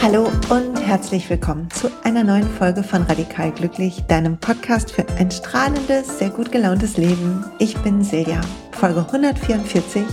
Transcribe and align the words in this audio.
Hallo 0.00 0.30
und 0.48 0.80
herzlich 0.80 1.28
willkommen 1.28 1.70
zu 1.70 1.90
einer 2.04 2.24
neuen 2.24 2.48
Folge 2.48 2.82
von 2.82 3.02
Radikal 3.02 3.52
Glücklich, 3.52 4.00
deinem 4.08 4.38
Podcast 4.38 4.92
für 4.92 5.06
ein 5.18 5.30
strahlendes, 5.30 6.18
sehr 6.18 6.30
gut 6.30 6.50
gelauntes 6.50 6.96
Leben. 6.96 7.44
Ich 7.58 7.76
bin 7.82 8.02
Silja, 8.02 8.40
Folge 8.72 9.00
144. 9.00 10.04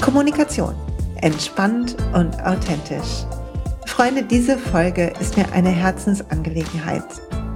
Kommunikation. 0.00 0.74
Entspannt 1.20 1.96
und 2.14 2.44
authentisch. 2.44 3.24
Freunde, 3.86 4.24
diese 4.24 4.58
Folge 4.58 5.12
ist 5.20 5.36
mir 5.36 5.52
eine 5.52 5.70
Herzensangelegenheit, 5.70 7.04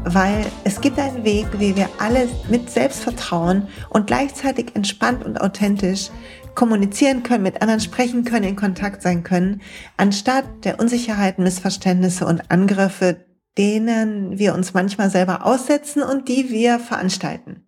weil 0.05 0.45
es 0.64 0.80
gibt 0.80 0.98
einen 0.98 1.25
Weg, 1.25 1.46
wie 1.59 1.77
wir 1.77 1.89
alle 1.98 2.29
mit 2.49 2.71
Selbstvertrauen 2.71 3.68
und 3.89 4.07
gleichzeitig 4.07 4.75
entspannt 4.75 5.25
und 5.25 5.40
authentisch 5.40 6.11
kommunizieren 6.54 7.22
können, 7.22 7.43
mit 7.43 7.62
anderen 7.62 7.81
sprechen 7.81 8.25
können, 8.25 8.45
in 8.45 8.57
Kontakt 8.57 9.03
sein 9.03 9.25
können, 9.25 9.62
anstatt 9.96 10.45
der 10.64 10.79
Unsicherheiten, 10.79 11.43
Missverständnisse 11.43 12.26
und 12.26 12.50
Angriffe, 12.50 13.25
denen 13.59 14.39
wir 14.39 14.54
uns 14.54 14.75
manchmal 14.75 15.11
selber 15.11 15.46
aussetzen 15.46 16.03
und 16.03 16.29
die 16.29 16.50
wir 16.50 16.79
veranstalten. 16.79 17.67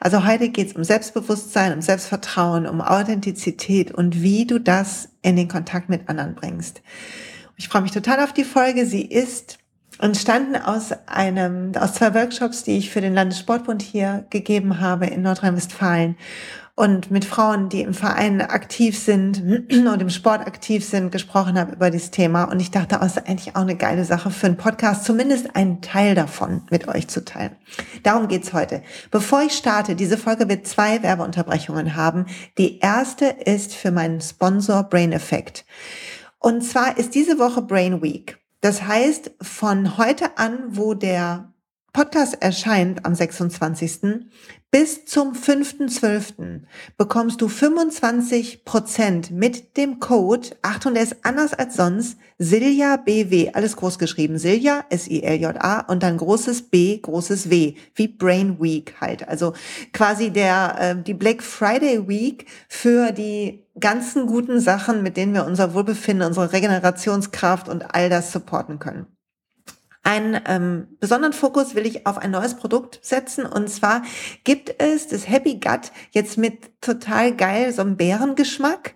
Also 0.00 0.26
heute 0.26 0.50
geht 0.50 0.68
es 0.68 0.72
um 0.74 0.84
Selbstbewusstsein, 0.84 1.72
um 1.72 1.80
Selbstvertrauen, 1.80 2.66
um 2.66 2.80
Authentizität 2.80 3.90
und 3.90 4.22
wie 4.22 4.46
du 4.46 4.58
das 4.58 5.08
in 5.22 5.36
den 5.36 5.48
Kontakt 5.48 5.88
mit 5.88 6.08
anderen 6.08 6.34
bringst. 6.34 6.82
Ich 7.56 7.68
freue 7.68 7.82
mich 7.82 7.92
total 7.92 8.20
auf 8.20 8.32
die 8.32 8.44
Folge. 8.44 8.84
Sie 8.84 9.02
ist 9.02 9.58
entstanden 10.04 10.56
aus 10.56 10.92
einem, 11.06 11.72
aus 11.76 11.94
zwei 11.94 12.14
Workshops, 12.14 12.62
die 12.62 12.76
ich 12.76 12.90
für 12.90 13.00
den 13.00 13.14
Landessportbund 13.14 13.80
hier 13.80 14.26
gegeben 14.28 14.80
habe 14.80 15.06
in 15.06 15.22
Nordrhein-Westfalen 15.22 16.16
und 16.76 17.10
mit 17.10 17.24
Frauen, 17.24 17.68
die 17.68 17.82
im 17.82 17.94
Verein 17.94 18.42
aktiv 18.42 18.98
sind 18.98 19.40
und 19.70 20.02
im 20.02 20.10
Sport 20.10 20.46
aktiv 20.46 20.84
sind, 20.84 21.10
gesprochen 21.10 21.58
habe 21.58 21.72
über 21.72 21.90
dieses 21.90 22.10
Thema. 22.10 22.44
Und 22.44 22.60
ich 22.60 22.70
dachte, 22.70 22.98
oh, 23.00 23.04
ist 23.06 23.16
eigentlich 23.16 23.56
auch 23.56 23.62
eine 23.62 23.76
geile 23.76 24.04
Sache 24.04 24.30
für 24.30 24.46
einen 24.46 24.56
Podcast, 24.56 25.04
zumindest 25.04 25.56
einen 25.56 25.80
Teil 25.80 26.14
davon 26.14 26.62
mit 26.70 26.86
euch 26.88 27.08
zu 27.08 27.24
teilen. 27.24 27.56
Darum 28.02 28.28
geht's 28.28 28.52
heute. 28.52 28.82
Bevor 29.10 29.42
ich 29.42 29.52
starte, 29.52 29.94
diese 29.94 30.18
Folge 30.18 30.48
wird 30.48 30.66
zwei 30.66 31.02
Werbeunterbrechungen 31.02 31.96
haben. 31.96 32.26
Die 32.58 32.80
erste 32.80 33.24
ist 33.24 33.74
für 33.74 33.90
meinen 33.90 34.20
Sponsor 34.20 34.82
Brain 34.82 35.12
Effect. 35.12 35.64
Und 36.40 36.62
zwar 36.62 36.98
ist 36.98 37.14
diese 37.14 37.38
Woche 37.38 37.62
Brain 37.62 38.02
Week. 38.02 38.43
Das 38.64 38.86
heißt, 38.86 39.32
von 39.42 39.98
heute 39.98 40.38
an, 40.38 40.58
wo 40.70 40.94
der 40.94 41.52
Podcast 41.92 42.40
erscheint 42.40 43.04
am 43.04 43.14
26. 43.14 44.24
Bis 44.70 45.04
zum 45.04 45.34
5.12. 45.34 46.62
bekommst 46.96 47.42
du 47.42 47.48
25 47.48 48.64
Prozent 48.64 49.30
mit 49.30 49.76
dem 49.76 50.00
Code, 50.00 50.48
Achtung, 50.62 50.94
der 50.94 51.02
ist 51.02 51.16
anders 51.24 51.52
als 51.52 51.76
sonst, 51.76 52.16
Silja 52.38 52.96
BW, 52.96 53.50
alles 53.52 53.76
groß 53.76 53.98
geschrieben, 53.98 54.38
Silja, 54.38 54.86
S-I-L-J-A 54.88 55.80
und 55.80 56.02
dann 56.02 56.16
großes 56.16 56.62
B, 56.70 56.96
großes 56.96 57.50
W, 57.50 57.74
wie 57.94 58.08
Brain 58.08 58.62
Week 58.62 58.94
halt. 58.98 59.28
Also 59.28 59.52
quasi 59.92 60.30
der, 60.30 60.76
äh, 60.80 61.02
die 61.02 61.14
Black 61.14 61.42
Friday 61.42 62.08
Week 62.08 62.46
für 62.66 63.12
die 63.12 63.63
ganzen 63.78 64.26
guten 64.26 64.60
Sachen, 64.60 65.02
mit 65.02 65.16
denen 65.16 65.34
wir 65.34 65.46
unser 65.46 65.74
Wohlbefinden, 65.74 66.26
unsere 66.26 66.52
Regenerationskraft 66.52 67.68
und 67.68 67.94
all 67.94 68.08
das 68.08 68.32
supporten 68.32 68.78
können. 68.78 69.06
Einen 70.06 70.38
ähm, 70.46 70.88
besonderen 71.00 71.32
Fokus 71.32 71.74
will 71.74 71.86
ich 71.86 72.06
auf 72.06 72.18
ein 72.18 72.30
neues 72.30 72.56
Produkt 72.56 73.00
setzen 73.02 73.46
und 73.46 73.70
zwar 73.70 74.02
gibt 74.44 74.82
es 74.82 75.08
das 75.08 75.28
Happy 75.28 75.54
Gut 75.54 75.92
jetzt 76.10 76.36
mit 76.36 76.78
total 76.82 77.34
geil 77.34 77.72
so 77.72 77.80
einem 77.80 77.96
Bärengeschmack. 77.96 78.94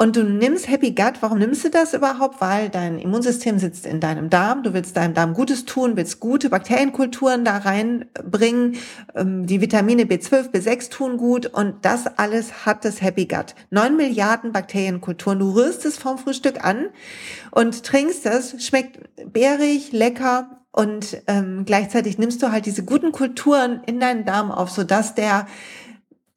Und 0.00 0.16
du 0.16 0.24
nimmst 0.24 0.66
Happy 0.66 0.92
Gut. 0.92 1.20
Warum 1.20 1.40
nimmst 1.40 1.62
du 1.62 1.68
das 1.68 1.92
überhaupt? 1.92 2.40
Weil 2.40 2.70
dein 2.70 2.98
Immunsystem 2.98 3.58
sitzt 3.58 3.84
in 3.84 4.00
deinem 4.00 4.30
Darm. 4.30 4.62
Du 4.62 4.72
willst 4.72 4.96
deinem 4.96 5.12
Darm 5.12 5.34
Gutes 5.34 5.66
tun, 5.66 5.94
willst 5.94 6.20
gute 6.20 6.48
Bakterienkulturen 6.48 7.44
da 7.44 7.58
reinbringen. 7.58 8.78
Ähm, 9.14 9.44
die 9.46 9.60
Vitamine 9.60 10.04
B12, 10.04 10.52
B6 10.52 10.88
tun 10.88 11.18
gut. 11.18 11.44
Und 11.44 11.84
das 11.84 12.06
alles 12.06 12.64
hat 12.64 12.86
das 12.86 13.02
Happy 13.02 13.26
Gut. 13.26 13.54
Neun 13.68 13.98
Milliarden 13.98 14.52
Bakterienkulturen. 14.52 15.38
Du 15.38 15.50
rührst 15.50 15.84
es 15.84 15.98
vom 15.98 16.16
Frühstück 16.16 16.64
an 16.64 16.86
und 17.50 17.84
trinkst 17.84 18.24
es. 18.24 18.64
Schmeckt 18.64 19.00
bärig, 19.30 19.92
lecker. 19.92 20.62
Und 20.72 21.20
ähm, 21.26 21.64
gleichzeitig 21.66 22.16
nimmst 22.16 22.42
du 22.42 22.52
halt 22.52 22.64
diese 22.64 22.84
guten 22.84 23.12
Kulturen 23.12 23.82
in 23.84 24.00
deinen 24.00 24.24
Darm 24.24 24.50
auf, 24.50 24.70
sodass 24.70 25.14
der 25.14 25.46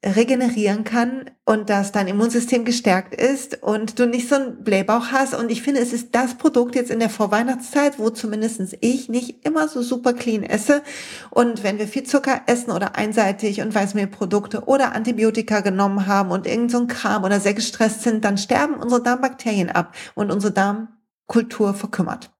regenerieren 0.04 0.84
kann 0.84 1.30
und 1.46 1.70
dass 1.70 1.92
dein 1.92 2.08
Immunsystem 2.08 2.64
gestärkt 2.64 3.14
ist 3.14 3.62
und 3.62 3.98
du 3.98 4.06
nicht 4.06 4.28
so 4.28 4.34
einen 4.34 4.62
Blähbauch 4.62 5.12
hast. 5.12 5.34
Und 5.34 5.50
ich 5.50 5.62
finde, 5.62 5.80
es 5.80 5.92
ist 5.92 6.14
das 6.14 6.34
Produkt 6.34 6.74
jetzt 6.74 6.90
in 6.90 6.98
der 6.98 7.08
Vorweihnachtszeit, 7.08 7.98
wo 7.98 8.10
zumindestens 8.10 8.76
ich 8.80 9.08
nicht 9.08 9.46
immer 9.46 9.66
so 9.68 9.82
super 9.82 10.12
clean 10.12 10.42
esse. 10.42 10.82
Und 11.30 11.62
wenn 11.62 11.78
wir 11.78 11.88
viel 11.88 12.02
Zucker 12.02 12.42
essen 12.46 12.70
oder 12.70 12.96
einseitig 12.96 13.62
und 13.62 13.74
Weißmehlprodukte 13.74 14.64
oder 14.66 14.94
Antibiotika 14.94 15.60
genommen 15.60 16.06
haben 16.06 16.30
und 16.30 16.46
irgend 16.46 16.70
so 16.70 16.78
ein 16.78 16.86
Kram 16.86 17.24
oder 17.24 17.40
sehr 17.40 17.54
gestresst 17.54 18.02
sind, 18.02 18.24
dann 18.24 18.36
sterben 18.36 18.74
unsere 18.74 19.02
Darmbakterien 19.02 19.70
ab 19.70 19.94
und 20.14 20.30
unsere 20.30 20.52
Darmkultur 20.52 21.72
verkümmert. 21.72 22.33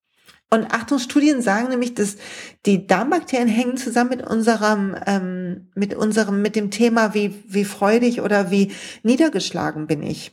Und 0.55 0.73
Achtung, 0.73 1.01
Studien 1.01 1.43
sagen 1.43 1.69
nämlich, 1.69 1.95
dass 1.95 2.17
die 2.65 2.87
Darmbakterien 2.87 3.49
hängen 3.49 3.77
zusammen 3.77 4.11
mit 4.11 4.25
unserem, 4.25 4.95
ähm, 5.05 5.67
mit 5.75 5.95
unserem, 5.95 6.43
mit 6.43 6.55
dem 6.55 6.71
Thema, 6.71 7.13
wie, 7.13 7.43
wie 7.49 7.65
freudig 7.65 8.21
oder 8.21 8.53
wie 8.53 8.71
niedergeschlagen 9.03 9.89
bin 9.89 10.05
ich. 10.05 10.31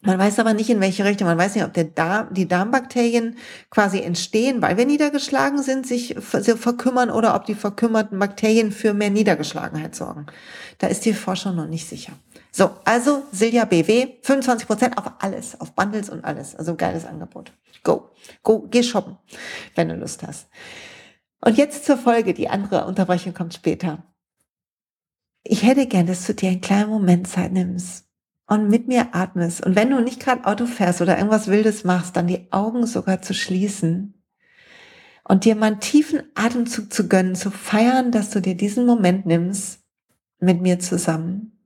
Man 0.00 0.18
weiß 0.18 0.40
aber 0.40 0.54
nicht, 0.54 0.70
in 0.70 0.80
welche 0.80 1.04
Richtung. 1.04 1.28
Man 1.28 1.38
weiß 1.38 1.54
nicht, 1.54 1.64
ob 1.64 1.72
der 1.72 1.84
Darm, 1.84 2.34
die 2.34 2.48
Darmbakterien 2.48 3.36
quasi 3.70 4.00
entstehen, 4.00 4.60
weil 4.60 4.76
wir 4.76 4.86
niedergeschlagen 4.86 5.62
sind, 5.62 5.86
sich 5.86 6.16
verkümmern 6.18 7.10
oder 7.10 7.36
ob 7.36 7.46
die 7.46 7.54
verkümmerten 7.54 8.18
Bakterien 8.18 8.72
für 8.72 8.92
mehr 8.92 9.10
Niedergeschlagenheit 9.10 9.94
sorgen. 9.94 10.26
Da 10.78 10.88
ist 10.88 11.04
die 11.04 11.14
Forschung 11.14 11.54
noch 11.54 11.66
nicht 11.68 11.88
sicher. 11.88 12.12
So, 12.50 12.70
also 12.84 13.24
Silja 13.30 13.64
BW, 13.64 14.18
25% 14.22 14.96
auf 14.96 15.12
alles, 15.20 15.60
auf 15.60 15.72
Bundles 15.74 16.08
und 16.08 16.24
alles. 16.24 16.54
Also 16.54 16.74
geiles 16.74 17.04
Angebot. 17.04 17.52
Go, 17.84 18.10
go, 18.42 18.66
geh 18.70 18.82
shoppen, 18.82 19.18
wenn 19.74 19.88
du 19.88 19.94
Lust 19.94 20.26
hast. 20.26 20.48
Und 21.40 21.56
jetzt 21.56 21.84
zur 21.84 21.98
Folge, 21.98 22.34
die 22.34 22.48
andere 22.48 22.86
Unterbrechung 22.86 23.34
kommt 23.34 23.54
später. 23.54 24.02
Ich 25.44 25.62
hätte 25.62 25.86
gern, 25.86 26.06
dass 26.06 26.26
du 26.26 26.34
dir 26.34 26.50
einen 26.50 26.60
kleinen 26.60 26.90
Moment 26.90 27.28
Zeit 27.28 27.52
nimmst 27.52 28.06
und 28.46 28.68
mit 28.68 28.88
mir 28.88 29.14
atmest. 29.14 29.64
Und 29.64 29.76
wenn 29.76 29.90
du 29.90 30.00
nicht 30.00 30.20
gerade 30.20 30.44
Auto 30.44 30.66
fährst 30.66 31.00
oder 31.00 31.16
irgendwas 31.16 31.48
Wildes 31.48 31.84
machst, 31.84 32.16
dann 32.16 32.26
die 32.26 32.50
Augen 32.50 32.86
sogar 32.86 33.22
zu 33.22 33.34
schließen 33.34 34.14
und 35.22 35.44
dir 35.44 35.54
mal 35.54 35.66
einen 35.66 35.80
tiefen 35.80 36.22
Atemzug 36.34 36.92
zu 36.92 37.06
gönnen, 37.08 37.36
zu 37.36 37.50
feiern, 37.50 38.10
dass 38.10 38.30
du 38.30 38.40
dir 38.40 38.56
diesen 38.56 38.86
Moment 38.86 39.26
nimmst 39.26 39.80
mit 40.40 40.60
mir 40.60 40.78
zusammen 40.80 41.57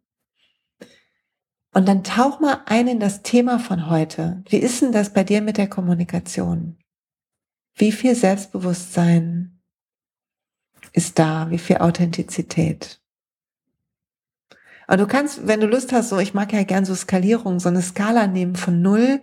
und 1.72 1.88
dann 1.88 2.04
tauch 2.04 2.40
mal 2.40 2.62
ein 2.66 2.86
in 2.86 3.00
das 3.00 3.22
Thema 3.22 3.58
von 3.58 3.88
heute. 3.88 4.42
Wie 4.48 4.58
ist 4.58 4.82
denn 4.82 4.92
das 4.92 5.12
bei 5.12 5.24
dir 5.24 5.40
mit 5.40 5.56
der 5.56 5.68
Kommunikation? 5.68 6.78
Wie 7.74 7.92
viel 7.92 8.14
Selbstbewusstsein 8.14 9.60
ist 10.92 11.18
da? 11.18 11.50
Wie 11.50 11.58
viel 11.58 11.78
Authentizität? 11.78 13.00
Aber 14.86 14.98
du 14.98 15.06
kannst, 15.06 15.46
wenn 15.46 15.60
du 15.60 15.66
Lust 15.66 15.92
hast, 15.92 16.10
so, 16.10 16.18
ich 16.18 16.34
mag 16.34 16.52
ja 16.52 16.64
gern 16.64 16.84
so 16.84 16.94
Skalierung, 16.94 17.60
so 17.60 17.70
eine 17.70 17.80
Skala 17.80 18.26
nehmen 18.26 18.56
von 18.56 18.82
null 18.82 19.22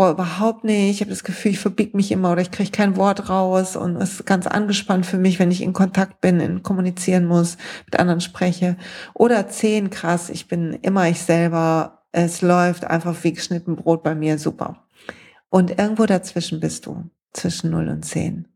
boah, 0.00 0.12
überhaupt 0.12 0.64
nicht, 0.64 0.92
ich 0.92 1.00
habe 1.02 1.10
das 1.10 1.24
Gefühl, 1.24 1.50
ich 1.50 1.58
verbieg 1.58 1.92
mich 1.92 2.10
immer 2.10 2.32
oder 2.32 2.40
ich 2.40 2.50
kriege 2.50 2.70
kein 2.70 2.96
Wort 2.96 3.28
raus 3.28 3.76
und 3.76 3.96
es 3.96 4.14
ist 4.14 4.24
ganz 4.24 4.46
angespannt 4.46 5.04
für 5.04 5.18
mich, 5.18 5.38
wenn 5.38 5.50
ich 5.50 5.60
in 5.60 5.74
Kontakt 5.74 6.22
bin, 6.22 6.40
in 6.40 6.62
kommunizieren 6.62 7.26
muss, 7.26 7.58
mit 7.84 8.00
anderen 8.00 8.22
spreche. 8.22 8.78
Oder 9.12 9.48
zehn, 9.48 9.90
krass, 9.90 10.30
ich 10.30 10.48
bin 10.48 10.72
immer 10.72 11.06
ich 11.10 11.20
selber, 11.20 12.06
es 12.12 12.40
läuft 12.40 12.84
einfach 12.84 13.14
wie 13.24 13.34
geschnitten 13.34 13.76
Brot 13.76 14.02
bei 14.02 14.14
mir, 14.14 14.38
super. 14.38 14.86
Und 15.50 15.78
irgendwo 15.78 16.06
dazwischen 16.06 16.60
bist 16.60 16.86
du, 16.86 17.10
zwischen 17.34 17.68
null 17.68 17.88
und 17.88 18.02
zehn. 18.02 18.48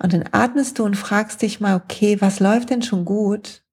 Und 0.00 0.12
dann 0.12 0.22
atmest 0.30 0.78
du 0.78 0.84
und 0.84 0.96
fragst 0.96 1.42
dich 1.42 1.58
mal, 1.58 1.74
okay, 1.74 2.20
was 2.20 2.38
läuft 2.38 2.70
denn 2.70 2.82
schon 2.82 3.04
gut, 3.04 3.64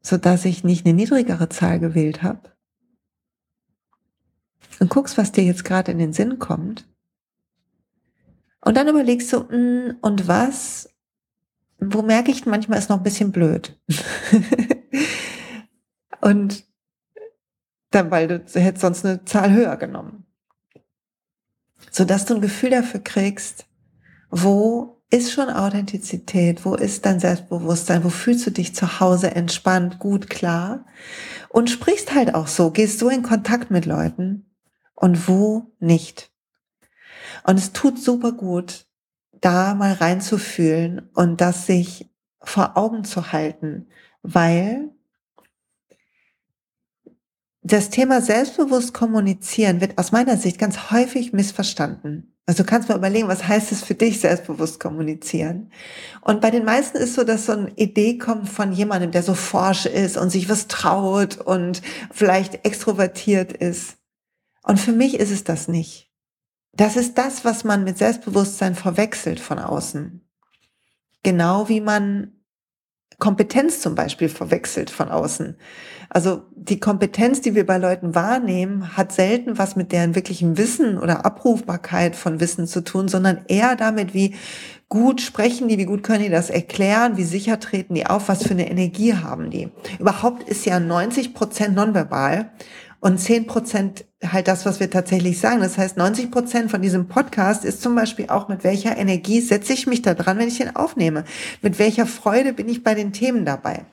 so 0.00 0.16
dass 0.16 0.46
ich 0.46 0.64
nicht 0.64 0.86
eine 0.86 0.94
niedrigere 0.94 1.50
Zahl 1.50 1.80
gewählt 1.80 2.22
habe? 2.22 2.55
Und 4.80 4.90
guckst, 4.90 5.18
was 5.18 5.32
dir 5.32 5.44
jetzt 5.44 5.64
gerade 5.64 5.92
in 5.92 5.98
den 5.98 6.12
Sinn 6.12 6.38
kommt. 6.38 6.86
Und 8.60 8.76
dann 8.76 8.88
überlegst 8.88 9.32
du, 9.32 9.40
mh, 9.40 9.50
hm, 9.50 9.96
und 10.00 10.28
was, 10.28 10.90
wo 11.78 12.02
merke 12.02 12.30
ich 12.30 12.46
manchmal 12.46 12.78
ist 12.78 12.90
noch 12.90 12.98
ein 12.98 13.04
bisschen 13.04 13.32
blöd. 13.32 13.78
und 16.20 16.64
dann, 17.90 18.10
weil 18.10 18.26
du 18.26 18.44
hättest 18.54 18.80
sonst 18.80 19.04
eine 19.04 19.24
Zahl 19.24 19.52
höher 19.52 19.76
genommen. 19.76 20.26
Sodass 21.90 22.24
du 22.24 22.34
ein 22.34 22.40
Gefühl 22.40 22.70
dafür 22.70 23.00
kriegst, 23.00 23.66
wo 24.30 25.02
ist 25.10 25.32
schon 25.32 25.48
Authentizität? 25.48 26.64
Wo 26.64 26.74
ist 26.74 27.06
dein 27.06 27.20
Selbstbewusstsein? 27.20 28.02
Wo 28.02 28.08
fühlst 28.08 28.46
du 28.46 28.50
dich 28.50 28.74
zu 28.74 28.98
Hause 28.98 29.30
entspannt, 29.30 29.98
gut, 29.98 30.28
klar? 30.28 30.84
Und 31.48 31.70
sprichst 31.70 32.14
halt 32.14 32.34
auch 32.34 32.48
so, 32.48 32.70
gehst 32.70 32.98
so 32.98 33.08
in 33.08 33.22
Kontakt 33.22 33.70
mit 33.70 33.86
Leuten 33.86 34.45
und 34.96 35.28
wo 35.28 35.72
nicht. 35.78 36.32
Und 37.44 37.58
es 37.58 37.72
tut 37.72 38.02
super 38.02 38.32
gut, 38.32 38.86
da 39.40 39.74
mal 39.74 39.92
reinzufühlen 39.92 41.10
und 41.14 41.40
das 41.40 41.66
sich 41.66 42.10
vor 42.40 42.76
Augen 42.76 43.04
zu 43.04 43.32
halten, 43.32 43.88
weil 44.22 44.90
das 47.62 47.90
Thema 47.90 48.20
selbstbewusst 48.20 48.94
kommunizieren 48.94 49.80
wird 49.80 49.98
aus 49.98 50.12
meiner 50.12 50.36
Sicht 50.36 50.58
ganz 50.58 50.90
häufig 50.90 51.32
missverstanden. 51.32 52.32
Also 52.46 52.62
du 52.62 52.68
kannst 52.68 52.88
mal 52.88 52.96
überlegen, 52.96 53.26
was 53.26 53.48
heißt 53.48 53.72
es 53.72 53.82
für 53.82 53.94
dich, 53.94 54.20
selbstbewusst 54.20 54.78
kommunizieren? 54.78 55.72
Und 56.20 56.40
bei 56.40 56.52
den 56.52 56.64
meisten 56.64 56.96
ist 56.96 57.14
so, 57.14 57.24
dass 57.24 57.46
so 57.46 57.52
eine 57.52 57.72
Idee 57.74 58.18
kommt 58.18 58.48
von 58.48 58.72
jemandem, 58.72 59.10
der 59.10 59.24
so 59.24 59.34
forsch 59.34 59.86
ist 59.86 60.16
und 60.16 60.30
sich 60.30 60.48
was 60.48 60.68
traut 60.68 61.38
und 61.38 61.82
vielleicht 62.12 62.64
extrovertiert 62.64 63.52
ist. 63.52 63.95
Und 64.66 64.80
für 64.80 64.92
mich 64.92 65.18
ist 65.18 65.30
es 65.30 65.44
das 65.44 65.68
nicht. 65.68 66.10
Das 66.72 66.96
ist 66.96 67.16
das, 67.16 67.44
was 67.44 67.62
man 67.62 67.84
mit 67.84 67.96
Selbstbewusstsein 67.96 68.74
verwechselt 68.74 69.40
von 69.40 69.60
außen. 69.60 70.28
Genau 71.22 71.68
wie 71.68 71.80
man 71.80 72.32
Kompetenz 73.18 73.80
zum 73.80 73.94
Beispiel 73.94 74.28
verwechselt 74.28 74.90
von 74.90 75.08
außen. 75.08 75.56
Also 76.10 76.42
die 76.54 76.80
Kompetenz, 76.80 77.40
die 77.40 77.54
wir 77.54 77.64
bei 77.64 77.78
Leuten 77.78 78.14
wahrnehmen, 78.14 78.96
hat 78.96 79.12
selten 79.12 79.56
was 79.56 79.76
mit 79.76 79.92
deren 79.92 80.14
wirklichem 80.14 80.58
Wissen 80.58 80.98
oder 80.98 81.24
Abrufbarkeit 81.24 82.14
von 82.14 82.40
Wissen 82.40 82.66
zu 82.66 82.82
tun, 82.82 83.08
sondern 83.08 83.44
eher 83.48 83.76
damit, 83.76 84.12
wie 84.12 84.34
gut 84.88 85.20
sprechen 85.20 85.68
die, 85.68 85.78
wie 85.78 85.86
gut 85.86 86.02
können 86.02 86.24
die 86.24 86.30
das 86.30 86.50
erklären, 86.50 87.16
wie 87.16 87.24
sicher 87.24 87.58
treten 87.58 87.94
die 87.94 88.06
auf, 88.06 88.28
was 88.28 88.42
für 88.42 88.50
eine 88.50 88.70
Energie 88.70 89.14
haben 89.14 89.50
die. 89.50 89.70
Überhaupt 89.98 90.48
ist 90.48 90.66
ja 90.66 90.78
90 90.78 91.32
Prozent 91.32 91.74
nonverbal 91.74 92.50
und 93.00 93.18
10 93.18 93.46
Prozent 93.46 94.04
halt 94.24 94.48
das, 94.48 94.66
was 94.66 94.80
wir 94.80 94.90
tatsächlich 94.90 95.38
sagen. 95.38 95.60
Das 95.60 95.78
heißt, 95.78 95.96
90 95.96 96.30
Prozent 96.30 96.70
von 96.70 96.82
diesem 96.82 97.08
Podcast 97.08 97.64
ist 97.64 97.82
zum 97.82 97.94
Beispiel 97.94 98.28
auch, 98.28 98.48
mit 98.48 98.64
welcher 98.64 98.96
Energie 98.96 99.40
setze 99.40 99.72
ich 99.72 99.86
mich 99.86 100.02
da 100.02 100.14
dran, 100.14 100.38
wenn 100.38 100.48
ich 100.48 100.58
den 100.58 100.74
aufnehme? 100.74 101.24
Mit 101.62 101.78
welcher 101.78 102.06
Freude 102.06 102.52
bin 102.52 102.68
ich 102.68 102.82
bei 102.82 102.94
den 102.94 103.12
Themen 103.12 103.44
dabei? 103.44 103.84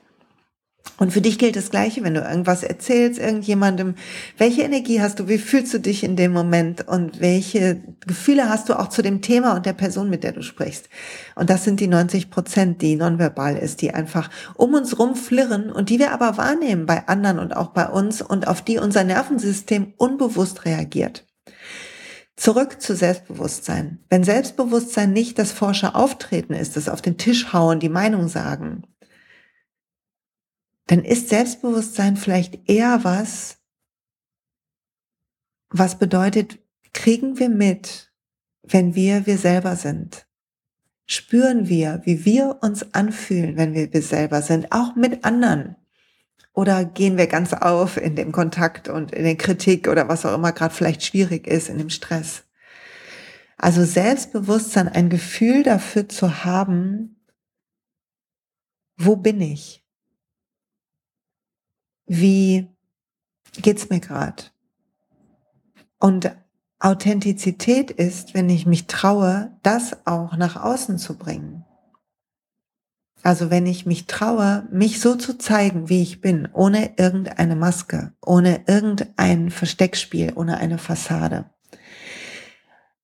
Und 0.96 1.12
für 1.12 1.20
dich 1.20 1.38
gilt 1.38 1.56
das 1.56 1.70
Gleiche, 1.70 2.04
wenn 2.04 2.14
du 2.14 2.20
irgendwas 2.20 2.62
erzählst, 2.62 3.18
irgendjemandem, 3.18 3.96
welche 4.38 4.62
Energie 4.62 5.00
hast 5.00 5.18
du, 5.18 5.28
wie 5.28 5.38
fühlst 5.38 5.74
du 5.74 5.78
dich 5.78 6.04
in 6.04 6.14
dem 6.14 6.32
Moment 6.32 6.86
und 6.86 7.20
welche 7.20 7.80
Gefühle 8.06 8.48
hast 8.48 8.68
du 8.68 8.78
auch 8.78 8.88
zu 8.88 9.02
dem 9.02 9.20
Thema 9.20 9.56
und 9.56 9.66
der 9.66 9.72
Person, 9.72 10.08
mit 10.08 10.22
der 10.22 10.32
du 10.32 10.42
sprichst. 10.42 10.88
Und 11.34 11.50
das 11.50 11.64
sind 11.64 11.80
die 11.80 11.88
90 11.88 12.30
Prozent, 12.30 12.80
die 12.80 12.94
nonverbal 12.94 13.56
ist, 13.56 13.82
die 13.82 13.92
einfach 13.92 14.30
um 14.54 14.74
uns 14.74 14.98
rum 14.98 15.16
flirren 15.16 15.72
und 15.72 15.90
die 15.90 15.98
wir 15.98 16.12
aber 16.12 16.36
wahrnehmen 16.36 16.86
bei 16.86 17.08
anderen 17.08 17.40
und 17.40 17.56
auch 17.56 17.70
bei 17.70 17.88
uns 17.88 18.22
und 18.22 18.46
auf 18.46 18.62
die 18.62 18.78
unser 18.78 19.02
Nervensystem 19.02 19.94
unbewusst 19.96 20.64
reagiert. 20.64 21.26
Zurück 22.36 22.80
zu 22.80 22.96
Selbstbewusstsein. 22.96 24.00
Wenn 24.10 24.24
Selbstbewusstsein 24.24 25.12
nicht 25.12 25.38
das 25.38 25.52
forsche 25.52 25.94
Auftreten 25.94 26.52
ist, 26.52 26.76
das 26.76 26.88
auf 26.88 27.00
den 27.00 27.16
Tisch 27.16 27.52
hauen, 27.52 27.78
die 27.78 27.88
Meinung 27.88 28.26
sagen, 28.28 28.82
dann 30.86 31.04
ist 31.04 31.28
Selbstbewusstsein 31.28 32.16
vielleicht 32.16 32.68
eher 32.68 33.04
was, 33.04 33.58
was 35.70 35.98
bedeutet, 35.98 36.58
kriegen 36.92 37.38
wir 37.38 37.48
mit, 37.48 38.12
wenn 38.62 38.94
wir 38.94 39.26
wir 39.26 39.38
selber 39.38 39.76
sind. 39.76 40.26
Spüren 41.06 41.68
wir, 41.68 42.00
wie 42.04 42.24
wir 42.24 42.58
uns 42.62 42.94
anfühlen, 42.94 43.56
wenn 43.56 43.74
wir 43.74 43.92
wir 43.92 44.02
selber 44.02 44.40
sind, 44.40 44.72
auch 44.72 44.94
mit 44.94 45.24
anderen. 45.24 45.76
Oder 46.54 46.84
gehen 46.84 47.18
wir 47.18 47.26
ganz 47.26 47.52
auf 47.52 47.96
in 47.96 48.14
dem 48.14 48.30
Kontakt 48.30 48.88
und 48.88 49.10
in 49.10 49.24
der 49.24 49.36
Kritik 49.36 49.88
oder 49.88 50.08
was 50.08 50.24
auch 50.24 50.34
immer 50.34 50.52
gerade 50.52 50.72
vielleicht 50.72 51.02
schwierig 51.02 51.46
ist, 51.46 51.68
in 51.68 51.78
dem 51.78 51.90
Stress. 51.90 52.44
Also 53.56 53.84
Selbstbewusstsein, 53.84 54.88
ein 54.88 55.10
Gefühl 55.10 55.62
dafür 55.62 56.08
zu 56.08 56.44
haben, 56.44 57.16
wo 58.96 59.16
bin 59.16 59.40
ich? 59.40 59.83
Wie 62.06 62.68
geht's 63.60 63.90
mir 63.90 64.00
gerade? 64.00 64.44
Und 65.98 66.34
Authentizität 66.78 67.90
ist, 67.90 68.34
wenn 68.34 68.50
ich 68.50 68.66
mich 68.66 68.86
traue, 68.86 69.56
das 69.62 70.06
auch 70.06 70.36
nach 70.36 70.56
außen 70.62 70.98
zu 70.98 71.16
bringen. 71.16 71.64
Also 73.22 73.48
wenn 73.48 73.64
ich 73.64 73.86
mich 73.86 74.06
traue, 74.06 74.68
mich 74.70 75.00
so 75.00 75.14
zu 75.14 75.38
zeigen, 75.38 75.88
wie 75.88 76.02
ich 76.02 76.20
bin, 76.20 76.46
ohne 76.52 76.98
irgendeine 76.98 77.56
Maske, 77.56 78.12
ohne 78.20 78.60
irgendein 78.66 79.50
Versteckspiel, 79.50 80.34
ohne 80.36 80.58
eine 80.58 80.76
Fassade. 80.76 81.46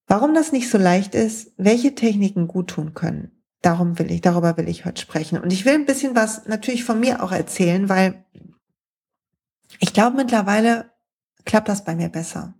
Warum 0.06 0.35
das 0.35 0.52
nicht 0.52 0.69
so 0.69 0.76
leicht 0.76 1.14
ist, 1.14 1.52
welche 1.56 1.94
Techniken 1.94 2.49
gut 2.49 2.69
tun 2.69 2.93
können, 2.93 3.31
darum 3.62 3.99
will 3.99 4.11
ich, 4.11 4.20
darüber 4.20 4.58
will 4.58 4.69
ich 4.69 4.85
heute 4.85 5.00
sprechen. 5.00 5.38
Und 5.38 5.55
ich 5.55 5.64
will 5.64 5.75
ein 5.75 5.87
bisschen 5.87 6.14
was 6.14 6.47
natürlich 6.47 6.85
von 6.85 7.00
mir 7.00 7.23
auch 7.23 7.32
erzählen, 7.32 7.88
weil 7.88 8.25
ich 9.81 9.93
glaube, 9.94 10.17
mittlerweile 10.17 10.93
klappt 11.44 11.69
das 11.69 11.85
bei 11.85 11.97
mir 11.97 12.11
besser. 12.11 12.55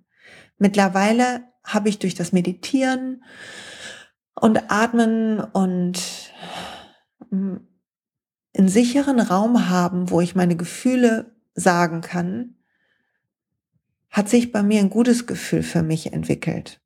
Mittlerweile 0.59 1.45
habe 1.63 1.89
ich 1.89 1.99
durch 1.99 2.15
das 2.15 2.33
Meditieren 2.33 3.23
und 4.35 4.71
Atmen 4.71 5.39
und 5.41 6.01
mm, 7.31 7.57
einen 8.57 8.69
sicheren 8.69 9.21
Raum 9.21 9.69
haben, 9.69 10.11
wo 10.11 10.21
ich 10.21 10.35
meine 10.35 10.57
Gefühle 10.57 11.37
sagen 11.55 12.01
kann, 12.01 12.57
hat 14.09 14.29
sich 14.29 14.51
bei 14.51 14.63
mir 14.63 14.81
ein 14.81 14.91
gutes 14.91 15.27
Gefühl 15.27 15.63
für 15.63 15.83
mich 15.83 16.13
entwickelt. 16.13 16.81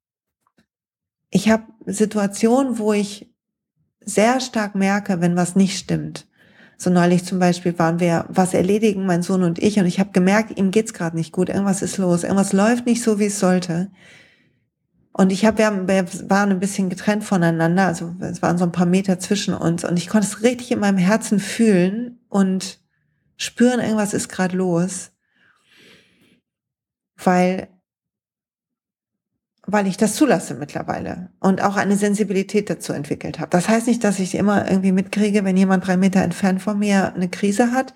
Ich 1.31 1.49
habe 1.49 1.65
Situationen, 1.87 2.79
wo 2.79 2.93
ich 2.93 3.33
sehr 4.01 4.41
stark 4.41 4.75
merke, 4.75 5.21
wenn 5.21 5.37
was 5.37 5.57
nicht 5.57 5.79
stimmt. 5.79 6.27
So 6.85 6.91
neulich 6.91 7.25
zum 7.25 7.39
Beispiel 7.39 7.79
waren 7.79 7.99
wir 7.99 8.27
was 8.29 8.53
erledigen, 8.53 9.07
mein 9.07 9.23
Sohn 9.23 9.43
und 9.43 9.59
ich, 9.59 9.79
und 9.79 9.87
ich 9.87 9.99
habe 9.99 10.13
gemerkt, 10.13 10.59
ihm 10.59 10.71
geht's 10.71 10.93
gerade 10.93 11.17
nicht 11.17 11.33
gut, 11.33 11.49
irgendwas 11.49 11.81
ist 11.81 11.97
los, 11.97 12.25
irgendwas 12.25 12.53
läuft 12.53 12.85
nicht 12.85 13.03
so, 13.03 13.19
wie 13.19 13.25
es 13.25 13.41
sollte. 13.41 13.91
Und 15.15 15.33
ich 15.33 15.47
habe, 15.47 15.57
wir, 15.57 15.89
wir 15.89 16.29
waren 16.29 16.51
ein 16.51 16.61
bisschen 16.61 16.91
getrennt 16.91 17.25
voneinander, 17.25 17.87
also 17.87 18.15
es 18.21 18.43
waren 18.43 18.59
so 18.59 18.65
ein 18.65 18.73
paar 18.73 18.85
Meter 18.85 19.19
zwischen 19.19 19.55
uns, 19.55 19.83
und 19.83 19.97
ich 19.97 20.09
konnte 20.09 20.27
es 20.27 20.43
richtig 20.43 20.73
in 20.73 20.79
meinem 20.79 20.99
Herzen 20.99 21.41
fühlen 21.41 22.19
und 22.29 22.81
spüren, 23.39 23.81
irgendwas 23.81 24.13
ist 24.13 24.29
gerade 24.29 24.55
los, 24.55 25.11
weil 27.17 27.69
weil 29.67 29.87
ich 29.87 29.97
das 29.97 30.15
zulasse 30.15 30.55
mittlerweile 30.55 31.31
und 31.41 31.63
auch 31.63 31.77
eine 31.77 31.97
Sensibilität 31.97 32.69
dazu 32.69 32.93
entwickelt 32.93 33.39
habe. 33.39 33.51
Das 33.51 33.69
heißt 33.69 33.87
nicht, 33.87 34.05
dass 34.05 34.19
ich 34.19 34.35
immer 34.35 34.69
irgendwie 34.71 34.93
mitkriege, 34.93 35.45
wenn 35.45 35.57
jemand 35.57 35.87
drei 35.87 35.97
Meter 35.97 36.23
entfernt 36.23 36.63
von 36.63 36.79
mir 36.79 37.15
eine 37.15 37.29
Krise 37.29 37.73
hat. 37.73 37.95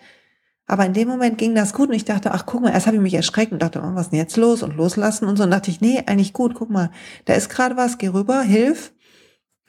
Aber 0.67 0.85
in 0.85 0.93
dem 0.93 1.09
Moment 1.09 1.39
ging 1.39 1.55
das 1.55 1.73
gut 1.73 1.89
und 1.89 1.95
ich 1.95 2.05
dachte, 2.05 2.33
ach 2.33 2.45
guck 2.47 2.63
mal, 2.63 2.73
erst 2.73 2.87
habe 2.87 2.97
ich 2.97 3.03
mich 3.03 3.15
erschreckt 3.15 3.53
und 3.53 3.63
dachte, 3.63 3.81
oh, 3.83 3.95
was 3.95 4.07
ist 4.07 4.13
denn 4.13 4.19
jetzt 4.19 4.37
los 4.37 4.63
und 4.63 4.77
loslassen 4.77 5.27
und 5.27 5.37
so. 5.37 5.45
Und 5.45 5.51
dachte 5.51 5.71
ich, 5.71 5.81
nee, 5.81 6.03
eigentlich 6.07 6.35
gut, 6.35 6.55
guck 6.55 6.69
mal, 6.71 6.91
da 7.25 7.35
ist 7.35 7.49
gerade 7.49 7.77
was, 7.77 7.97
geh 7.99 8.09
rüber, 8.09 8.43
hilf. 8.43 8.93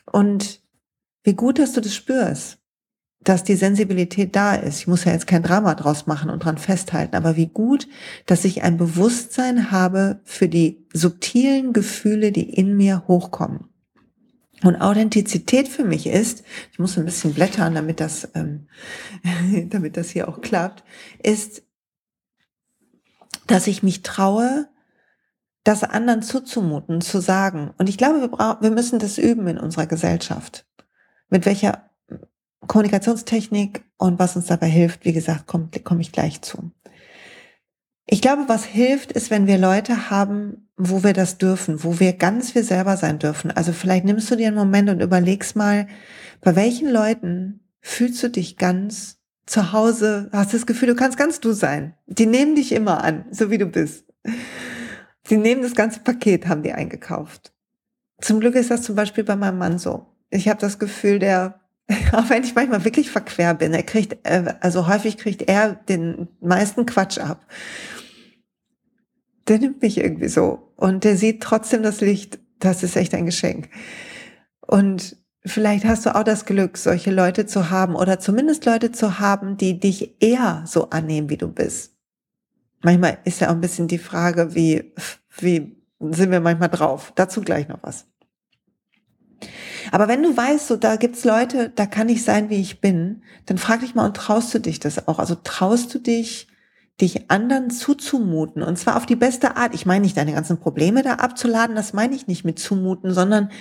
Und 0.06 0.62
wie 1.24 1.34
gut, 1.34 1.60
dass 1.60 1.74
du 1.74 1.82
das 1.82 1.96
spürst 1.96 2.59
dass 3.24 3.44
die 3.44 3.56
Sensibilität 3.56 4.36
da 4.36 4.56
ist. 4.56 4.80
Ich 4.80 4.88
muss 4.88 5.04
ja 5.04 5.12
jetzt 5.12 5.28
kein 5.28 5.44
Drama 5.44 5.76
draus 5.76 6.08
machen 6.08 6.30
und 6.30 6.44
dran 6.44 6.58
festhalten, 6.58 7.16
aber 7.16 7.36
wie 7.36 7.48
gut, 7.48 7.88
dass 8.26 8.46
ich 8.46 8.64
ein 8.64 8.78
Bewusstsein 8.78 9.72
habe 9.72 10.22
für 10.24 10.48
die 10.48 10.86
subtilen 10.94 11.74
Gefühle, 11.74 12.32
die 12.32 12.50
in 12.50 12.78
mir 12.78 13.04
hochkommen. 13.08 13.66
Und 14.64 14.76
Authentizität 14.78 15.68
für 15.68 15.86
mich 15.86 16.08
ist, 16.08 16.44
ich 16.72 16.80
muss 16.80 16.98
ein 16.98 17.06
bisschen 17.06 17.34
blättern, 17.34 17.76
damit 17.76 18.00
das, 18.00 18.30
ähm, 18.36 18.68
damit 19.70 19.98
das 19.98 20.10
hier 20.10 20.28
auch 20.28 20.42
klappt, 20.42 20.84
ist, 21.22 21.64
dass 23.48 23.68
ich 23.68 23.84
mich 23.84 24.02
traue, 24.04 24.68
das 25.64 25.84
anderen 25.84 26.22
zuzumuten, 26.22 27.02
zu 27.02 27.20
sagen. 27.20 27.74
Und 27.78 27.90
ich 27.90 27.98
glaube, 27.98 28.22
wir, 28.22 28.58
wir 28.62 28.72
müssen 28.72 29.00
das 29.00 29.18
üben 29.18 29.48
in 29.48 29.58
unserer 29.58 29.88
Gesellschaft. 29.88 30.66
Mit 31.30 31.46
welcher 31.46 31.88
Kommunikationstechnik 32.68 33.84
und 33.98 34.20
was 34.20 34.36
uns 34.36 34.48
dabei 34.48 34.68
hilft, 34.68 35.06
wie 35.06 35.13
gesagt, 35.13 35.48
komme 35.48 35.70
komm 35.84 36.00
ich 36.00 36.12
gleich 36.12 36.42
zu. 36.42 36.72
Ich 38.12 38.22
glaube, 38.22 38.46
was 38.48 38.66
hilft, 38.66 39.12
ist, 39.12 39.30
wenn 39.30 39.46
wir 39.46 39.60
Leute 39.60 40.10
haben, 40.10 40.68
wo 40.78 41.04
wir 41.04 41.13
das 41.13 41.38
dürfen, 41.38 41.84
wo 41.84 42.00
wir 42.00 42.13
ganz 42.13 42.56
wir 42.56 42.63
selber 42.63 42.98
sein 42.98 43.20
dürfen. 43.20 43.51
Also 43.51 43.72
vielleicht 43.72 44.04
nimmst 44.04 44.32
du 44.32 44.36
dir 44.36 44.48
einen 44.48 44.56
Moment 44.56 44.89
und 44.89 45.01
überlegst 45.01 45.56
mal, 45.56 45.88
bei 46.42 46.56
welchen 46.56 46.89
Leuten 46.89 47.60
fühlst 47.82 48.24
du 48.24 48.30
dich 48.30 48.58
ganz 48.58 49.20
zu 49.46 49.74
Hause, 49.74 50.30
hast 50.32 50.54
das 50.54 50.66
Gefühl, 50.66 50.89
du 50.89 50.96
kannst 50.96 51.18
ganz 51.18 51.39
du 51.39 51.51
sein. 51.51 51.96
Die 52.08 52.25
nehmen 52.25 52.56
dich 52.56 52.72
immer 52.72 53.04
an, 53.04 53.25
so 53.32 53.51
wie 53.51 53.58
du 53.58 53.66
bist. 53.66 54.06
Die 55.30 55.38
nehmen 55.38 55.62
das 55.62 55.75
ganze 55.75 56.00
Paket, 56.00 56.48
haben 56.48 56.63
die 56.63 56.74
eingekauft. 56.74 57.54
Zum 58.22 58.39
Glück 58.39 58.56
ist 58.56 58.72
das 58.72 58.82
zum 58.82 58.96
Beispiel 58.96 59.24
bei 59.24 59.36
meinem 59.36 59.58
Mann 59.58 59.78
so. 59.78 60.08
ich 60.30 60.48
habe 60.48 60.60
das 60.60 60.80
Gefühl, 60.80 61.20
der, 61.20 61.59
auch 62.12 62.29
wenn 62.29 62.43
ich 62.43 62.55
manchmal 62.55 62.86
wirklich 62.86 63.10
verquer 63.10 63.55
bin, 63.55 63.74
er 63.74 63.84
kriegt, 63.84 64.17
äh, 64.24 64.55
also 64.62 64.88
häufig 64.88 65.17
kriegt 65.17 65.41
er 65.41 65.74
den 65.74 66.27
meisten 66.39 66.86
Quatsch 66.86 67.17
ab. 67.17 67.46
Der 69.48 69.58
nimmt 69.58 69.81
mich 69.81 69.98
irgendwie 69.98 70.27
so 70.27 70.72
und 70.75 71.03
der 71.03 71.17
sieht 71.17 71.41
trotzdem 71.41 71.81
das 71.81 72.01
Licht. 72.01 72.39
Das 72.60 72.84
ist 72.84 72.96
echt 72.96 73.15
ein 73.15 73.25
Geschenk. 73.25 73.69
Und 74.62 75.17
vielleicht 75.43 75.86
hast 75.86 76.05
du 76.05 76.15
auch 76.15 76.24
das 76.24 76.46
Glück, 76.46 76.77
solche 76.77 77.10
Leute 77.10 77.48
zu 77.48 77.72
haben 77.72 77.96
oder 77.96 78.19
zumindest 78.19 78.65
Leute 78.65 78.91
zu 78.91 79.19
haben, 79.19 79.58
die 79.58 79.79
dich 79.79 80.22
eher 80.22 80.63
so 80.67 80.91
annehmen, 80.91 81.29
wie 81.29 81.38
du 81.38 81.48
bist. 81.48 81.96
Manchmal 82.81 83.17
ist 83.24 83.41
ja 83.41 83.48
auch 83.48 83.53
ein 83.53 83.62
bisschen 83.62 83.88
die 83.88 83.98
Frage, 83.98 84.53
wie, 84.53 84.93
wie 85.39 85.75
sind 86.00 86.31
wir 86.31 86.39
manchmal 86.39 86.69
drauf. 86.69 87.12
Dazu 87.15 87.41
gleich 87.41 87.67
noch 87.67 87.79
was. 87.81 88.05
Aber 89.91 90.08
wenn 90.08 90.24
du 90.24 90.36
weißt, 90.36 90.67
so 90.67 90.75
da 90.75 90.96
gibt's 90.96 91.24
Leute, 91.24 91.69
da 91.69 91.86
kann 91.86 92.10
ich 92.10 92.24
sein, 92.24 92.50
wie 92.50 92.60
ich 92.60 92.81
bin, 92.81 93.24
dann 93.46 93.58
frag 93.58 93.81
dich 93.81 93.96
mal 93.96 94.05
und 94.05 94.17
traust 94.17 94.53
du 94.53 94.60
dich 94.60 94.79
das 94.79 95.08
auch? 95.08 95.19
Also 95.19 95.36
traust 95.36 95.93
du 95.93 96.00
dich, 96.00 96.48
dich 97.01 97.31
anderen 97.31 97.69
zuzumuten 97.69 98.62
und 98.62 98.77
zwar 98.77 98.98
auf 98.98 99.05
die 99.05 99.15
beste 99.15 99.55
Art. 99.55 99.74
Ich 99.74 99.86
meine 99.86 100.01
nicht 100.01 100.17
deine 100.17 100.34
ganzen 100.34 100.60
Probleme 100.60 101.01
da 101.01 101.15
abzuladen, 101.15 101.75
das 101.75 101.93
meine 101.93 102.15
ich 102.15 102.27
nicht 102.27 102.43
mit 102.43 102.60
zumuten, 102.60 103.13
sondern 103.13 103.51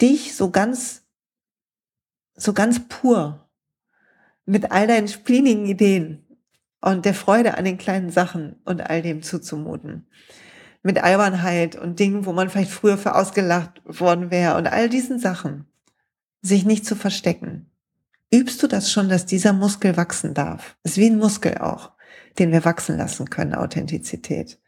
dich 0.00 0.34
so 0.34 0.50
ganz, 0.50 1.02
so 2.34 2.52
ganz 2.52 2.80
pur 2.88 3.48
mit 4.46 4.72
all 4.72 4.86
deinen 4.86 5.08
splinigen 5.08 5.66
Ideen 5.66 6.26
und 6.80 7.04
der 7.04 7.14
Freude 7.14 7.58
an 7.58 7.64
den 7.64 7.78
kleinen 7.78 8.10
Sachen 8.10 8.56
und 8.64 8.80
all 8.80 9.02
dem 9.02 9.22
zuzumuten 9.22 10.06
mit 10.82 11.02
Albernheit 11.02 11.76
und 11.76 11.98
Dingen, 11.98 12.26
wo 12.26 12.32
man 12.32 12.48
vielleicht 12.48 12.70
früher 12.70 12.96
für 12.96 13.14
ausgelacht 13.14 13.82
worden 13.84 14.30
wäre 14.30 14.56
und 14.56 14.66
all 14.66 14.88
diesen 14.88 15.18
Sachen, 15.18 15.66
sich 16.42 16.64
nicht 16.64 16.86
zu 16.86 16.96
verstecken. 16.96 17.70
Übst 18.32 18.62
du 18.62 18.66
das 18.66 18.90
schon, 18.90 19.08
dass 19.08 19.26
dieser 19.26 19.52
Muskel 19.52 19.96
wachsen 19.96 20.34
darf? 20.34 20.76
ist 20.84 20.96
wie 20.96 21.10
ein 21.10 21.18
Muskel 21.18 21.58
auch, 21.58 21.92
den 22.38 22.52
wir 22.52 22.64
wachsen 22.64 22.96
lassen 22.96 23.28
können, 23.28 23.54
Authentizität. 23.54 24.58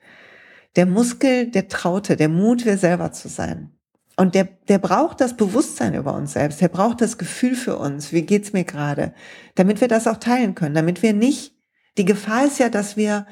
Der 0.77 0.87
Muskel, 0.87 1.51
der 1.51 1.69
Traute, 1.69 2.17
der 2.17 2.29
Mut, 2.29 2.65
wir 2.65 2.77
selber 2.77 3.13
zu 3.13 3.29
sein. 3.29 3.71
Und 4.17 4.35
der, 4.35 4.45
der 4.69 4.79
braucht 4.79 5.21
das 5.21 5.37
Bewusstsein 5.37 5.95
über 5.95 6.15
uns 6.15 6.33
selbst. 6.33 6.61
Der 6.61 6.69
braucht 6.69 7.01
das 7.01 7.19
Gefühl 7.19 7.55
für 7.55 7.79
uns. 7.79 8.13
Wie 8.13 8.23
geht's 8.23 8.53
mir 8.53 8.65
gerade? 8.65 9.15
Damit 9.55 9.81
wir 9.81 9.89
das 9.89 10.07
auch 10.07 10.19
teilen 10.19 10.55
können. 10.55 10.75
Damit 10.75 11.03
wir 11.03 11.13
nicht, 11.13 11.55
die 11.99 12.05
Gefahr 12.05 12.47
ist 12.47 12.59
ja, 12.59 12.69
dass 12.69 12.97
wir 12.97 13.27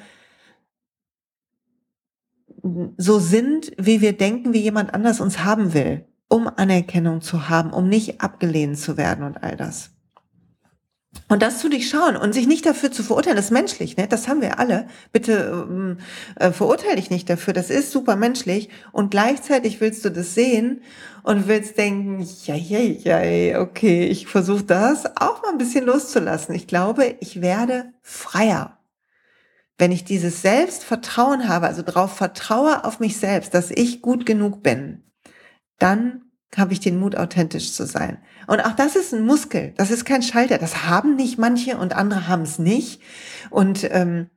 so 2.97 3.19
sind, 3.19 3.73
wie 3.79 4.01
wir 4.01 4.17
denken, 4.17 4.53
wie 4.53 4.61
jemand 4.61 4.95
anders 4.95 5.21
uns 5.21 5.45
haben 5.45 5.75
will, 5.75 6.05
um 6.29 6.49
Anerkennung 6.49 7.21
zu 7.21 7.49
haben, 7.49 7.73
um 7.73 7.89
nicht 7.89 8.21
abgelehnt 8.21 8.79
zu 8.79 8.97
werden 8.97 9.25
und 9.25 9.43
all 9.43 9.57
das. 9.57 9.91
Und 11.29 11.43
das 11.43 11.59
zu 11.59 11.69
durchschauen 11.69 12.17
und 12.17 12.33
sich 12.33 12.47
nicht 12.47 12.65
dafür 12.65 12.93
zu 12.93 13.03
verurteilen, 13.03 13.37
das 13.37 13.47
ist 13.47 13.51
menschlich, 13.51 13.97
ne? 13.97 14.07
das 14.07 14.29
haben 14.29 14.41
wir 14.41 14.61
alle. 14.61 14.87
Bitte 15.13 15.67
ähm, 15.69 15.99
äh, 16.37 16.53
verurteile 16.53 16.97
dich 16.97 17.11
nicht 17.11 17.29
dafür, 17.29 17.53
das 17.53 17.69
ist 17.69 17.91
super 17.91 18.15
menschlich. 18.15 18.69
Und 18.93 19.11
gleichzeitig 19.11 19.81
willst 19.81 20.05
du 20.05 20.11
das 20.11 20.35
sehen 20.35 20.83
und 21.23 21.49
willst 21.49 21.79
denken, 21.79 22.27
ja, 22.45 22.55
ja, 22.55 23.23
ja, 23.23 23.61
okay, 23.61 24.07
ich 24.07 24.29
versuche 24.29 24.65
das 24.65 25.05
auch 25.17 25.43
mal 25.43 25.51
ein 25.51 25.59
bisschen 25.59 25.85
loszulassen. 25.85 26.55
Ich 26.55 26.69
glaube, 26.69 27.17
ich 27.21 27.41
werde 27.41 27.93
freier 28.03 28.80
wenn 29.81 29.93
ich 29.93 30.05
dieses 30.05 30.43
Selbstvertrauen 30.43 31.49
habe, 31.49 31.67
also 31.67 31.83
darauf 31.83 32.15
vertraue 32.15 32.85
auf 32.85 33.01
mich 33.01 33.17
selbst, 33.17 33.55
dass 33.55 33.71
ich 33.71 34.03
gut 34.03 34.27
genug 34.27 34.63
bin, 34.63 35.11
dann 35.79 36.31
habe 36.57 36.73
ich 36.73 36.81
den 36.81 36.99
Mut, 36.99 37.17
authentisch 37.17 37.73
zu 37.73 37.87
sein. 37.87 38.19
Und 38.47 38.61
auch 38.61 38.73
das 38.73 38.97
ist 38.97 39.15
ein 39.15 39.25
Muskel, 39.25 39.73
das 39.77 39.91
ist 39.91 40.05
kein 40.05 40.23
Schalter. 40.23 40.59
Das 40.59 40.85
haben 40.87 41.17
nicht 41.17 41.39
manche 41.39 41.79
und 41.79 41.95
andere 41.95 42.29
haben 42.29 42.43
es 42.43 42.59
nicht. 42.59 43.01
Und 43.51 43.89
ähm, 43.91 44.29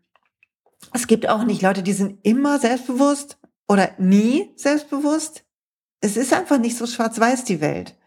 es 0.93 1.07
gibt 1.07 1.27
auch 1.27 1.43
nicht 1.43 1.61
Leute, 1.61 1.83
die 1.83 1.93
sind 1.93 2.19
immer 2.23 2.59
selbstbewusst 2.59 3.37
oder 3.67 3.91
nie 3.97 4.51
selbstbewusst. 4.55 5.43
Es 6.01 6.17
ist 6.17 6.33
einfach 6.33 6.59
nicht 6.59 6.77
so 6.77 6.85
schwarz-weiß 6.85 7.45
die 7.45 7.61
Welt. 7.61 7.97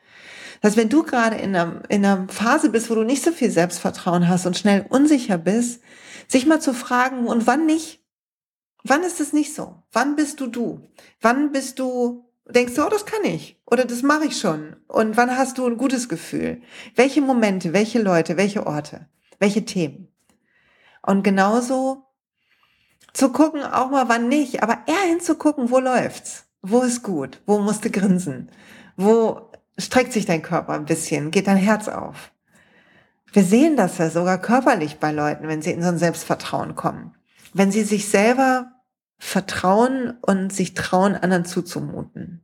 Das 0.61 0.77
wenn 0.77 0.89
du 0.89 1.03
gerade 1.03 1.37
in 1.37 1.55
einer, 1.55 1.83
in 1.89 2.05
einer 2.05 2.29
Phase 2.29 2.71
bist, 2.71 2.91
wo 2.91 2.95
du 2.95 3.05
nicht 3.05 3.23
so 3.23 3.33
viel 3.33 3.51
Selbstvertrauen 3.51 4.29
hast 4.29 4.47
und 4.47 4.57
schnell 4.57 4.87
unsicher 4.89 5.39
bist, 5.39 5.83
sich 6.29 6.47
mal 6.47 6.61
zu 6.61 6.75
fragen, 6.75 7.27
und 7.27 7.47
wann 7.47 7.67
nicht? 7.67 8.03
Wann 8.85 9.03
ist 9.03 9.21
es 9.21 9.33
nicht 9.33 9.55
so? 9.55 9.83
Wann 9.93 10.17
bist 10.17 10.41
du 10.41 10.47
du? 10.47 10.81
Wann 11.21 11.51
bist 11.51 11.79
du, 11.79 12.25
denkst 12.49 12.75
du, 12.75 12.87
oh, 12.87 12.89
das 12.89 13.07
kann 13.07 13.25
ich 13.25 13.61
oder 13.67 13.85
das 13.85 14.03
mache 14.03 14.27
ich 14.27 14.39
schon? 14.39 14.77
Und 14.87 15.17
wann 15.17 15.37
hast 15.37 15.59
du 15.59 15.67
ein 15.67 15.77
gutes 15.77 16.09
Gefühl? 16.09 16.63
Welche 16.95 17.21
Momente, 17.21 17.73
welche 17.73 18.01
Leute, 18.01 18.37
welche 18.37 18.67
Orte, 18.67 19.09
welche 19.39 19.65
Themen? 19.65 20.09
Und 21.03 21.23
genauso 21.23 22.05
zu 23.13 23.31
gucken, 23.31 23.63
auch 23.63 23.91
mal 23.91 24.09
wann 24.09 24.29
nicht, 24.29 24.63
aber 24.63 24.79
eher 24.87 25.09
hinzugucken, 25.09 25.71
wo 25.71 25.81
läuft's? 25.81 26.45
Wo 26.63 26.83
ist 26.83 27.03
gut? 27.03 27.41
Wo 27.47 27.59
musst 27.59 27.85
du 27.85 27.91
grinsen? 27.91 28.51
Wo 28.97 29.46
streckt 29.79 30.13
sich 30.13 30.27
dein 30.27 30.43
Körper 30.43 30.75
ein 30.75 30.85
bisschen? 30.85 31.31
Geht 31.31 31.47
dein 31.47 31.57
Herz 31.57 31.89
auf? 31.89 32.33
Wir 33.33 33.45
sehen 33.45 33.77
das 33.77 33.99
ja 33.99 34.11
sogar 34.11 34.41
körperlich 34.41 34.99
bei 34.99 35.13
Leuten, 35.13 35.49
wenn 35.49 35.63
sie 35.63 35.73
in 35.73 35.83
so 35.83 35.89
ein 35.89 35.99
Selbstvertrauen 35.99 36.75
kommen. 36.75 37.15
Wenn 37.53 37.71
sie 37.71 37.83
sich 37.83 38.09
selber 38.09 38.73
vertrauen 39.19 40.19
und 40.23 40.53
sich 40.53 40.75
trauen, 40.75 41.15
anderen 41.15 41.45
zuzumuten. 41.45 42.43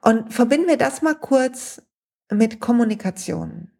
Und 0.00 0.32
verbinden 0.32 0.68
wir 0.68 0.76
das 0.76 1.02
mal 1.02 1.14
kurz 1.14 1.82
mit 2.30 2.60
Kommunikation. 2.60 3.70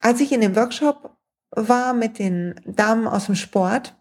Als 0.00 0.20
ich 0.20 0.32
in 0.32 0.42
dem 0.42 0.56
Workshop 0.56 1.16
war 1.50 1.94
mit 1.94 2.18
den 2.18 2.60
Damen 2.66 3.06
aus 3.06 3.26
dem 3.26 3.36
Sport, 3.36 3.96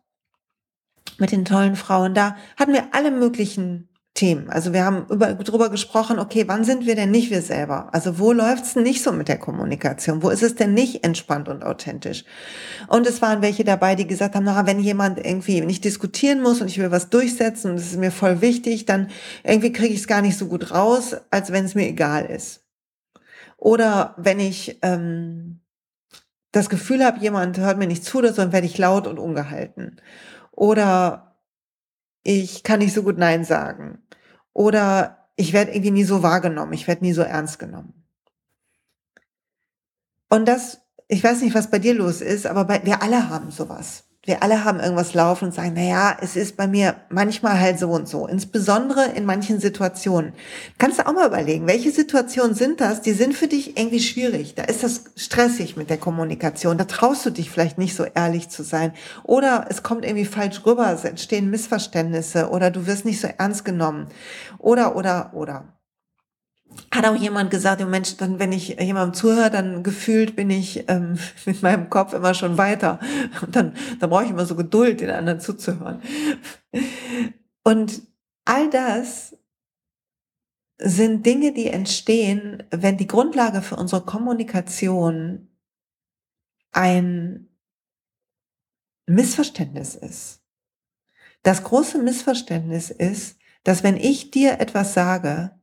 mit 1.17 1.31
den 1.31 1.45
tollen 1.45 1.75
Frauen, 1.75 2.13
da 2.13 2.35
hatten 2.57 2.73
wir 2.73 2.93
alle 2.93 3.11
möglichen 3.11 3.89
Themen. 4.13 4.47
Also 4.51 4.73
wir 4.73 4.85
haben 4.85 5.07
über, 5.09 5.33
darüber 5.33 5.69
gesprochen, 5.69 6.19
okay, 6.19 6.43
wann 6.47 6.63
sind 6.63 6.85
wir 6.85 6.95
denn 6.95 7.09
nicht 7.09 7.31
wir 7.31 7.41
selber? 7.41 7.89
Also 7.93 8.19
wo 8.19 8.31
läuft's 8.31 8.75
denn 8.75 8.83
nicht 8.83 9.01
so 9.01 9.11
mit 9.11 9.27
der 9.27 9.39
Kommunikation? 9.39 10.21
Wo 10.21 10.29
ist 10.29 10.43
es 10.43 10.53
denn 10.53 10.75
nicht 10.75 11.03
entspannt 11.03 11.49
und 11.49 11.63
authentisch? 11.63 12.23
Und 12.87 13.07
es 13.07 13.23
waren 13.23 13.41
welche 13.41 13.63
dabei, 13.63 13.95
die 13.95 14.05
gesagt 14.05 14.35
haben, 14.35 14.43
na, 14.43 14.67
wenn 14.67 14.79
jemand 14.79 15.17
irgendwie 15.17 15.61
nicht 15.61 15.83
diskutieren 15.83 16.43
muss 16.43 16.61
und 16.61 16.67
ich 16.67 16.77
will 16.77 16.91
was 16.91 17.09
durchsetzen 17.09 17.71
und 17.71 17.77
es 17.77 17.87
ist 17.87 17.97
mir 17.97 18.11
voll 18.11 18.41
wichtig, 18.41 18.85
dann 18.85 19.09
irgendwie 19.43 19.71
kriege 19.71 19.93
ich 19.93 20.01
es 20.01 20.07
gar 20.07 20.21
nicht 20.21 20.37
so 20.37 20.45
gut 20.45 20.69
raus, 20.69 21.15
als 21.31 21.51
wenn 21.51 21.65
es 21.65 21.73
mir 21.73 21.87
egal 21.87 22.25
ist. 22.25 22.63
Oder 23.57 24.13
wenn 24.17 24.39
ich 24.39 24.77
ähm, 24.83 25.61
das 26.51 26.69
Gefühl 26.69 27.03
habe, 27.03 27.19
jemand 27.19 27.57
hört 27.57 27.79
mir 27.79 27.87
nicht 27.87 28.03
zu, 28.03 28.21
dann 28.21 28.51
werde 28.51 28.67
ich 28.67 28.77
laut 28.77 29.07
und 29.07 29.17
ungehalten. 29.17 29.99
Oder 30.51 31.32
ich 32.23 32.63
kann 32.63 32.79
nicht 32.79 32.93
so 32.93 33.03
gut 33.03 33.17
Nein 33.17 33.43
sagen. 33.43 34.01
Oder 34.53 35.29
ich 35.35 35.53
werde 35.53 35.71
irgendwie 35.71 35.91
nie 35.91 36.03
so 36.03 36.23
wahrgenommen, 36.23 36.73
ich 36.73 36.87
werde 36.87 37.03
nie 37.03 37.13
so 37.13 37.21
ernst 37.21 37.59
genommen. 37.59 37.93
Und 40.29 40.47
das, 40.47 40.81
ich 41.07 41.23
weiß 41.23 41.41
nicht, 41.41 41.55
was 41.55 41.69
bei 41.69 41.79
dir 41.79 41.93
los 41.93 42.21
ist, 42.21 42.45
aber 42.45 42.65
bei, 42.65 42.83
wir 42.85 43.01
alle 43.01 43.29
haben 43.29 43.51
sowas 43.51 44.05
wir 44.25 44.41
alle 44.41 44.63
haben 44.63 44.79
irgendwas 44.79 45.13
laufen 45.13 45.45
und 45.45 45.53
sagen, 45.53 45.73
na 45.75 45.83
ja, 45.83 46.17
es 46.21 46.37
ist 46.37 46.55
bei 46.55 46.65
mir 46.65 46.95
manchmal 47.09 47.59
halt 47.59 47.77
so 47.77 47.89
und 47.89 48.07
so, 48.07 48.25
insbesondere 48.25 49.07
in 49.15 49.25
manchen 49.25 49.59
Situationen. 49.59 50.31
Kannst 50.77 50.99
du 50.99 51.05
auch 51.05 51.11
mal 51.11 51.27
überlegen, 51.27 51.67
welche 51.67 51.91
Situationen 51.91 52.55
sind 52.55 52.79
das, 52.79 53.01
die 53.01 53.11
sind 53.11 53.33
für 53.33 53.47
dich 53.47 53.77
irgendwie 53.77 53.99
schwierig. 53.99 54.55
Da 54.55 54.63
ist 54.63 54.81
das 54.81 55.05
stressig 55.17 55.75
mit 55.75 55.89
der 55.89 55.97
Kommunikation, 55.97 56.77
da 56.77 56.85
traust 56.85 57.25
du 57.25 57.31
dich 57.31 57.49
vielleicht 57.49 57.77
nicht 57.77 57.97
so 57.97 58.05
ehrlich 58.05 58.47
zu 58.47 58.63
sein. 58.63 58.93
Oder 59.23 59.65
es 59.69 59.83
kommt 59.83 60.05
irgendwie 60.05 60.25
falsch 60.25 60.65
rüber, 60.65 60.89
es 60.93 61.03
entstehen 61.03 61.49
Missverständnisse 61.49 62.49
oder 62.49 62.71
du 62.71 62.87
wirst 62.87 63.03
nicht 63.03 63.19
so 63.19 63.27
ernst 63.37 63.65
genommen. 63.65 64.07
Oder 64.57 64.95
oder 64.95 65.31
oder 65.33 65.72
hat 66.91 67.05
auch 67.05 67.15
jemand 67.15 67.51
gesagt, 67.51 67.81
oh 67.81 67.85
Mensch, 67.85 68.17
dann, 68.17 68.39
wenn 68.39 68.51
ich 68.51 68.79
jemandem 68.79 69.13
zuhöre, 69.13 69.49
dann 69.49 69.83
gefühlt 69.83 70.35
bin 70.35 70.49
ich 70.49 70.87
ähm, 70.89 71.17
mit 71.45 71.61
meinem 71.61 71.89
Kopf 71.89 72.13
immer 72.13 72.33
schon 72.33 72.57
weiter. 72.57 72.99
Und 73.41 73.55
dann, 73.55 73.73
dann 73.99 74.09
brauche 74.09 74.25
ich 74.25 74.29
immer 74.29 74.45
so 74.45 74.55
Geduld, 74.55 75.01
den 75.01 75.09
anderen 75.09 75.39
zuzuhören. 75.39 76.01
Und 77.63 78.01
all 78.45 78.69
das 78.69 79.37
sind 80.77 81.25
Dinge, 81.25 81.53
die 81.53 81.67
entstehen, 81.67 82.63
wenn 82.71 82.97
die 82.97 83.07
Grundlage 83.07 83.61
für 83.61 83.75
unsere 83.75 84.03
Kommunikation 84.03 85.49
ein 86.71 87.49
Missverständnis 89.05 89.95
ist. 89.95 90.41
Das 91.43 91.63
große 91.63 91.99
Missverständnis 91.99 92.89
ist, 92.89 93.37
dass 93.63 93.83
wenn 93.83 93.97
ich 93.97 94.31
dir 94.31 94.59
etwas 94.59 94.93
sage, 94.93 95.59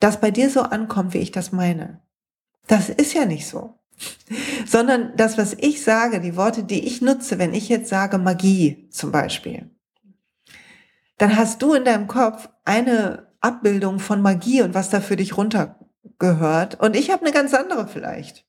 das 0.00 0.20
bei 0.20 0.30
dir 0.30 0.50
so 0.50 0.62
ankommt, 0.62 1.14
wie 1.14 1.18
ich 1.18 1.32
das 1.32 1.52
meine. 1.52 2.00
Das 2.66 2.88
ist 2.88 3.14
ja 3.14 3.24
nicht 3.24 3.46
so. 3.46 3.78
Sondern 4.66 5.16
das, 5.16 5.38
was 5.38 5.54
ich 5.54 5.82
sage, 5.82 6.20
die 6.20 6.36
Worte, 6.36 6.64
die 6.64 6.86
ich 6.86 7.00
nutze, 7.00 7.38
wenn 7.38 7.54
ich 7.54 7.68
jetzt 7.68 7.88
sage 7.88 8.18
Magie 8.18 8.88
zum 8.90 9.10
Beispiel, 9.10 9.70
dann 11.18 11.36
hast 11.36 11.62
du 11.62 11.72
in 11.72 11.84
deinem 11.84 12.06
Kopf 12.06 12.48
eine 12.64 13.26
Abbildung 13.40 13.98
von 13.98 14.20
Magie 14.20 14.62
und 14.62 14.74
was 14.74 14.90
da 14.90 15.00
für 15.00 15.16
dich 15.16 15.36
runtergehört. 15.36 16.78
Und 16.80 16.94
ich 16.94 17.10
habe 17.10 17.22
eine 17.22 17.32
ganz 17.32 17.54
andere 17.54 17.88
vielleicht. 17.88 18.44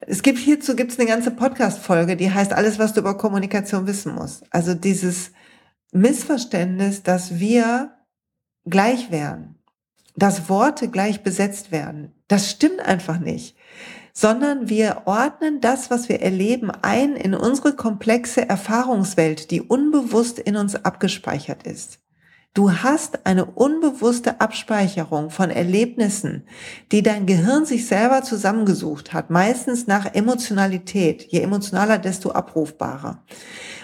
Es 0.00 0.22
gibt 0.22 0.38
hierzu 0.38 0.76
gibt's 0.76 0.98
eine 0.98 1.08
ganze 1.08 1.30
Podcast-Folge, 1.30 2.16
die 2.16 2.30
heißt 2.30 2.52
Alles, 2.52 2.78
was 2.78 2.92
du 2.92 3.00
über 3.00 3.16
Kommunikation 3.16 3.86
wissen 3.86 4.14
musst. 4.14 4.44
Also 4.50 4.74
dieses 4.74 5.32
Missverständnis, 5.92 7.02
dass 7.02 7.38
wir 7.38 7.96
gleich 8.66 9.10
wären, 9.10 9.53
dass 10.16 10.48
Worte 10.48 10.88
gleich 10.88 11.22
besetzt 11.22 11.72
werden. 11.72 12.12
Das 12.28 12.50
stimmt 12.50 12.80
einfach 12.80 13.18
nicht 13.18 13.56
sondern 14.14 14.68
wir 14.68 15.02
ordnen 15.06 15.60
das, 15.60 15.90
was 15.90 16.08
wir 16.08 16.22
erleben, 16.22 16.70
ein 16.82 17.16
in 17.16 17.34
unsere 17.34 17.74
komplexe 17.74 18.48
Erfahrungswelt, 18.48 19.50
die 19.50 19.60
unbewusst 19.60 20.38
in 20.38 20.56
uns 20.56 20.76
abgespeichert 20.76 21.64
ist. 21.64 21.98
Du 22.54 22.70
hast 22.70 23.26
eine 23.26 23.46
unbewusste 23.46 24.40
Abspeicherung 24.40 25.30
von 25.30 25.50
Erlebnissen, 25.50 26.46
die 26.92 27.02
dein 27.02 27.26
Gehirn 27.26 27.66
sich 27.66 27.88
selber 27.88 28.22
zusammengesucht 28.22 29.12
hat, 29.12 29.28
meistens 29.28 29.88
nach 29.88 30.14
Emotionalität. 30.14 31.24
Je 31.32 31.40
emotionaler, 31.40 31.98
desto 31.98 32.30
abrufbarer. 32.30 33.24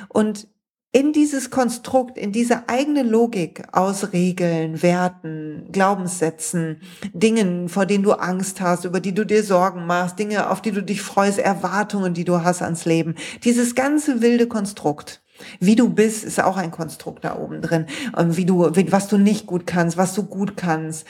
Und 0.08 0.46
in 0.92 1.12
dieses 1.12 1.50
Konstrukt, 1.50 2.18
in 2.18 2.32
diese 2.32 2.68
eigene 2.68 3.04
Logik 3.04 3.62
aus 3.72 4.12
Regeln, 4.12 4.82
Werten, 4.82 5.68
Glaubenssätzen, 5.70 6.80
Dingen, 7.12 7.68
vor 7.68 7.86
denen 7.86 8.02
du 8.02 8.12
Angst 8.12 8.60
hast, 8.60 8.84
über 8.84 8.98
die 8.98 9.14
du 9.14 9.24
dir 9.24 9.44
Sorgen 9.44 9.86
machst, 9.86 10.18
Dinge, 10.18 10.50
auf 10.50 10.60
die 10.60 10.72
du 10.72 10.82
dich 10.82 11.00
freust, 11.00 11.38
Erwartungen, 11.38 12.12
die 12.12 12.24
du 12.24 12.42
hast 12.42 12.60
ans 12.62 12.86
Leben. 12.86 13.14
Dieses 13.44 13.76
ganze 13.76 14.20
wilde 14.20 14.48
Konstrukt. 14.48 15.22
Wie 15.58 15.76
du 15.76 15.88
bist, 15.88 16.24
ist 16.24 16.42
auch 16.42 16.56
ein 16.56 16.70
Konstrukt 16.70 17.24
da 17.24 17.38
oben 17.38 17.62
drin. 17.62 17.86
Wie 18.18 18.44
du, 18.44 18.70
was 18.90 19.08
du 19.08 19.16
nicht 19.16 19.46
gut 19.46 19.66
kannst, 19.66 19.96
was 19.96 20.12
du 20.12 20.24
gut 20.24 20.56
kannst, 20.56 21.06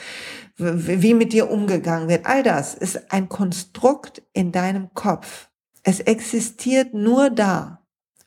wie 0.56 1.14
mit 1.14 1.32
dir 1.32 1.50
umgegangen 1.50 2.08
wird. 2.08 2.26
All 2.26 2.42
das 2.42 2.74
ist 2.74 3.12
ein 3.12 3.28
Konstrukt 3.28 4.22
in 4.32 4.52
deinem 4.52 4.92
Kopf. 4.94 5.48
Es 5.82 6.00
existiert 6.00 6.92
nur 6.92 7.30
da 7.30 7.79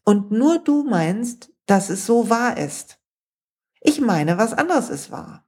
und 0.03 0.31
nur 0.31 0.59
du 0.59 0.83
meinst, 0.83 1.51
dass 1.65 1.89
es 1.89 2.05
so 2.05 2.29
wahr 2.29 2.57
ist. 2.57 2.99
Ich 3.81 4.01
meine, 4.01 4.37
was 4.37 4.53
anderes 4.53 4.89
ist 4.89 5.11
wahr. 5.11 5.43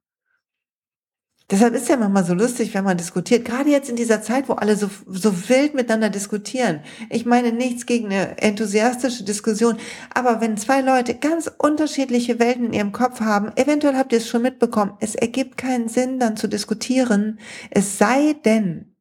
Deshalb 1.51 1.75
ist 1.75 1.89
ja 1.89 1.97
manchmal 1.97 2.25
so 2.25 2.33
lustig, 2.33 2.74
wenn 2.74 2.83
man 2.83 2.97
diskutiert, 2.97 3.45
gerade 3.45 3.69
jetzt 3.69 3.88
in 3.88 3.95
dieser 3.95 4.24
Zeit, 4.24 4.50
wo 4.50 4.53
alle 4.53 4.75
so, 4.75 4.89
so 5.05 5.47
wild 5.47 5.75
miteinander 5.75 6.09
diskutieren. 6.09 6.79
Ich 7.12 7.27
meine 7.27 7.51
nichts 7.51 7.85
gegen 7.85 8.07
eine 8.07 8.39
enthusiastische 8.39 9.24
Diskussion, 9.24 9.77
aber 10.12 10.41
wenn 10.41 10.57
zwei 10.57 10.81
Leute 10.81 11.13
ganz 11.13 11.51
unterschiedliche 11.59 12.39
Welten 12.39 12.65
in 12.65 12.74
ihrem 12.74 12.91
Kopf 12.93 13.19
haben, 13.19 13.51
eventuell 13.57 13.95
habt 13.95 14.12
ihr 14.12 14.17
es 14.17 14.27
schon 14.27 14.41
mitbekommen, 14.41 14.93
es 15.01 15.13
ergibt 15.13 15.55
keinen 15.57 15.88
Sinn, 15.88 16.19
dann 16.19 16.35
zu 16.35 16.47
diskutieren, 16.47 17.39
es 17.69 18.00
sei 18.00 18.33
denn, 18.43 18.95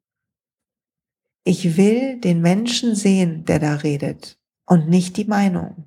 ich 1.43 1.77
will 1.77 2.19
den 2.19 2.41
Menschen 2.41 2.93
sehen, 2.93 3.45
der 3.45 3.57
da 3.57 3.73
redet 3.73 4.37
und 4.65 4.89
nicht 4.89 5.17
die 5.17 5.25
Meinung. 5.25 5.85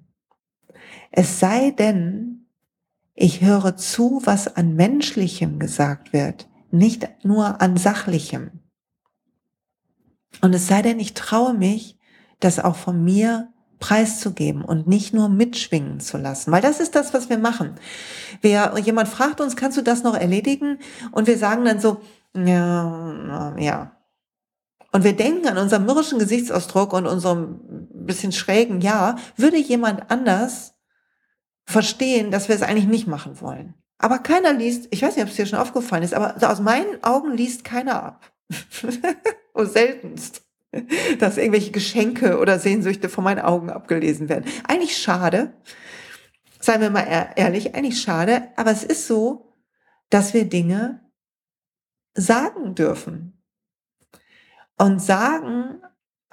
Es 1.11 1.41
sei 1.41 1.71
denn, 1.71 2.47
ich 3.15 3.41
höre 3.41 3.77
zu, 3.77 4.21
was 4.25 4.57
an 4.57 4.75
menschlichem 4.75 5.59
gesagt 5.59 6.13
wird, 6.13 6.49
nicht 6.71 7.09
nur 7.25 7.61
an 7.61 7.77
sachlichem. 7.77 8.51
Und 10.43 10.55
es 10.55 10.69
sei 10.69 10.83
denn, 10.83 11.01
ich 11.01 11.15
traue 11.15 11.55
mich, 11.55 11.99
das 12.41 12.61
auch 12.61 12.77
von 12.77 13.03
mir 13.03 13.53
preiszugeben 13.81 14.65
und 14.65 14.87
nicht 14.87 15.15
nur 15.15 15.29
mitschwingen 15.29 16.01
zu 16.01 16.19
lassen. 16.19 16.53
Weil 16.53 16.63
das 16.63 16.81
ist 16.81 16.95
das, 16.95 17.15
was 17.15 17.31
wir 17.31 17.39
machen. 17.39 17.75
Wir, 18.41 18.75
jemand 18.85 19.09
fragt 19.09 19.41
uns, 19.41 19.57
kannst 19.57 19.79
du 19.79 19.83
das 19.83 20.03
noch 20.03 20.15
erledigen? 20.15 20.79
Und 21.13 21.27
wir 21.27 21.39
sagen 21.39 21.65
dann 21.65 21.81
so, 21.81 22.01
ja, 22.35 23.57
ja, 23.59 23.99
und 24.91 25.05
wir 25.05 25.15
denken 25.15 25.47
an 25.49 25.59
unseren 25.59 25.85
mürrischen 25.85 26.19
Gesichtsausdruck 26.19 26.93
und 26.95 27.07
unserem 27.07 27.61
bisschen 28.09 28.33
schrägen 28.33 28.81
Ja, 28.81 29.17
würde 29.37 29.57
jemand 29.57 30.11
anders 30.11 30.75
verstehen, 31.65 32.33
dass 32.33 32.49
wir 32.49 32.57
es 32.57 32.63
eigentlich 32.63 32.89
nicht 32.89 33.07
machen 33.07 33.41
wollen. 33.41 33.75
Aber 33.99 34.19
keiner 34.19 34.53
liest, 34.53 34.89
ich 34.91 35.03
weiß 35.03 35.17
nicht, 35.17 35.25
ob 35.25 35.31
es 35.31 35.37
dir 35.37 35.47
schon 35.47 35.59
aufgefallen 35.59 36.03
ist, 36.03 36.15
aber 36.15 36.35
aus 36.51 36.61
meinen 36.61 37.03
Augen 37.05 37.33
liest 37.33 37.65
keiner 37.65 38.03
ab. 38.03 38.33
oh, 39.55 39.65
seltenst. 39.65 40.43
Dass 41.19 41.39
irgendwelche 41.39 41.73
Geschenke 41.73 42.39
oder 42.39 42.59
Sehnsüchte 42.59 43.09
von 43.09 43.25
meinen 43.25 43.41
Augen 43.41 43.71
abgelesen 43.71 44.29
werden. 44.29 44.45
Eigentlich 44.67 44.97
schade. 44.99 45.55
Seien 46.61 46.81
wir 46.81 46.91
mal 46.91 47.33
ehrlich, 47.37 47.75
eigentlich 47.75 48.01
schade. 48.01 48.49
Aber 48.57 48.71
es 48.71 48.85
ist 48.85 49.07
so, 49.07 49.55
dass 50.11 50.35
wir 50.35 50.45
Dinge 50.45 51.01
sagen 52.15 52.75
dürfen 52.75 53.43
und 54.77 55.01
sagen 55.01 55.83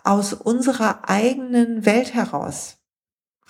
aus 0.05 0.33
unserer 0.33 1.09
eigenen 1.09 1.85
Welt 1.85 2.13
heraus, 2.13 2.77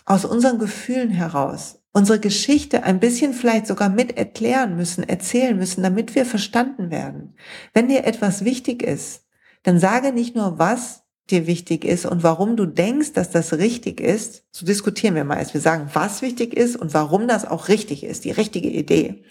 aus 0.06 0.26
unseren 0.26 0.58
Gefühlen 0.58 1.10
heraus, 1.10 1.82
unsere 1.91 2.20
Geschichte 2.20 2.84
ein 2.84 3.00
bisschen 3.00 3.34
vielleicht 3.34 3.68
sogar 3.68 3.89
mit 3.89 4.18
erklären 4.18 4.76
müssen, 4.76 5.04
erzählen 5.04 5.58
müssen, 5.58 5.84
damit 5.84 6.15
wir 6.15 6.26
verstanden 6.26 6.91
werden. 6.91 7.36
Wenn 7.74 7.88
dir 7.88 8.06
etwas 8.06 8.46
wichtig 8.46 8.84
ist, 8.84 9.26
dann 9.63 9.80
sage 9.80 10.13
nicht 10.13 10.36
nur, 10.36 10.58
was 10.58 11.04
dir 11.30 11.48
wichtig 11.48 11.84
ist 11.84 12.06
und 12.06 12.24
warum 12.24 12.56
du 12.56 12.68
denkst, 12.68 13.13
dass 13.13 13.32
das 13.32 13.54
richtig 13.54 14.00
ist. 14.00 14.44
So 14.52 14.65
diskutieren 14.65 15.15
wir 15.15 15.24
meist. 15.24 15.56
Wir 15.56 15.62
sagen, 15.62 15.89
was 15.94 16.22
wichtig 16.22 16.54
ist 16.54 16.76
und 16.76 16.94
warum 16.94 17.28
das 17.28 17.46
auch 17.46 17.68
richtig 17.68 18.04
ist, 18.04 18.26
die 18.26 18.32
richtige 18.32 18.70
Idee. 18.70 19.24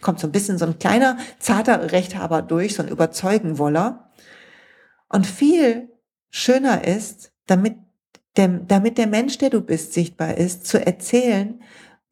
Kommt 0.00 0.18
so 0.18 0.26
ein 0.26 0.32
bisschen 0.32 0.56
so 0.56 0.64
ein 0.64 0.78
kleiner, 0.78 1.18
zarter 1.38 1.92
Rechthaber 1.92 2.40
durch, 2.40 2.74
so 2.74 2.82
ein 2.82 2.88
Überzeugenwoller. 2.88 4.10
Und 5.10 5.26
viel 5.26 5.91
schöner 6.32 6.84
ist, 6.84 7.32
damit 7.46 7.76
der, 8.36 8.48
damit 8.48 8.98
der 8.98 9.06
Mensch, 9.06 9.38
der 9.38 9.50
du 9.50 9.60
bist, 9.60 9.92
sichtbar 9.92 10.36
ist, 10.36 10.66
zu 10.66 10.84
erzählen, 10.84 11.62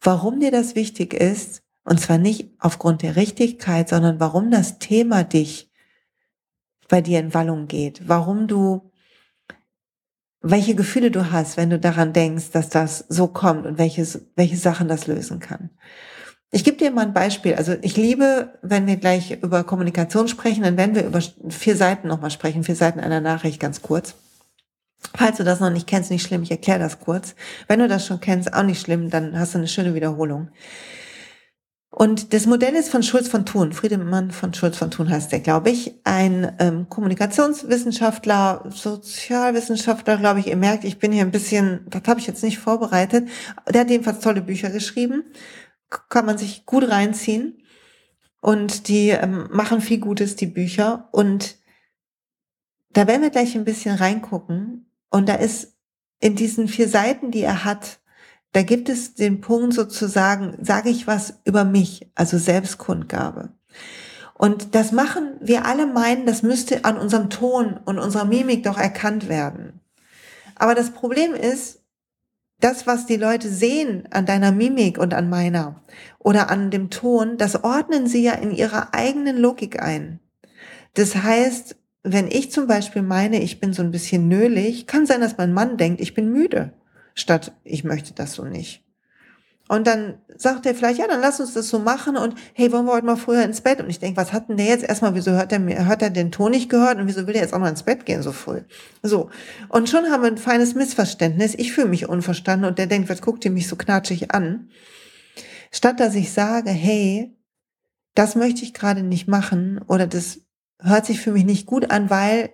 warum 0.00 0.38
dir 0.38 0.52
das 0.52 0.76
wichtig 0.76 1.14
ist. 1.14 1.62
Und 1.82 1.98
zwar 1.98 2.18
nicht 2.18 2.50
aufgrund 2.58 3.02
der 3.02 3.16
Richtigkeit, 3.16 3.88
sondern 3.88 4.20
warum 4.20 4.50
das 4.50 4.78
Thema 4.78 5.24
dich 5.24 5.72
bei 6.88 7.00
dir 7.00 7.18
in 7.18 7.32
Wallung 7.32 7.66
geht. 7.66 8.06
Warum 8.06 8.46
du, 8.46 8.92
welche 10.42 10.74
Gefühle 10.74 11.10
du 11.10 11.32
hast, 11.32 11.56
wenn 11.56 11.70
du 11.70 11.78
daran 11.78 12.12
denkst, 12.12 12.50
dass 12.50 12.68
das 12.68 13.06
so 13.08 13.28
kommt 13.28 13.66
und 13.66 13.78
welches, 13.78 14.26
welche 14.36 14.58
Sachen 14.58 14.88
das 14.88 15.06
lösen 15.06 15.40
kann. 15.40 15.70
Ich 16.52 16.64
gebe 16.64 16.76
dir 16.76 16.90
mal 16.90 17.06
ein 17.06 17.12
Beispiel. 17.12 17.54
Also 17.54 17.76
ich 17.80 17.96
liebe, 17.96 18.58
wenn 18.62 18.86
wir 18.86 18.96
gleich 18.96 19.30
über 19.42 19.62
Kommunikation 19.62 20.26
sprechen, 20.26 20.64
dann 20.64 20.76
werden 20.76 20.96
wir 20.96 21.04
über 21.04 21.20
vier 21.48 21.76
Seiten 21.76 22.08
nochmal 22.08 22.30
sprechen, 22.30 22.64
vier 22.64 22.74
Seiten 22.74 22.98
einer 22.98 23.20
Nachricht 23.20 23.60
ganz 23.60 23.82
kurz. 23.82 24.14
Falls 25.14 25.38
du 25.38 25.44
das 25.44 25.60
noch 25.60 25.70
nicht 25.70 25.86
kennst, 25.86 26.10
nicht 26.10 26.26
schlimm, 26.26 26.42
ich 26.42 26.50
erkläre 26.50 26.80
das 26.80 26.98
kurz. 26.98 27.34
Wenn 27.68 27.78
du 27.78 27.88
das 27.88 28.06
schon 28.06 28.20
kennst, 28.20 28.52
auch 28.52 28.64
nicht 28.64 28.80
schlimm, 28.80 29.10
dann 29.10 29.38
hast 29.38 29.54
du 29.54 29.58
eine 29.58 29.68
schöne 29.68 29.94
Wiederholung. 29.94 30.48
Und 31.92 32.32
das 32.32 32.46
Modell 32.46 32.74
ist 32.74 32.88
von 32.88 33.02
Schulz 33.02 33.28
von 33.28 33.44
Thun, 33.44 33.72
Friedemann 33.72 34.30
von 34.30 34.54
Schulz 34.54 34.76
von 34.76 34.92
Thun 34.92 35.10
heißt 35.10 35.32
der, 35.32 35.40
glaube 35.40 35.70
ich, 35.70 35.94
ein 36.04 36.52
ähm, 36.60 36.88
Kommunikationswissenschaftler, 36.88 38.64
Sozialwissenschaftler, 38.70 40.16
glaube 40.16 40.40
ich. 40.40 40.46
Ihr 40.46 40.56
merkt, 40.56 40.84
ich 40.84 40.98
bin 40.98 41.10
hier 41.10 41.22
ein 41.22 41.32
bisschen, 41.32 41.80
das 41.90 42.02
habe 42.06 42.20
ich 42.20 42.28
jetzt 42.28 42.44
nicht 42.44 42.58
vorbereitet. 42.58 43.28
Der 43.68 43.80
hat 43.80 43.90
jedenfalls 43.90 44.20
tolle 44.20 44.42
Bücher 44.42 44.70
geschrieben 44.70 45.24
kann 45.90 46.26
man 46.26 46.38
sich 46.38 46.66
gut 46.66 46.88
reinziehen. 46.88 47.62
Und 48.40 48.88
die 48.88 49.10
ähm, 49.10 49.48
machen 49.50 49.80
viel 49.80 49.98
Gutes, 49.98 50.36
die 50.36 50.46
Bücher. 50.46 51.08
Und 51.12 51.58
da 52.92 53.06
werden 53.06 53.22
wir 53.22 53.30
gleich 53.30 53.54
ein 53.54 53.64
bisschen 53.64 53.96
reingucken. 53.96 54.90
Und 55.10 55.28
da 55.28 55.34
ist 55.34 55.76
in 56.20 56.36
diesen 56.36 56.68
vier 56.68 56.88
Seiten, 56.88 57.30
die 57.30 57.42
er 57.42 57.64
hat, 57.64 58.00
da 58.52 58.62
gibt 58.62 58.88
es 58.88 59.14
den 59.14 59.40
Punkt 59.40 59.74
sozusagen, 59.74 60.56
sage 60.64 60.90
ich 60.90 61.06
was 61.06 61.34
über 61.44 61.64
mich, 61.64 62.10
also 62.14 62.36
Selbstkundgabe. 62.36 63.50
Und 64.34 64.74
das 64.74 64.90
machen 64.90 65.36
wir 65.40 65.66
alle 65.66 65.86
meinen, 65.86 66.26
das 66.26 66.42
müsste 66.42 66.84
an 66.84 66.96
unserem 66.96 67.30
Ton 67.30 67.78
und 67.84 67.98
unserer 67.98 68.24
Mimik 68.24 68.64
doch 68.64 68.78
erkannt 68.78 69.28
werden. 69.28 69.80
Aber 70.54 70.74
das 70.74 70.90
Problem 70.90 71.34
ist, 71.34 71.79
das, 72.60 72.86
was 72.86 73.06
die 73.06 73.16
Leute 73.16 73.48
sehen 73.48 74.06
an 74.10 74.26
deiner 74.26 74.52
Mimik 74.52 74.98
und 74.98 75.14
an 75.14 75.28
meiner 75.28 75.82
oder 76.18 76.50
an 76.50 76.70
dem 76.70 76.90
Ton, 76.90 77.38
das 77.38 77.64
ordnen 77.64 78.06
sie 78.06 78.22
ja 78.22 78.32
in 78.34 78.52
ihrer 78.52 78.94
eigenen 78.94 79.36
Logik 79.36 79.82
ein. 79.82 80.20
Das 80.94 81.16
heißt, 81.16 81.76
wenn 82.02 82.28
ich 82.28 82.50
zum 82.50 82.66
Beispiel 82.66 83.02
meine, 83.02 83.42
ich 83.42 83.60
bin 83.60 83.72
so 83.72 83.82
ein 83.82 83.90
bisschen 83.90 84.28
nölig, 84.28 84.86
kann 84.86 85.06
sein, 85.06 85.20
dass 85.20 85.38
mein 85.38 85.52
Mann 85.52 85.76
denkt, 85.76 86.00
ich 86.00 86.14
bin 86.14 86.32
müde, 86.32 86.72
statt 87.14 87.52
ich 87.64 87.84
möchte 87.84 88.14
das 88.14 88.34
so 88.34 88.44
nicht. 88.44 88.84
Und 89.70 89.86
dann 89.86 90.18
sagt 90.36 90.66
er 90.66 90.74
vielleicht, 90.74 90.98
ja, 90.98 91.06
dann 91.06 91.20
lass 91.20 91.38
uns 91.38 91.54
das 91.54 91.68
so 91.68 91.78
machen 91.78 92.16
und 92.16 92.34
hey, 92.54 92.72
wollen 92.72 92.86
wir 92.86 92.92
heute 92.92 93.06
mal 93.06 93.14
früher 93.14 93.44
ins 93.44 93.60
Bett? 93.60 93.80
Und 93.80 93.88
ich 93.88 94.00
denke, 94.00 94.16
was 94.16 94.32
hat 94.32 94.48
denn 94.48 94.56
der 94.56 94.66
jetzt 94.66 94.82
erstmal, 94.82 95.14
wieso 95.14 95.30
hört 95.30 95.52
er 95.52 95.86
hört 95.86 96.02
er 96.02 96.10
den 96.10 96.32
Ton 96.32 96.50
nicht 96.50 96.68
gehört 96.68 96.98
und 96.98 97.06
wieso 97.06 97.28
will 97.28 97.36
er 97.36 97.42
jetzt 97.42 97.54
auch 97.54 97.60
noch 97.60 97.68
ins 97.68 97.84
Bett 97.84 98.04
gehen 98.04 98.20
so 98.20 98.32
früh? 98.32 98.62
So. 99.04 99.30
Und 99.68 99.88
schon 99.88 100.10
haben 100.10 100.24
wir 100.24 100.28
ein 100.28 100.38
feines 100.38 100.74
Missverständnis. 100.74 101.54
Ich 101.54 101.72
fühle 101.72 101.86
mich 101.86 102.08
unverstanden 102.08 102.68
und 102.68 102.80
der 102.80 102.88
denkt, 102.88 103.08
was 103.08 103.22
guckt 103.22 103.44
ihr 103.44 103.52
mich 103.52 103.68
so 103.68 103.76
knatschig 103.76 104.32
an? 104.32 104.70
Statt 105.70 106.00
dass 106.00 106.16
ich 106.16 106.32
sage, 106.32 106.70
hey, 106.70 107.38
das 108.16 108.34
möchte 108.34 108.64
ich 108.64 108.74
gerade 108.74 109.04
nicht 109.04 109.28
machen 109.28 109.80
oder 109.86 110.08
das 110.08 110.40
hört 110.80 111.06
sich 111.06 111.20
für 111.20 111.30
mich 111.30 111.44
nicht 111.44 111.66
gut 111.66 111.92
an, 111.92 112.10
weil 112.10 112.50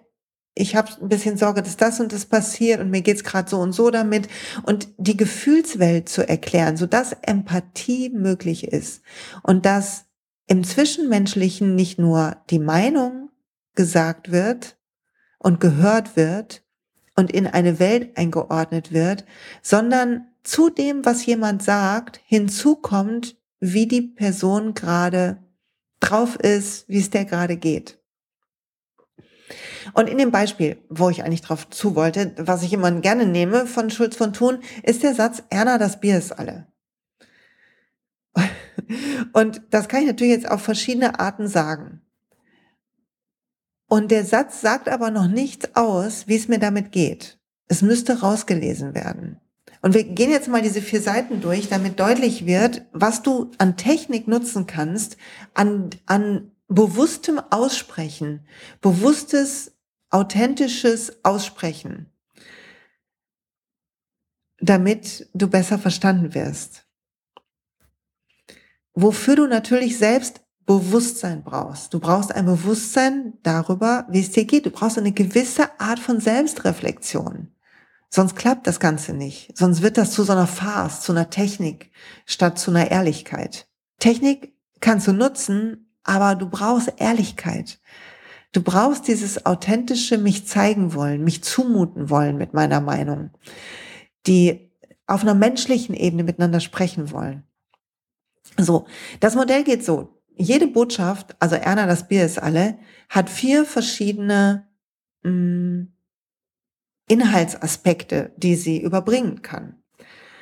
ich 0.58 0.74
habe 0.74 0.90
ein 1.00 1.08
bisschen 1.10 1.36
Sorge, 1.36 1.62
dass 1.62 1.76
das 1.76 2.00
und 2.00 2.12
das 2.12 2.24
passiert 2.24 2.80
und 2.80 2.90
mir 2.90 3.02
geht's 3.02 3.22
gerade 3.22 3.48
so 3.48 3.58
und 3.58 3.72
so 3.72 3.90
damit 3.90 4.26
und 4.62 4.88
die 4.96 5.16
Gefühlswelt 5.16 6.08
zu 6.08 6.26
erklären, 6.26 6.78
so 6.78 6.86
dass 6.86 7.14
Empathie 7.22 8.08
möglich 8.08 8.66
ist 8.66 9.02
und 9.42 9.66
dass 9.66 10.06
im 10.46 10.64
Zwischenmenschlichen 10.64 11.74
nicht 11.74 11.98
nur 11.98 12.38
die 12.48 12.58
Meinung 12.58 13.28
gesagt 13.74 14.32
wird 14.32 14.78
und 15.38 15.60
gehört 15.60 16.16
wird 16.16 16.64
und 17.16 17.30
in 17.32 17.46
eine 17.46 17.78
Welt 17.78 18.16
eingeordnet 18.16 18.92
wird, 18.92 19.26
sondern 19.60 20.26
zu 20.42 20.70
dem, 20.70 21.04
was 21.04 21.26
jemand 21.26 21.62
sagt, 21.62 22.18
hinzukommt, 22.24 23.36
wie 23.60 23.86
die 23.86 24.02
Person 24.02 24.72
gerade 24.72 25.36
drauf 26.00 26.36
ist, 26.36 26.88
wie 26.88 26.98
es 27.00 27.10
der 27.10 27.26
gerade 27.26 27.58
geht. 27.58 27.98
Und 29.92 30.08
in 30.08 30.18
dem 30.18 30.30
Beispiel, 30.30 30.78
wo 30.88 31.10
ich 31.10 31.24
eigentlich 31.24 31.42
drauf 31.42 31.68
zu 31.70 31.94
wollte, 31.94 32.32
was 32.38 32.62
ich 32.62 32.72
immer 32.72 32.90
gerne 32.92 33.26
nehme 33.26 33.66
von 33.66 33.90
Schulz 33.90 34.16
von 34.16 34.32
Thun, 34.32 34.58
ist 34.82 35.02
der 35.02 35.14
Satz, 35.14 35.42
Erna, 35.50 35.78
das 35.78 36.00
Bier 36.00 36.18
ist 36.18 36.32
alle. 36.32 36.66
Und 39.32 39.62
das 39.70 39.88
kann 39.88 40.00
ich 40.00 40.06
natürlich 40.06 40.34
jetzt 40.34 40.50
auf 40.50 40.62
verschiedene 40.62 41.18
Arten 41.20 41.48
sagen. 41.48 42.02
Und 43.88 44.10
der 44.10 44.24
Satz 44.24 44.60
sagt 44.60 44.88
aber 44.88 45.10
noch 45.10 45.28
nichts 45.28 45.74
aus, 45.74 46.26
wie 46.26 46.36
es 46.36 46.48
mir 46.48 46.58
damit 46.58 46.92
geht. 46.92 47.38
Es 47.68 47.82
müsste 47.82 48.20
rausgelesen 48.20 48.94
werden. 48.94 49.40
Und 49.82 49.94
wir 49.94 50.04
gehen 50.04 50.30
jetzt 50.30 50.48
mal 50.48 50.62
diese 50.62 50.82
vier 50.82 51.00
Seiten 51.00 51.40
durch, 51.40 51.68
damit 51.68 52.00
deutlich 52.00 52.46
wird, 52.46 52.86
was 52.92 53.22
du 53.22 53.52
an 53.58 53.76
Technik 53.76 54.26
nutzen 54.26 54.66
kannst, 54.66 55.16
an, 55.54 55.90
an 56.06 56.50
bewusstem 56.68 57.40
Aussprechen, 57.50 58.40
bewusstes 58.80 59.75
authentisches 60.16 61.22
Aussprechen, 61.24 62.10
damit 64.58 65.28
du 65.34 65.46
besser 65.46 65.78
verstanden 65.78 66.32
wirst. 66.34 66.86
Wofür 68.94 69.36
du 69.36 69.46
natürlich 69.46 69.98
selbst 69.98 70.40
Bewusstsein 70.64 71.44
brauchst. 71.44 71.92
Du 71.92 72.00
brauchst 72.00 72.34
ein 72.34 72.46
Bewusstsein 72.46 73.34
darüber, 73.42 74.06
wie 74.08 74.20
es 74.20 74.32
dir 74.32 74.46
geht. 74.46 74.64
Du 74.64 74.70
brauchst 74.70 74.98
eine 74.98 75.12
gewisse 75.12 75.78
Art 75.78 75.98
von 76.00 76.18
Selbstreflexion. 76.18 77.52
Sonst 78.08 78.34
klappt 78.36 78.66
das 78.66 78.80
Ganze 78.80 79.12
nicht. 79.12 79.56
Sonst 79.56 79.82
wird 79.82 79.98
das 79.98 80.12
zu 80.12 80.24
so 80.24 80.32
einer 80.32 80.46
Farce, 80.46 81.02
zu 81.02 81.12
einer 81.12 81.28
Technik, 81.28 81.92
statt 82.24 82.58
zu 82.58 82.70
einer 82.70 82.90
Ehrlichkeit. 82.90 83.68
Technik 84.00 84.56
kannst 84.80 85.06
du 85.06 85.12
nutzen, 85.12 85.94
aber 86.02 86.34
du 86.34 86.48
brauchst 86.48 86.94
Ehrlichkeit. 86.96 87.78
Du 88.56 88.62
brauchst 88.62 89.06
dieses 89.06 89.44
authentische 89.44 90.16
mich 90.16 90.46
zeigen 90.46 90.94
wollen, 90.94 91.22
mich 91.22 91.44
zumuten 91.44 92.08
wollen 92.08 92.38
mit 92.38 92.54
meiner 92.54 92.80
Meinung, 92.80 93.28
die 94.26 94.70
auf 95.06 95.20
einer 95.20 95.34
menschlichen 95.34 95.94
Ebene 95.94 96.24
miteinander 96.24 96.60
sprechen 96.60 97.10
wollen. 97.10 97.42
So, 98.56 98.86
das 99.20 99.34
Modell 99.34 99.62
geht 99.62 99.84
so. 99.84 100.22
Jede 100.38 100.68
Botschaft, 100.68 101.36
also 101.38 101.54
Erna, 101.54 101.86
das 101.86 102.08
Bier 102.08 102.24
ist 102.24 102.42
alle, 102.42 102.78
hat 103.10 103.28
vier 103.28 103.66
verschiedene 103.66 104.66
mh, 105.22 105.30
mm, 105.30 105.92
Inhaltsaspekte, 107.08 108.32
die 108.38 108.54
sie 108.54 108.80
überbringen 108.80 109.42
kann 109.42 109.82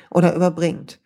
oder 0.09 0.33
überbringt. 0.33 1.01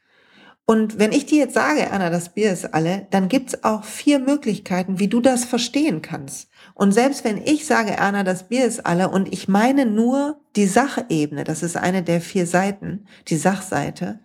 Und 0.67 0.99
wenn 0.99 1.11
ich 1.11 1.25
dir 1.25 1.39
jetzt 1.39 1.55
sage, 1.55 1.89
Anna, 1.89 2.11
das 2.11 2.35
Bier 2.35 2.51
ist 2.51 2.71
alle, 2.75 3.07
dann 3.09 3.29
gibt's 3.29 3.63
auch 3.63 3.83
vier 3.83 4.19
Möglichkeiten, 4.19 4.99
wie 4.99 5.07
du 5.07 5.21
das 5.21 5.43
verstehen 5.43 6.03
kannst. 6.03 6.48
Und 6.79 6.93
selbst 6.93 7.25
wenn 7.25 7.35
ich 7.35 7.65
sage, 7.65 7.91
Erna, 7.91 8.23
das 8.23 8.47
Bier 8.47 8.63
ist 8.63 8.85
alle 8.85 9.09
und 9.09 9.33
ich 9.33 9.49
meine 9.49 9.85
nur 9.85 10.39
die 10.55 10.65
Sachebene, 10.65 11.43
das 11.43 11.61
ist 11.61 11.75
eine 11.75 12.03
der 12.03 12.21
vier 12.21 12.47
Seiten, 12.47 13.05
die 13.27 13.35
Sachseite, 13.35 14.21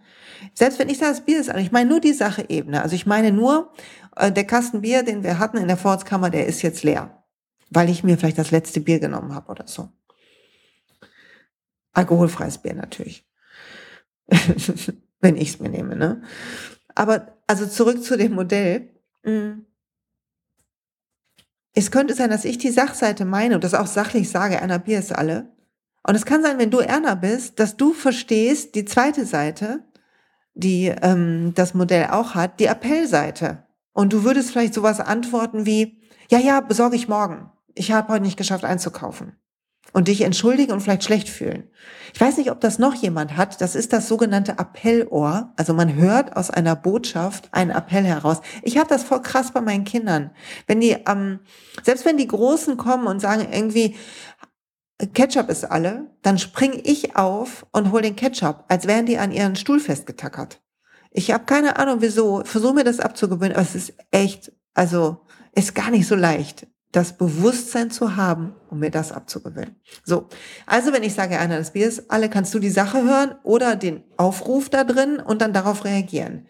selbst 0.55 0.79
wenn 0.79 0.89
ich 0.89 0.99
sage, 0.99 1.15
das 1.15 1.25
Bier 1.25 1.41
ist 1.41 1.51
alle, 1.51 1.63
ich 1.63 1.73
meine 1.73 1.91
nur 1.91 1.99
die 1.99 2.13
Sachebene, 2.13 2.81
also 2.81 2.95
ich 2.95 3.07
meine 3.07 3.33
nur, 3.33 3.73
äh, 4.15 4.31
der 4.31 4.45
Kasten 4.45 4.83
Bier, 4.83 5.03
den 5.03 5.25
wir 5.25 5.41
hatten 5.41 5.57
in 5.57 5.67
der 5.67 5.77
Vorratskammer, 5.77 6.31
der 6.31 6.47
ist 6.47 6.63
jetzt 6.63 6.85
leer, 6.85 7.25
weil 7.71 7.91
ich 7.91 8.05
mir 8.05 8.17
vielleicht 8.17 8.39
das 8.39 8.53
letzte 8.53 8.81
Bier 8.81 9.01
genommen 9.01 9.35
habe 9.35 9.51
oder 9.51 9.67
so. 9.67 9.89
Alkoholfreies 11.93 12.59
Bier 12.59 12.75
natürlich. 12.75 13.29
wenn 15.21 15.37
ich 15.37 15.49
es 15.49 15.59
mir 15.59 15.71
nehme, 15.71 15.97
ne? 15.97 16.23
Aber 16.95 17.37
also 17.49 17.67
zurück 17.67 18.05
zu 18.05 18.17
dem 18.17 18.35
Modell. 18.35 18.91
Hm. 19.25 19.67
Es 21.75 21.91
könnte 21.91 22.15
sein, 22.15 22.31
dass 22.31 22.45
ich 22.45 22.59
die 22.59 22.71
Sachseite 22.71 23.25
meine 23.25 23.57
und 23.57 23.65
das 23.65 23.75
auch 23.75 23.87
sachlich 23.87 24.31
sage, 24.31 24.55
Erna 24.55 24.79
Bier 24.79 25.01
ist 25.01 25.15
alle. 25.15 25.53
Und 26.07 26.15
es 26.15 26.25
kann 26.25 26.43
sein, 26.43 26.59
wenn 26.59 26.71
du 26.71 26.79
Erna 26.79 27.15
bist, 27.15 27.59
dass 27.59 27.77
du 27.77 27.93
verstehst 27.93 28.75
die 28.75 28.85
zweite 28.85 29.27
Seite, 29.27 29.85
die 30.55 30.95
ähm, 31.03 31.53
das 31.55 31.75
Modell 31.75 32.09
auch 32.11 32.35
hat, 32.35 32.61
die 32.61 32.69
Appellseite. 32.69 33.65
Und 33.93 34.13
du 34.13 34.23
würdest 34.23 34.51
vielleicht 34.51 34.75
sowas 34.75 35.01
antworten 35.01 35.67
wie, 35.67 36.01
ja, 36.31 36.39
ja, 36.39 36.61
besorge 36.61 36.97
ich 36.97 37.09
morgen. 37.09 37.51
Ich 37.75 37.91
habe 37.91 38.13
heute 38.13 38.23
nicht 38.23 38.37
geschafft 38.37 38.65
einzukaufen. 38.65 39.37
Und 39.95 40.09
dich 40.09 40.23
entschuldigen 40.23 40.73
und 40.73 40.81
vielleicht 40.81 41.05
schlecht 41.05 41.29
fühlen. 41.29 41.71
Ich 42.13 42.21
weiß 42.21 42.37
nicht, 42.37 42.51
ob 42.51 42.61
das 42.61 42.81
noch 42.81 42.95
jemand 42.95 43.37
hat. 43.37 43.61
Das 43.61 43.77
ist 43.77 43.93
das 43.93 44.09
sogenannte 44.09 44.59
Appellohr. 44.59 45.53
Also 45.57 45.73
man 45.73 45.95
hört 45.95 46.37
aus 46.37 46.51
einer 46.51 46.75
Botschaft 46.75 47.49
einen 47.53 47.71
Appell 47.71 48.03
heraus. 48.03 48.41
Ich 48.63 48.77
habe 48.77 48.89
das 48.89 49.05
voll 49.05 49.23
krass 49.23 49.53
bei 49.53 49.61
meinen 49.61 49.85
Kindern. 49.85 50.33
Wenn 50.67 50.81
die, 50.81 50.97
ähm, 51.09 51.39
selbst 51.85 52.05
wenn 52.05 52.17
die 52.17 52.27
Großen 52.27 52.77
kommen 52.77 53.07
und 53.07 53.21
sagen 53.21 53.47
irgendwie, 53.53 53.95
Ketchup 55.13 55.49
ist 55.49 55.65
alle, 55.65 56.11
dann 56.23 56.39
springe 56.39 56.81
ich 56.83 57.15
auf 57.15 57.65
und 57.71 57.93
hol 57.93 58.03
den 58.03 58.17
Ketchup, 58.17 58.65
als 58.67 58.89
wären 58.89 59.07
die 59.07 59.19
an 59.19 59.31
ihren 59.31 59.55
Stuhl 59.55 59.79
festgetackert. 59.79 60.61
Ich 61.13 61.31
habe 61.31 61.45
keine 61.45 61.79
Ahnung, 61.79 61.99
wieso. 62.01 62.43
Versuche 62.45 62.75
mir 62.75 62.85
das 62.85 62.99
abzugewöhnen, 62.99 63.53
aber 63.53 63.63
es 63.63 63.77
ist 63.77 63.95
echt, 64.11 64.51
also 64.75 65.21
ist 65.55 65.77
gar 65.77 65.91
nicht 65.91 66.09
so 66.09 66.17
leicht 66.17 66.67
das 66.95 67.17
Bewusstsein 67.17 67.91
zu 67.91 68.15
haben, 68.15 68.55
um 68.71 68.79
mir 68.79 68.91
das 68.91 69.11
abzugewöhnen. 69.11 69.75
So, 70.05 70.29
also 70.65 70.93
wenn 70.93 71.03
ich 71.03 71.15
sage, 71.15 71.41
einer 71.41 71.59
des 71.59 71.73
Biers, 71.73 72.09
alle 72.09 72.31
kannst 72.31 72.55
du 72.55 72.61
die 72.61 72.71
Sache 72.71 73.03
hören 73.03 73.35
oder 73.43 73.75
den 73.75 74.05
Aufruf 74.17 74.69
da 74.69 74.85
drin 74.85 75.17
und 75.19 75.43
dann 75.43 75.53
darauf 75.53 75.85
reagieren. 75.85 76.47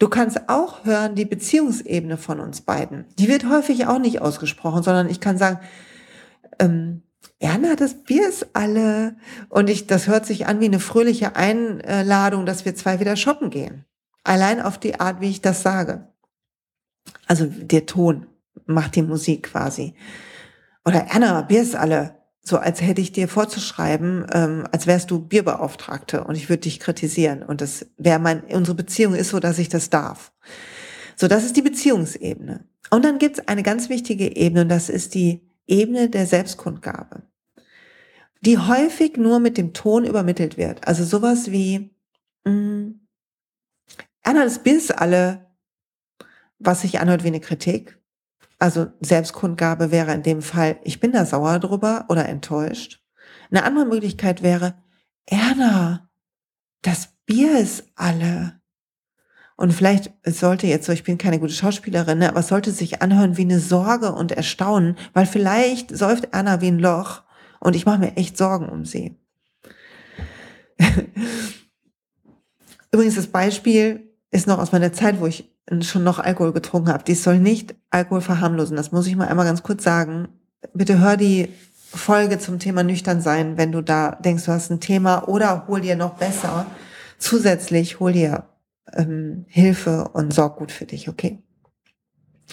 Du 0.00 0.08
kannst 0.08 0.48
auch 0.48 0.84
hören 0.84 1.14
die 1.14 1.24
Beziehungsebene 1.24 2.16
von 2.16 2.40
uns 2.40 2.62
beiden. 2.62 3.04
Die 3.16 3.28
wird 3.28 3.48
häufig 3.48 3.86
auch 3.86 4.00
nicht 4.00 4.20
ausgesprochen, 4.20 4.82
sondern 4.82 5.08
ich 5.08 5.20
kann 5.20 5.38
sagen, 5.38 5.60
ähm, 6.58 7.02
Erna, 7.38 7.76
das 7.76 8.02
Bier 8.02 8.28
ist 8.28 8.48
alle. 8.54 9.16
Und 9.50 9.70
ich, 9.70 9.86
das 9.86 10.08
hört 10.08 10.26
sich 10.26 10.46
an 10.46 10.58
wie 10.58 10.64
eine 10.64 10.80
fröhliche 10.80 11.36
Einladung, 11.36 12.44
dass 12.44 12.64
wir 12.64 12.74
zwei 12.74 12.98
wieder 12.98 13.14
shoppen 13.14 13.50
gehen. 13.50 13.84
Allein 14.24 14.60
auf 14.60 14.78
die 14.78 14.98
Art, 14.98 15.20
wie 15.20 15.30
ich 15.30 15.42
das 15.42 15.62
sage. 15.62 16.08
Also 17.28 17.46
der 17.46 17.86
Ton 17.86 18.26
macht 18.66 18.96
die 18.96 19.02
Musik 19.02 19.44
quasi. 19.44 19.94
Oder 20.84 21.06
Erna, 21.06 21.42
Bier 21.42 21.62
ist 21.62 21.74
alle. 21.74 22.16
So 22.42 22.58
als 22.58 22.80
hätte 22.80 23.00
ich 23.00 23.10
dir 23.10 23.26
vorzuschreiben, 23.26 24.26
ähm, 24.32 24.64
als 24.70 24.86
wärst 24.86 25.10
du 25.10 25.18
Bierbeauftragte 25.18 26.22
und 26.22 26.36
ich 26.36 26.48
würde 26.48 26.62
dich 26.62 26.78
kritisieren. 26.78 27.42
Und 27.42 27.60
das 27.60 27.86
wäre 27.96 28.20
mein, 28.20 28.44
unsere 28.44 28.76
Beziehung 28.76 29.14
ist 29.14 29.30
so, 29.30 29.40
dass 29.40 29.58
ich 29.58 29.68
das 29.68 29.90
darf. 29.90 30.32
So, 31.16 31.26
das 31.26 31.44
ist 31.44 31.56
die 31.56 31.62
Beziehungsebene. 31.62 32.64
Und 32.90 33.04
dann 33.04 33.18
gibt 33.18 33.38
es 33.38 33.48
eine 33.48 33.64
ganz 33.64 33.88
wichtige 33.88 34.36
Ebene 34.36 34.62
und 34.62 34.68
das 34.68 34.88
ist 34.88 35.14
die 35.14 35.50
Ebene 35.66 36.08
der 36.08 36.26
Selbstkundgabe, 36.26 37.22
die 38.42 38.58
häufig 38.58 39.16
nur 39.16 39.40
mit 39.40 39.58
dem 39.58 39.72
Ton 39.72 40.04
übermittelt 40.04 40.56
wird. 40.56 40.86
Also 40.86 41.04
sowas 41.04 41.50
wie, 41.50 41.90
mh, 42.44 42.52
mm, 42.52 43.00
Erna, 44.22 44.44
das 44.44 44.62
Bier 44.62 44.76
ist 44.76 44.96
alle, 44.96 45.46
was 46.58 46.82
sich 46.82 47.00
anhört 47.00 47.22
wie 47.24 47.28
eine 47.28 47.40
Kritik. 47.40 47.98
Also 48.58 48.86
Selbstkundgabe 49.00 49.90
wäre 49.90 50.14
in 50.14 50.22
dem 50.22 50.42
Fall, 50.42 50.78
ich 50.82 51.00
bin 51.00 51.12
da 51.12 51.26
sauer 51.26 51.58
drüber 51.58 52.06
oder 52.08 52.28
enttäuscht. 52.28 53.02
Eine 53.50 53.64
andere 53.64 53.84
Möglichkeit 53.84 54.42
wäre, 54.42 54.74
Erna, 55.26 56.08
das 56.82 57.08
Bier 57.26 57.58
ist 57.58 57.84
alle. 57.96 58.60
Und 59.56 59.72
vielleicht 59.72 60.12
sollte 60.24 60.66
jetzt 60.66 60.86
so, 60.86 60.92
ich 60.92 61.04
bin 61.04 61.18
keine 61.18 61.40
gute 61.40 61.52
Schauspielerin, 61.52 62.18
ne, 62.18 62.28
aber 62.28 62.40
es 62.40 62.48
sollte 62.48 62.70
sich 62.72 63.02
anhören 63.02 63.36
wie 63.36 63.42
eine 63.42 63.60
Sorge 63.60 64.12
und 64.12 64.32
Erstaunen, 64.32 64.96
weil 65.14 65.26
vielleicht 65.26 65.96
säuft 65.96 66.28
Erna 66.32 66.60
wie 66.60 66.68
ein 66.68 66.78
Loch 66.78 67.22
und 67.60 67.74
ich 67.74 67.86
mache 67.86 67.98
mir 67.98 68.16
echt 68.16 68.36
Sorgen 68.36 68.68
um 68.68 68.84
sie. 68.84 69.18
Übrigens, 72.92 73.14
das 73.16 73.28
Beispiel 73.28 74.14
ist 74.30 74.46
noch 74.46 74.58
aus 74.58 74.72
meiner 74.72 74.92
Zeit, 74.92 75.20
wo 75.20 75.26
ich 75.26 75.55
schon 75.82 76.04
noch 76.04 76.18
Alkohol 76.18 76.52
getrunken 76.52 76.90
habe. 76.90 77.04
Dies 77.04 77.22
soll 77.22 77.38
nicht 77.38 77.74
Alkohol 77.90 78.20
verharmlosen. 78.20 78.76
Das 78.76 78.92
muss 78.92 79.06
ich 79.06 79.16
mal 79.16 79.28
einmal 79.28 79.46
ganz 79.46 79.62
kurz 79.62 79.82
sagen. 79.82 80.28
Bitte 80.74 81.00
hör 81.00 81.16
die 81.16 81.48
Folge 81.90 82.38
zum 82.38 82.58
Thema 82.58 82.82
nüchtern 82.82 83.20
sein, 83.20 83.56
wenn 83.56 83.72
du 83.72 83.80
da 83.80 84.12
denkst, 84.12 84.44
du 84.44 84.52
hast 84.52 84.70
ein 84.70 84.80
Thema 84.80 85.28
oder 85.28 85.66
hol 85.66 85.80
dir 85.80 85.96
noch 85.96 86.14
besser 86.14 86.66
zusätzlich, 87.18 88.00
hol 88.00 88.12
dir 88.12 88.48
ähm, 88.92 89.44
Hilfe 89.48 90.08
und 90.12 90.32
sorg 90.32 90.56
gut 90.56 90.72
für 90.72 90.86
dich, 90.86 91.08
okay? 91.08 91.42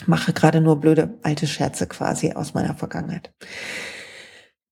Mache 0.07 0.33
gerade 0.33 0.61
nur 0.61 0.79
blöde 0.79 1.17
alte 1.21 1.45
Scherze 1.45 1.87
quasi 1.87 2.33
aus 2.33 2.53
meiner 2.53 2.75
Vergangenheit. 2.75 3.31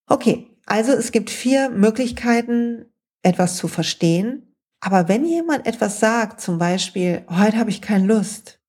Okay, 0.07 0.47
also 0.65 0.93
es 0.93 1.11
gibt 1.11 1.29
vier 1.29 1.69
Möglichkeiten, 1.69 2.85
etwas 3.21 3.57
zu 3.57 3.67
verstehen. 3.67 4.50
Aber 4.81 5.07
wenn 5.07 5.25
jemand 5.25 5.67
etwas 5.67 5.99
sagt, 5.99 6.41
zum 6.41 6.57
Beispiel, 6.57 7.23
heute 7.29 7.57
habe 7.57 7.69
ich 7.69 7.81
keine 7.81 8.07
Lust, 8.07 8.59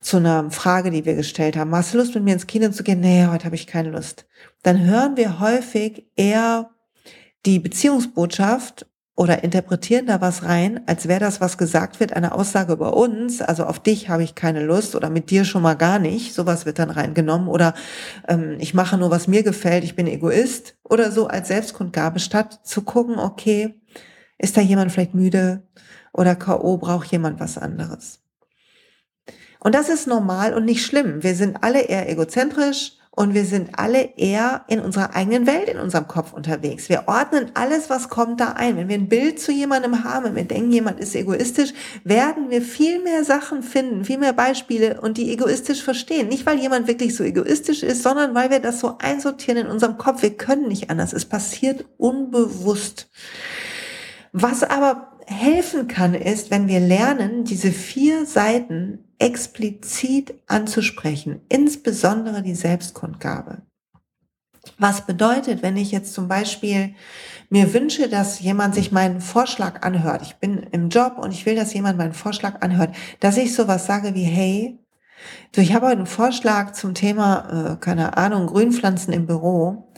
zu 0.00 0.18
einer 0.18 0.50
Frage, 0.50 0.90
die 0.90 1.06
wir 1.06 1.14
gestellt 1.14 1.56
haben, 1.56 1.74
hast 1.74 1.94
du 1.94 1.98
Lust 1.98 2.14
mit 2.14 2.24
mir 2.24 2.34
ins 2.34 2.46
Kino 2.46 2.68
zu 2.70 2.82
gehen? 2.82 3.00
Nee, 3.00 3.26
heute 3.26 3.46
habe 3.46 3.54
ich 3.54 3.66
keine 3.66 3.90
Lust. 3.90 4.26
Dann 4.62 4.84
hören 4.84 5.16
wir 5.16 5.40
häufig 5.40 6.06
eher 6.14 6.70
die 7.46 7.58
Beziehungsbotschaft 7.58 8.86
oder 9.16 9.44
interpretieren 9.44 10.06
da 10.06 10.20
was 10.20 10.42
rein, 10.42 10.82
als 10.86 11.08
wäre 11.08 11.20
das, 11.20 11.40
was 11.40 11.56
gesagt 11.56 12.00
wird, 12.00 12.12
eine 12.12 12.32
Aussage 12.32 12.72
über 12.72 12.96
uns. 12.96 13.40
Also 13.40 13.64
auf 13.64 13.78
dich 13.78 14.08
habe 14.08 14.24
ich 14.24 14.34
keine 14.34 14.62
Lust 14.62 14.94
oder 14.94 15.08
mit 15.08 15.30
dir 15.30 15.44
schon 15.44 15.62
mal 15.62 15.74
gar 15.74 15.98
nicht. 15.98 16.34
Sowas 16.34 16.66
wird 16.66 16.78
dann 16.78 16.90
reingenommen. 16.90 17.48
Oder 17.48 17.74
ähm, 18.28 18.56
ich 18.58 18.74
mache 18.74 18.98
nur, 18.98 19.10
was 19.10 19.28
mir 19.28 19.42
gefällt, 19.42 19.84
ich 19.84 19.96
bin 19.96 20.06
Egoist 20.06 20.76
oder 20.82 21.12
so 21.12 21.28
als 21.28 21.48
Selbstkundgabe, 21.48 22.18
statt 22.18 22.60
zu 22.64 22.82
gucken, 22.82 23.18
okay, 23.18 23.80
ist 24.44 24.56
da 24.56 24.60
jemand 24.60 24.92
vielleicht 24.92 25.14
müde 25.14 25.62
oder 26.12 26.36
K.O. 26.36 26.76
braucht 26.76 27.10
jemand 27.10 27.40
was 27.40 27.58
anderes. 27.58 28.20
Und 29.58 29.74
das 29.74 29.88
ist 29.88 30.06
normal 30.06 30.52
und 30.52 30.66
nicht 30.66 30.84
schlimm. 30.84 31.22
Wir 31.22 31.34
sind 31.34 31.64
alle 31.64 31.80
eher 31.80 32.08
egozentrisch 32.10 32.98
und 33.10 33.32
wir 33.32 33.44
sind 33.44 33.78
alle 33.78 34.10
eher 34.16 34.64
in 34.68 34.80
unserer 34.80 35.14
eigenen 35.14 35.46
Welt, 35.46 35.68
in 35.68 35.78
unserem 35.78 36.06
Kopf 36.06 36.32
unterwegs. 36.32 36.88
Wir 36.88 37.04
ordnen 37.06 37.52
alles, 37.54 37.88
was 37.88 38.10
kommt, 38.10 38.40
da 38.40 38.52
ein. 38.52 38.76
Wenn 38.76 38.88
wir 38.88 38.96
ein 38.96 39.08
Bild 39.08 39.40
zu 39.40 39.52
jemandem 39.52 40.04
haben, 40.04 40.26
wenn 40.26 40.36
wir 40.36 40.44
denken, 40.44 40.72
jemand 40.72 41.00
ist 41.00 41.14
egoistisch, 41.14 41.72
werden 42.02 42.50
wir 42.50 42.60
viel 42.60 43.02
mehr 43.02 43.24
Sachen 43.24 43.62
finden, 43.62 44.04
viel 44.04 44.18
mehr 44.18 44.34
Beispiele 44.34 45.00
und 45.00 45.16
die 45.16 45.32
egoistisch 45.32 45.82
verstehen. 45.82 46.28
Nicht, 46.28 46.44
weil 46.44 46.58
jemand 46.58 46.88
wirklich 46.88 47.16
so 47.16 47.24
egoistisch 47.24 47.82
ist, 47.82 48.02
sondern 48.02 48.34
weil 48.34 48.50
wir 48.50 48.60
das 48.60 48.80
so 48.80 48.98
einsortieren 48.98 49.58
in 49.58 49.66
unserem 49.68 49.96
Kopf. 49.96 50.22
Wir 50.22 50.36
können 50.36 50.68
nicht 50.68 50.90
anders. 50.90 51.14
Es 51.14 51.24
passiert 51.24 51.86
unbewusst. 51.96 53.08
Was 54.36 54.64
aber 54.64 55.12
helfen 55.26 55.86
kann, 55.86 56.12
ist, 56.12 56.50
wenn 56.50 56.66
wir 56.66 56.80
lernen, 56.80 57.44
diese 57.44 57.70
vier 57.70 58.26
Seiten 58.26 59.04
explizit 59.20 60.34
anzusprechen, 60.48 61.42
insbesondere 61.48 62.42
die 62.42 62.56
Selbstkundgabe. 62.56 63.62
Was 64.76 65.06
bedeutet, 65.06 65.62
wenn 65.62 65.76
ich 65.76 65.92
jetzt 65.92 66.14
zum 66.14 66.26
Beispiel 66.26 66.96
mir 67.48 67.72
wünsche, 67.72 68.08
dass 68.08 68.40
jemand 68.40 68.74
sich 68.74 68.90
meinen 68.90 69.20
Vorschlag 69.20 69.82
anhört. 69.86 70.22
Ich 70.22 70.34
bin 70.36 70.64
im 70.72 70.88
Job 70.88 71.18
und 71.18 71.30
ich 71.30 71.46
will, 71.46 71.54
dass 71.54 71.72
jemand 71.72 71.96
meinen 71.96 72.12
Vorschlag 72.12 72.60
anhört, 72.60 72.96
dass 73.20 73.36
ich 73.36 73.54
sowas 73.54 73.86
sage 73.86 74.16
wie, 74.16 74.24
hey, 74.24 74.80
du, 75.52 75.60
ich 75.60 75.74
habe 75.74 75.86
heute 75.86 75.98
einen 75.98 76.06
Vorschlag 76.06 76.72
zum 76.72 76.94
Thema, 76.94 77.74
äh, 77.74 77.76
keine 77.76 78.16
Ahnung, 78.16 78.48
Grünpflanzen 78.48 79.12
im 79.12 79.26
Büro 79.26 79.92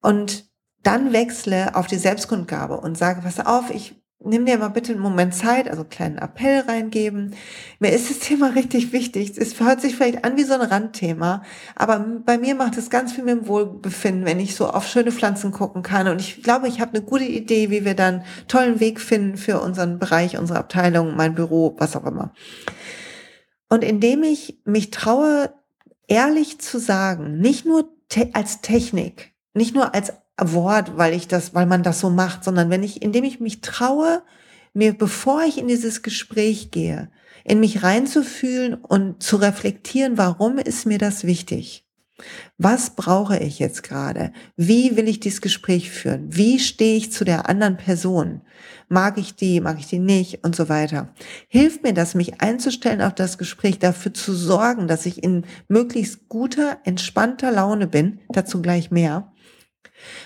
und 0.00 0.47
dann 0.82 1.12
wechsle 1.12 1.74
auf 1.74 1.86
die 1.86 1.96
Selbstkundgabe 1.96 2.78
und 2.78 2.96
sage, 2.96 3.22
pass 3.22 3.44
auf, 3.44 3.70
ich 3.70 3.98
nimm 4.20 4.46
dir 4.46 4.58
mal 4.58 4.68
bitte 4.68 4.92
einen 4.92 5.00
Moment 5.00 5.34
Zeit, 5.34 5.68
also 5.68 5.82
einen 5.82 5.90
kleinen 5.90 6.18
Appell 6.18 6.60
reingeben. 6.60 7.34
Mir 7.78 7.92
ist 7.92 8.10
das 8.10 8.18
Thema 8.26 8.48
richtig 8.48 8.92
wichtig. 8.92 9.36
Es 9.36 9.58
hört 9.60 9.80
sich 9.80 9.96
vielleicht 9.96 10.24
an 10.24 10.36
wie 10.36 10.44
so 10.44 10.54
ein 10.54 10.60
Randthema, 10.60 11.42
aber 11.76 11.98
bei 12.24 12.38
mir 12.38 12.54
macht 12.54 12.76
es 12.76 12.90
ganz 12.90 13.12
viel 13.12 13.24
mit 13.24 13.34
dem 13.34 13.48
Wohlbefinden, 13.48 14.24
wenn 14.24 14.40
ich 14.40 14.56
so 14.56 14.68
auf 14.68 14.86
schöne 14.86 15.12
Pflanzen 15.12 15.52
gucken 15.52 15.82
kann. 15.82 16.08
Und 16.08 16.20
ich 16.20 16.42
glaube, 16.42 16.68
ich 16.68 16.80
habe 16.80 16.96
eine 16.96 17.04
gute 17.04 17.24
Idee, 17.24 17.70
wie 17.70 17.84
wir 17.84 17.94
dann 17.94 18.24
tollen 18.48 18.80
Weg 18.80 19.00
finden 19.00 19.36
für 19.36 19.60
unseren 19.60 19.98
Bereich, 19.98 20.38
unsere 20.38 20.58
Abteilung, 20.58 21.16
mein 21.16 21.34
Büro, 21.34 21.76
was 21.78 21.96
auch 21.96 22.04
immer. 22.04 22.32
Und 23.68 23.84
indem 23.84 24.22
ich 24.22 24.60
mich 24.64 24.90
traue, 24.90 25.52
ehrlich 26.08 26.58
zu 26.58 26.78
sagen, 26.78 27.38
nicht 27.38 27.66
nur 27.66 27.88
te 28.08 28.30
als 28.32 28.62
Technik, 28.62 29.34
nicht 29.52 29.74
nur 29.74 29.94
als 29.94 30.12
Wort, 30.40 30.96
weil 30.96 31.14
ich 31.14 31.28
das, 31.28 31.54
weil 31.54 31.66
man 31.66 31.82
das 31.82 32.00
so 32.00 32.10
macht, 32.10 32.44
sondern 32.44 32.70
wenn 32.70 32.82
ich, 32.82 33.02
indem 33.02 33.24
ich 33.24 33.40
mich 33.40 33.60
traue, 33.60 34.22
mir, 34.72 34.92
bevor 34.96 35.42
ich 35.42 35.58
in 35.58 35.68
dieses 35.68 36.02
Gespräch 36.02 36.70
gehe, 36.70 37.10
in 37.44 37.60
mich 37.60 37.82
reinzufühlen 37.82 38.74
und 38.74 39.22
zu 39.22 39.36
reflektieren, 39.36 40.18
warum 40.18 40.58
ist 40.58 40.86
mir 40.86 40.98
das 40.98 41.24
wichtig? 41.24 41.84
Was 42.56 42.90
brauche 42.90 43.38
ich 43.38 43.60
jetzt 43.60 43.84
gerade? 43.84 44.32
Wie 44.56 44.96
will 44.96 45.06
ich 45.06 45.20
dieses 45.20 45.40
Gespräch 45.40 45.90
führen? 45.90 46.26
Wie 46.28 46.58
stehe 46.58 46.96
ich 46.96 47.12
zu 47.12 47.24
der 47.24 47.48
anderen 47.48 47.76
Person? 47.76 48.40
Mag 48.88 49.18
ich 49.18 49.36
die, 49.36 49.60
mag 49.60 49.78
ich 49.78 49.86
die 49.86 50.00
nicht 50.00 50.44
und 50.44 50.56
so 50.56 50.68
weiter? 50.68 51.14
Hilft 51.46 51.84
mir 51.84 51.94
das, 51.94 52.16
mich 52.16 52.40
einzustellen 52.40 53.02
auf 53.02 53.14
das 53.14 53.38
Gespräch, 53.38 53.78
dafür 53.78 54.12
zu 54.12 54.34
sorgen, 54.34 54.88
dass 54.88 55.06
ich 55.06 55.22
in 55.22 55.44
möglichst 55.68 56.28
guter, 56.28 56.78
entspannter 56.84 57.52
Laune 57.52 57.86
bin, 57.86 58.18
dazu 58.30 58.60
gleich 58.60 58.90
mehr, 58.90 59.32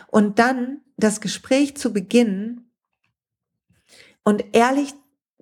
und 0.08 0.38
dann 0.38 0.80
das 0.96 1.20
Gespräch 1.20 1.76
zu 1.76 1.92
beginnen 1.92 2.70
und 4.24 4.44
ehrlich 4.52 4.94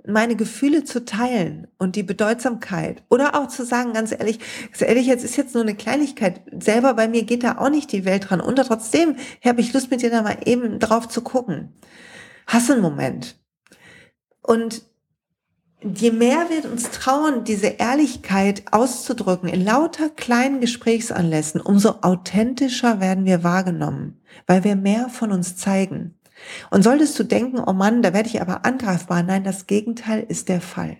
meine 0.07 0.37
Gefühle 0.37 0.85
zu 0.85 1.05
teilen 1.05 1.67
und 1.79 1.97
die 1.97 2.03
Bedeutsamkeit 2.03 3.03
oder 3.11 3.35
auch 3.35 3.49
zu 3.49 3.65
sagen, 3.65 3.93
ganz 3.93 4.13
ehrlich, 4.13 4.39
ganz 4.67 4.81
ehrlich, 4.81 5.07
jetzt 5.07 5.25
ist 5.25 5.37
jetzt 5.37 5.55
nur 5.55 5.63
eine 5.63 5.75
Kleinigkeit. 5.75 6.41
Selber 6.59 6.95
bei 6.95 7.09
mir 7.09 7.25
geht 7.25 7.45
da 7.45 7.59
auch 7.59 7.69
nicht 7.69 7.93
die 7.93 8.05
Welt 8.05 8.31
dran. 8.31 8.41
Und 8.41 8.57
trotzdem 8.57 9.17
habe 9.45 9.61
ich 9.61 9.73
Lust 9.73 9.91
mit 9.91 10.03
dir 10.03 10.11
da 10.11 10.23
mal 10.23 10.39
eben 10.47 10.79
drauf 10.79 11.09
zu 11.09 11.21
gucken. 11.21 11.75
Hast 12.47 12.71
einen 12.71 12.81
Moment? 12.81 13.39
Und 14.43 14.83
je 15.83 16.11
mehr 16.11 16.49
wir 16.51 16.71
uns 16.71 16.91
trauen, 16.91 17.45
diese 17.45 17.67
Ehrlichkeit 17.67 18.73
auszudrücken 18.73 19.49
in 19.49 19.65
lauter 19.65 20.11
kleinen 20.11 20.61
Gesprächsanlässen, 20.61 21.61
umso 21.61 21.97
authentischer 22.03 23.01
werden 23.01 23.25
wir 23.25 23.43
wahrgenommen, 23.45 24.21
weil 24.47 24.65
wir 24.65 24.77
mehr 24.77 25.09
von 25.09 25.33
uns 25.33 25.57
zeigen. 25.57 26.19
Und 26.71 26.83
solltest 26.83 27.19
du 27.19 27.25
denken, 27.25 27.59
oh 27.59 27.73
Mann, 27.73 28.03
da 28.03 28.13
werde 28.13 28.29
ich 28.29 28.41
aber 28.41 28.65
angreifbar, 28.65 29.23
nein, 29.23 29.45
das 29.45 29.67
Gegenteil 29.67 30.25
ist 30.27 30.49
der 30.49 30.61
Fall. 30.61 30.99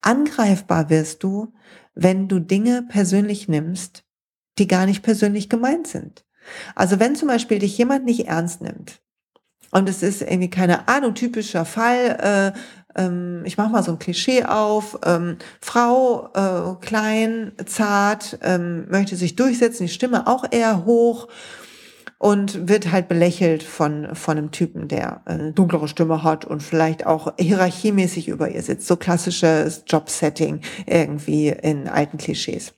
Angreifbar 0.00 0.90
wirst 0.90 1.22
du, 1.22 1.52
wenn 1.94 2.28
du 2.28 2.40
Dinge 2.40 2.82
persönlich 2.88 3.48
nimmst, 3.48 4.04
die 4.58 4.68
gar 4.68 4.86
nicht 4.86 5.02
persönlich 5.02 5.48
gemeint 5.48 5.86
sind. 5.86 6.24
Also 6.74 7.00
wenn 7.00 7.16
zum 7.16 7.28
Beispiel 7.28 7.58
dich 7.58 7.78
jemand 7.78 8.04
nicht 8.04 8.26
ernst 8.26 8.60
nimmt, 8.60 9.00
und 9.70 9.88
es 9.88 10.04
ist 10.04 10.22
irgendwie 10.22 10.50
keine 10.50 10.86
Ahnung, 10.86 11.14
typischer 11.14 11.64
Fall, 11.64 12.52
äh, 12.54 12.58
ähm, 12.96 13.42
ich 13.44 13.56
mache 13.56 13.70
mal 13.70 13.82
so 13.82 13.92
ein 13.92 13.98
Klischee 13.98 14.44
auf, 14.44 14.98
ähm, 15.04 15.36
Frau, 15.60 16.30
äh, 16.34 16.84
klein, 16.84 17.52
zart, 17.66 18.38
ähm, 18.42 18.86
möchte 18.88 19.16
sich 19.16 19.36
durchsetzen, 19.36 19.86
die 19.86 19.92
Stimme 19.92 20.26
auch 20.26 20.44
eher 20.50 20.84
hoch 20.84 21.28
und 22.18 22.68
wird 22.68 22.90
halt 22.90 23.08
belächelt 23.08 23.62
von, 23.62 24.14
von 24.14 24.38
einem 24.38 24.50
Typen, 24.50 24.88
der 24.88 25.22
eine 25.26 25.52
dunklere 25.52 25.88
Stimme 25.88 26.22
hat 26.22 26.44
und 26.44 26.62
vielleicht 26.62 27.06
auch 27.06 27.34
hierarchiemäßig 27.38 28.28
über 28.28 28.50
ihr 28.50 28.62
sitzt. 28.62 28.86
So 28.86 28.96
klassisches 28.96 29.84
Jobsetting 29.86 30.60
irgendwie 30.86 31.48
in 31.48 31.88
alten 31.88 32.16
Klischees. 32.16 32.72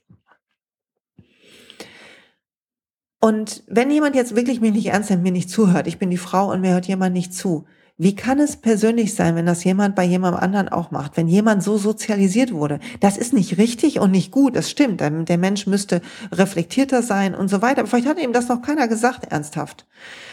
Und 3.20 3.64
wenn 3.66 3.90
jemand 3.90 4.14
jetzt 4.14 4.36
wirklich 4.36 4.60
mich 4.60 4.72
nicht 4.72 4.86
ernst 4.86 5.10
nimmt, 5.10 5.22
mir 5.22 5.32
nicht 5.32 5.50
zuhört, 5.50 5.86
ich 5.86 5.98
bin 5.98 6.10
die 6.10 6.16
Frau 6.16 6.50
und 6.50 6.60
mir 6.60 6.72
hört 6.72 6.86
jemand 6.86 7.12
nicht 7.12 7.34
zu, 7.34 7.66
wie 7.98 8.14
kann 8.14 8.38
es 8.38 8.56
persönlich 8.56 9.14
sein, 9.14 9.36
wenn 9.36 9.46
das 9.46 9.64
jemand 9.64 9.96
bei 9.96 10.04
jemandem 10.04 10.42
anderen 10.42 10.68
auch 10.68 10.90
macht? 10.90 11.16
Wenn 11.16 11.28
jemand 11.28 11.62
so 11.62 11.78
sozialisiert 11.78 12.52
wurde? 12.52 12.78
Das 13.00 13.16
ist 13.16 13.32
nicht 13.32 13.56
richtig 13.56 14.00
und 14.00 14.10
nicht 14.10 14.30
gut, 14.30 14.54
das 14.54 14.70
stimmt. 14.70 15.00
Der 15.00 15.38
Mensch 15.38 15.66
müsste 15.66 16.02
reflektierter 16.30 17.00
sein 17.00 17.34
und 17.34 17.48
so 17.48 17.62
weiter. 17.62 17.80
Aber 17.80 17.88
vielleicht 17.88 18.06
hat 18.06 18.20
ihm 18.20 18.34
das 18.34 18.48
noch 18.48 18.60
keiner 18.60 18.86
gesagt, 18.86 19.32
ernsthaft. 19.32 19.86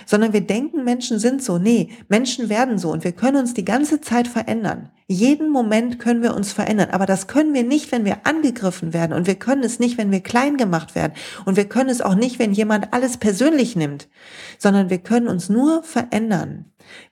Sondern 0.06 0.34
wir 0.34 0.42
denken, 0.42 0.84
Menschen 0.84 1.20
sind 1.20 1.42
so. 1.42 1.58
Nee, 1.58 1.88
Menschen 2.10 2.50
werden 2.50 2.78
so 2.78 2.92
und 2.92 3.06
wir 3.06 3.14
können 3.14 3.38
uns 3.38 3.54
die 3.54 3.64
ganze 3.64 4.02
Zeit 4.02 4.28
verändern. 4.28 4.90
Jeden 5.08 5.50
Moment 5.50 6.00
können 6.00 6.22
wir 6.22 6.36
uns 6.36 6.52
verändern. 6.52 6.90
Aber 6.92 7.06
das 7.06 7.28
können 7.28 7.54
wir 7.54 7.64
nicht, 7.64 7.94
wenn 7.94 8.04
wir 8.04 8.26
angegriffen 8.26 8.94
werden. 8.94 9.14
Und 9.14 9.26
wir 9.26 9.36
können 9.36 9.64
es 9.64 9.80
nicht, 9.80 9.98
wenn 9.98 10.12
wir 10.12 10.20
klein 10.20 10.58
gemacht 10.58 10.96
werden. 10.96 11.14
Und 11.46 11.56
wir 11.56 11.66
können 11.66 11.90
es 11.90 12.02
auch 12.02 12.16
nicht, 12.16 12.40
wenn 12.40 12.52
jemand 12.52 12.92
alles 12.92 13.16
persönlich 13.16 13.78
nimmt. 13.78 14.10
Sondern 14.58 14.90
wir 14.90 14.98
können 14.98 15.30
uns 15.30 15.48
nur 15.48 15.84
verändern, 15.84 16.66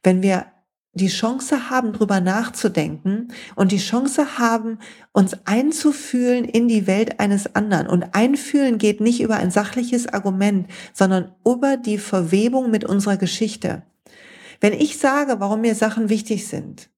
wenn 0.04 0.22
wir 0.22 0.46
die 0.94 1.08
Chance 1.08 1.70
haben, 1.70 1.94
drüber 1.94 2.20
nachzudenken 2.20 3.30
und 3.56 3.72
die 3.72 3.78
Chance 3.78 4.38
haben, 4.38 4.80
uns 5.14 5.38
einzufühlen 5.46 6.44
in 6.44 6.68
die 6.68 6.86
Welt 6.86 7.20
eines 7.20 7.56
anderen. 7.56 7.88
Und 7.88 8.14
einfühlen 8.14 8.78
geht 8.78 9.00
nicht 9.00 9.22
über 9.22 9.38
ein 9.38 9.52
sachliches 9.52 10.08
Argument, 10.08 10.68
sondern 10.94 11.34
über 11.46 11.78
die 11.78 11.98
Verwebung 11.98 12.72
mit 12.72 12.84
unserer 12.84 13.18
Geschichte. 13.18 13.84
Wenn 14.60 14.74
ich 14.74 14.98
sage, 14.98 15.40
warum 15.40 15.62
mir 15.62 15.76
Sachen 15.76 16.10
wichtig 16.10 16.48
sind, 16.48 16.90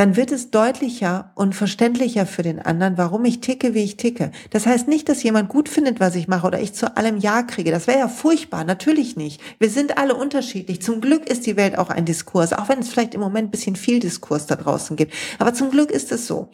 dann 0.00 0.16
wird 0.16 0.32
es 0.32 0.50
deutlicher 0.50 1.30
und 1.34 1.54
verständlicher 1.54 2.24
für 2.24 2.40
den 2.40 2.58
anderen, 2.58 2.96
warum 2.96 3.22
ich 3.26 3.42
ticke, 3.42 3.74
wie 3.74 3.84
ich 3.84 3.98
ticke. 3.98 4.32
Das 4.48 4.64
heißt 4.64 4.88
nicht, 4.88 5.10
dass 5.10 5.22
jemand 5.22 5.50
gut 5.50 5.68
findet, 5.68 6.00
was 6.00 6.14
ich 6.14 6.26
mache 6.26 6.46
oder 6.46 6.58
ich 6.58 6.72
zu 6.72 6.96
allem 6.96 7.18
Ja 7.18 7.42
kriege. 7.42 7.70
Das 7.70 7.86
wäre 7.86 7.98
ja 7.98 8.08
furchtbar, 8.08 8.64
natürlich 8.64 9.16
nicht. 9.16 9.42
Wir 9.58 9.68
sind 9.68 9.98
alle 9.98 10.14
unterschiedlich. 10.14 10.80
Zum 10.80 11.02
Glück 11.02 11.28
ist 11.28 11.44
die 11.44 11.58
Welt 11.58 11.76
auch 11.76 11.90
ein 11.90 12.06
Diskurs, 12.06 12.54
auch 12.54 12.70
wenn 12.70 12.78
es 12.78 12.88
vielleicht 12.88 13.12
im 13.12 13.20
Moment 13.20 13.48
ein 13.48 13.50
bisschen 13.50 13.76
viel 13.76 14.00
Diskurs 14.00 14.46
da 14.46 14.56
draußen 14.56 14.96
gibt. 14.96 15.12
Aber 15.38 15.52
zum 15.52 15.70
Glück 15.70 15.90
ist 15.90 16.12
es 16.12 16.26
so. 16.26 16.48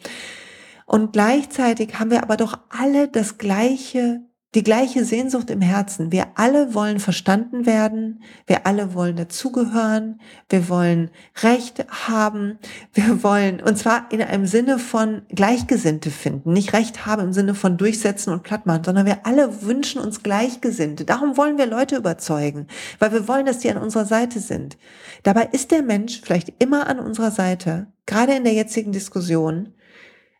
Und 0.85 1.13
gleichzeitig 1.13 1.99
haben 1.99 2.11
wir 2.11 2.23
aber 2.23 2.35
doch 2.35 2.59
alle 2.67 3.07
das 3.07 3.37
gleiche 3.37 4.25
die 4.57 4.63
gleiche 4.63 5.05
Sehnsucht 5.05 5.51
im 5.51 5.61
Herzen. 5.61 6.11
Wir 6.11 6.29
alle 6.33 6.73
wollen 6.73 6.99
verstanden 6.99 7.67
werden, 7.67 8.23
wir 8.47 8.65
alle 8.65 8.95
wollen 8.95 9.15
dazugehören, 9.15 10.19
wir 10.49 10.67
wollen 10.67 11.11
Recht 11.43 11.85
haben, 12.07 12.57
wir 12.91 13.21
wollen, 13.21 13.61
und 13.61 13.77
zwar 13.77 14.11
in 14.11 14.19
einem 14.19 14.47
Sinne 14.47 14.79
von 14.79 15.21
Gleichgesinnte 15.29 16.09
finden, 16.09 16.53
nicht 16.53 16.73
Recht 16.73 17.05
haben 17.05 17.21
im 17.21 17.33
Sinne 17.33 17.53
von 17.53 17.77
durchsetzen 17.77 18.33
und 18.33 18.41
plattmachen, 18.41 18.83
sondern 18.83 19.05
wir 19.05 19.27
alle 19.27 19.61
wünschen 19.61 20.01
uns 20.01 20.23
Gleichgesinnte. 20.23 21.05
Darum 21.05 21.37
wollen 21.37 21.59
wir 21.59 21.67
Leute 21.67 21.95
überzeugen, 21.95 22.65
weil 22.97 23.11
wir 23.11 23.27
wollen, 23.27 23.45
dass 23.45 23.59
die 23.59 23.69
an 23.69 23.77
unserer 23.77 24.05
Seite 24.05 24.39
sind. 24.39 24.79
Dabei 25.21 25.49
ist 25.51 25.69
der 25.69 25.83
Mensch 25.83 26.21
vielleicht 26.23 26.51
immer 26.57 26.87
an 26.87 26.97
unserer 26.97 27.29
Seite, 27.29 27.93
gerade 28.07 28.33
in 28.33 28.43
der 28.43 28.53
jetzigen 28.53 28.91
Diskussion, 28.91 29.75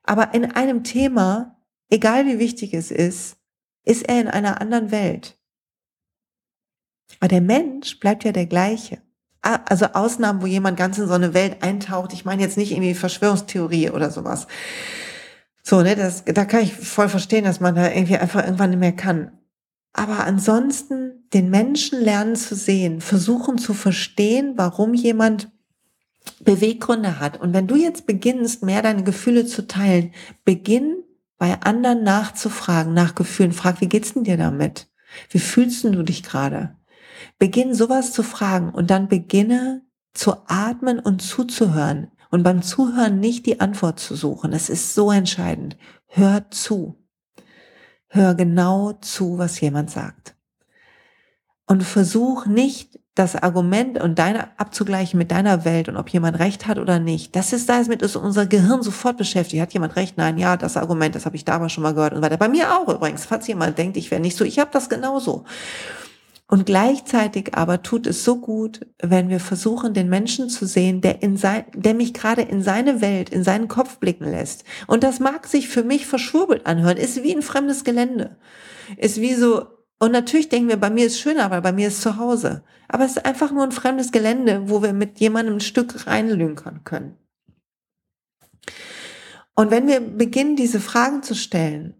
aber 0.02 0.34
in 0.34 0.54
einem 0.54 0.84
Thema, 0.84 1.56
egal 1.92 2.26
wie 2.26 2.40
wichtig 2.40 2.74
es 2.74 2.90
ist, 2.90 3.37
ist 3.88 4.08
er 4.08 4.22
in 4.22 4.28
einer 4.28 4.62
anderen 4.62 4.92
Welt. 4.92 5.38
Aber 7.20 7.30
der 7.30 7.42
Mensch 7.42 8.00
bleibt 8.00 8.24
ja 8.24 8.32
der 8.32 8.46
gleiche. 8.46 9.00
Also 9.42 9.86
Ausnahmen, 9.94 10.42
wo 10.42 10.46
jemand 10.46 10.78
ganz 10.78 10.98
in 10.98 11.08
so 11.08 11.14
eine 11.14 11.34
Welt 11.34 11.64
eintaucht. 11.64 12.12
Ich 12.12 12.26
meine 12.26 12.42
jetzt 12.42 12.58
nicht 12.58 12.72
irgendwie 12.72 12.94
Verschwörungstheorie 12.94 13.92
oder 13.92 14.12
sowas. 14.12 14.48
So, 15.64 15.82
ne, 15.82 15.96
das, 15.96 16.26
da 16.26 16.46
kann 16.46 16.64
ich 16.64 16.74
voll 16.74 17.08
verstehen, 17.08 17.46
dass 17.46 17.60
man 17.60 17.76
da 17.76 17.90
irgendwie 17.90 18.18
einfach 18.18 18.44
irgendwann 18.44 18.72
nicht 18.72 18.80
mehr 18.80 18.96
kann. 18.96 19.32
Aber 19.94 20.26
ansonsten 20.26 21.28
den 21.34 21.50
Menschen 21.50 22.02
lernen 22.02 22.36
zu 22.36 22.56
sehen, 22.56 23.02
versuchen 23.02 23.58
zu 23.58 23.74
verstehen, 23.74 24.54
warum 24.58 24.94
jemand 24.94 25.50
Beweggründe 26.42 27.20
hat. 27.20 27.40
Und 27.40 27.54
wenn 27.54 27.68
du 27.68 27.76
jetzt 27.76 28.06
beginnst, 28.06 28.64
mehr 28.64 28.82
deine 28.82 29.04
Gefühle 29.04 29.46
zu 29.46 29.66
teilen, 29.66 30.14
beginn 30.44 31.04
bei 31.38 31.62
anderen 31.62 32.04
nachzufragen, 32.04 32.94
nach 32.94 33.16
Gefühlen. 33.16 33.52
Frag, 33.52 33.82
wie 33.82 33.90
geht's 33.90 34.14
denn 34.14 34.24
dir 34.24 34.38
damit? 34.38 34.90
Wie 35.30 35.40
fühlst 35.40 35.84
du 35.84 36.04
dich 36.04 36.24
gerade? 36.24 36.76
Beginn 37.40 37.74
sowas 37.74 38.14
zu 38.14 38.24
fragen 38.24 38.70
und 38.70 38.90
dann 38.90 39.08
beginne 39.08 39.84
zu 40.14 40.36
atmen 40.48 41.00
und 41.00 41.22
zuzuhören. 41.22 42.12
Und 42.30 42.44
beim 42.44 42.62
Zuhören 42.62 43.20
nicht 43.20 43.46
die 43.46 43.62
Antwort 43.62 44.00
zu 44.00 44.16
suchen. 44.16 44.52
Es 44.52 44.70
ist 44.70 44.94
so 44.94 45.12
entscheidend. 45.12 45.78
Hör 46.08 46.50
zu. 46.52 47.02
Hör 48.10 48.36
genau 48.36 48.94
zu, 48.94 49.38
was 49.38 49.62
jemand 49.62 49.92
sagt. 49.92 50.36
Und 51.68 51.84
versuch 51.84 52.46
nicht 52.46 53.00
das 53.18 53.36
Argument 53.36 54.02
und 54.02 54.20
deine 54.20 54.48
abzugleichen 54.58 55.18
mit 55.18 55.32
deiner 55.32 55.66
Welt 55.66 55.90
und 55.90 55.98
ob 55.98 56.10
jemand 56.10 56.40
recht 56.40 56.68
hat 56.68 56.78
oder 56.78 57.00
nicht. 57.00 57.36
Das 57.36 57.54
ist 57.54 57.68
das 57.68 57.88
mit 57.88 58.02
ist 58.02 58.16
unser 58.16 58.46
Gehirn 58.46 58.84
sofort 58.84 59.18
beschäftigt. 59.18 59.62
Hat 59.62 59.74
jemand 59.74 59.96
recht? 59.96 60.18
Nein, 60.18 60.38
ja, 60.38 60.58
das 60.58 60.78
Argument, 60.78 61.16
das 61.16 61.26
habe 61.26 61.36
ich 61.36 61.46
da 61.46 61.54
aber 61.54 61.70
schon 61.70 61.84
mal 61.84 61.94
gehört 61.94 62.14
und 62.14 62.22
weiter. 62.22 62.38
Bei 62.38 62.48
mir 62.48 62.76
auch 62.76 62.88
übrigens, 62.88 63.26
falls 63.26 63.48
jemand 63.48 63.78
denkt, 63.78 63.98
ich 63.98 64.12
wäre 64.12 64.22
nicht 64.22 64.38
so, 64.38 64.46
ich 64.46 64.60
habe 64.60 64.70
das 64.72 64.90
genauso. 64.90 65.46
Und 66.50 66.66
gleichzeitig 66.66 67.56
aber 67.56 67.84
tut 67.84 68.08
es 68.08 68.24
so 68.24 68.38
gut, 68.38 68.88
wenn 69.02 69.28
wir 69.28 69.42
versuchen, 69.42 69.94
den 69.94 70.08
Menschen 70.08 70.48
zu 70.50 70.66
sehen, 70.66 71.02
der 71.02 71.22
in 71.22 71.36
sein, 71.36 71.66
der 71.74 71.94
mich 71.94 72.14
gerade 72.14 72.42
in 72.42 72.62
seine 72.62 73.02
Welt, 73.02 73.30
in 73.30 73.44
seinen 73.44 73.68
Kopf 73.68 73.98
blicken 73.98 74.32
lässt. 74.32 74.64
Und 74.88 75.04
das 75.04 75.20
mag 75.20 75.46
sich 75.46 75.68
für 75.68 75.84
mich 75.84 76.06
verschwurbelt 76.06 76.66
anhören, 76.66 76.98
ist 76.98 77.22
wie 77.22 77.36
ein 77.36 77.42
fremdes 77.42 77.84
Gelände. 77.84 78.38
Ist 78.96 79.20
wie 79.20 79.34
so, 79.34 79.66
und 80.00 80.12
natürlich 80.12 80.50
denken 80.50 80.70
wir, 80.70 80.78
bei 80.78 80.90
mir 80.90 81.08
ist 81.08 81.20
schöner, 81.20 81.50
weil 81.50 81.62
bei 81.62 81.72
mir 81.72 81.88
ist 81.88 82.02
zu 82.02 82.18
Hause. 82.18 82.64
Aber 82.88 83.06
es 83.06 83.18
ist 83.18 83.26
einfach 83.26 83.52
nur 83.52 83.64
ein 83.64 83.72
fremdes 83.72 84.12
Gelände, 84.12 84.70
wo 84.70 84.84
wir 84.84 84.94
mit 84.94 85.20
jemandem 85.20 85.56
ein 85.56 85.62
Stück 85.62 86.06
reinlünkern 86.06 86.84
können. 86.84 87.18
Und 89.56 89.72
wenn 89.72 89.88
wir 89.88 90.00
beginnen, 90.00 90.56
diese 90.56 90.80
Fragen 90.80 91.24
zu 91.24 91.34
stellen 91.34 91.96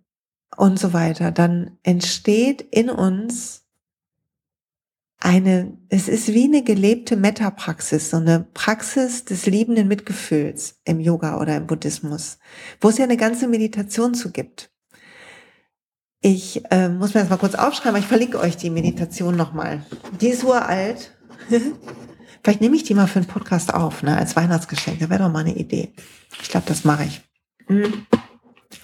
und 0.56 0.80
so 0.80 0.94
weiter, 0.94 1.32
dann 1.32 1.78
entsteht 1.82 2.62
in 2.62 2.92
uns 2.92 3.66
eine, 5.20 5.76
es 5.90 6.08
ist 6.08 6.28
wie 6.28 6.44
eine 6.44 6.64
gelebte 6.64 7.16
Metapraxis, 7.16 8.12
so 8.12 8.18
eine 8.18 8.46
Praxis 8.54 9.26
des 9.26 9.48
liebenden 9.48 9.88
Mitgefühls 9.88 10.80
im 10.86 11.00
Yoga 11.00 11.42
oder 11.42 11.58
im 11.58 11.66
Buddhismus, 11.66 12.38
wo 12.80 12.90
es 12.90 13.00
ja 13.00 13.06
eine 13.06 13.18
ganze 13.18 13.48
Meditation 13.48 14.14
zu 14.14 14.32
gibt. 14.32 14.72
Ich 16.22 16.64
äh, 16.72 16.90
muss 16.90 17.14
mir 17.14 17.22
das 17.22 17.30
mal 17.30 17.38
kurz 17.38 17.56
aufschreiben, 17.56 17.90
aber 17.90 18.00
ich 18.00 18.08
verlinke 18.08 18.40
euch 18.40 18.58
die 18.58 18.70
Meditation 18.70 19.36
nochmal. 19.36 19.86
Die 20.20 20.30
ist 20.30 20.44
uralt. 20.44 21.16
Vielleicht 22.44 22.62
nehme 22.62 22.76
ich 22.76 22.84
die 22.84 22.94
mal 22.94 23.08
für 23.08 23.20
einen 23.20 23.28
Podcast 23.28 23.74
auf, 23.74 24.04
ne, 24.04 24.18
als 24.18 24.36
Weihnachtsgeschenk. 24.36 25.00
Das 25.00 25.10
wäre 25.10 25.24
doch 25.24 25.32
mal 25.32 25.40
eine 25.40 25.56
Idee. 25.56 25.94
Ich 26.42 26.50
glaube, 26.50 26.66
das 26.68 26.84
mache 26.84 27.04
ich. 27.04 27.22
Mhm. 27.68 28.06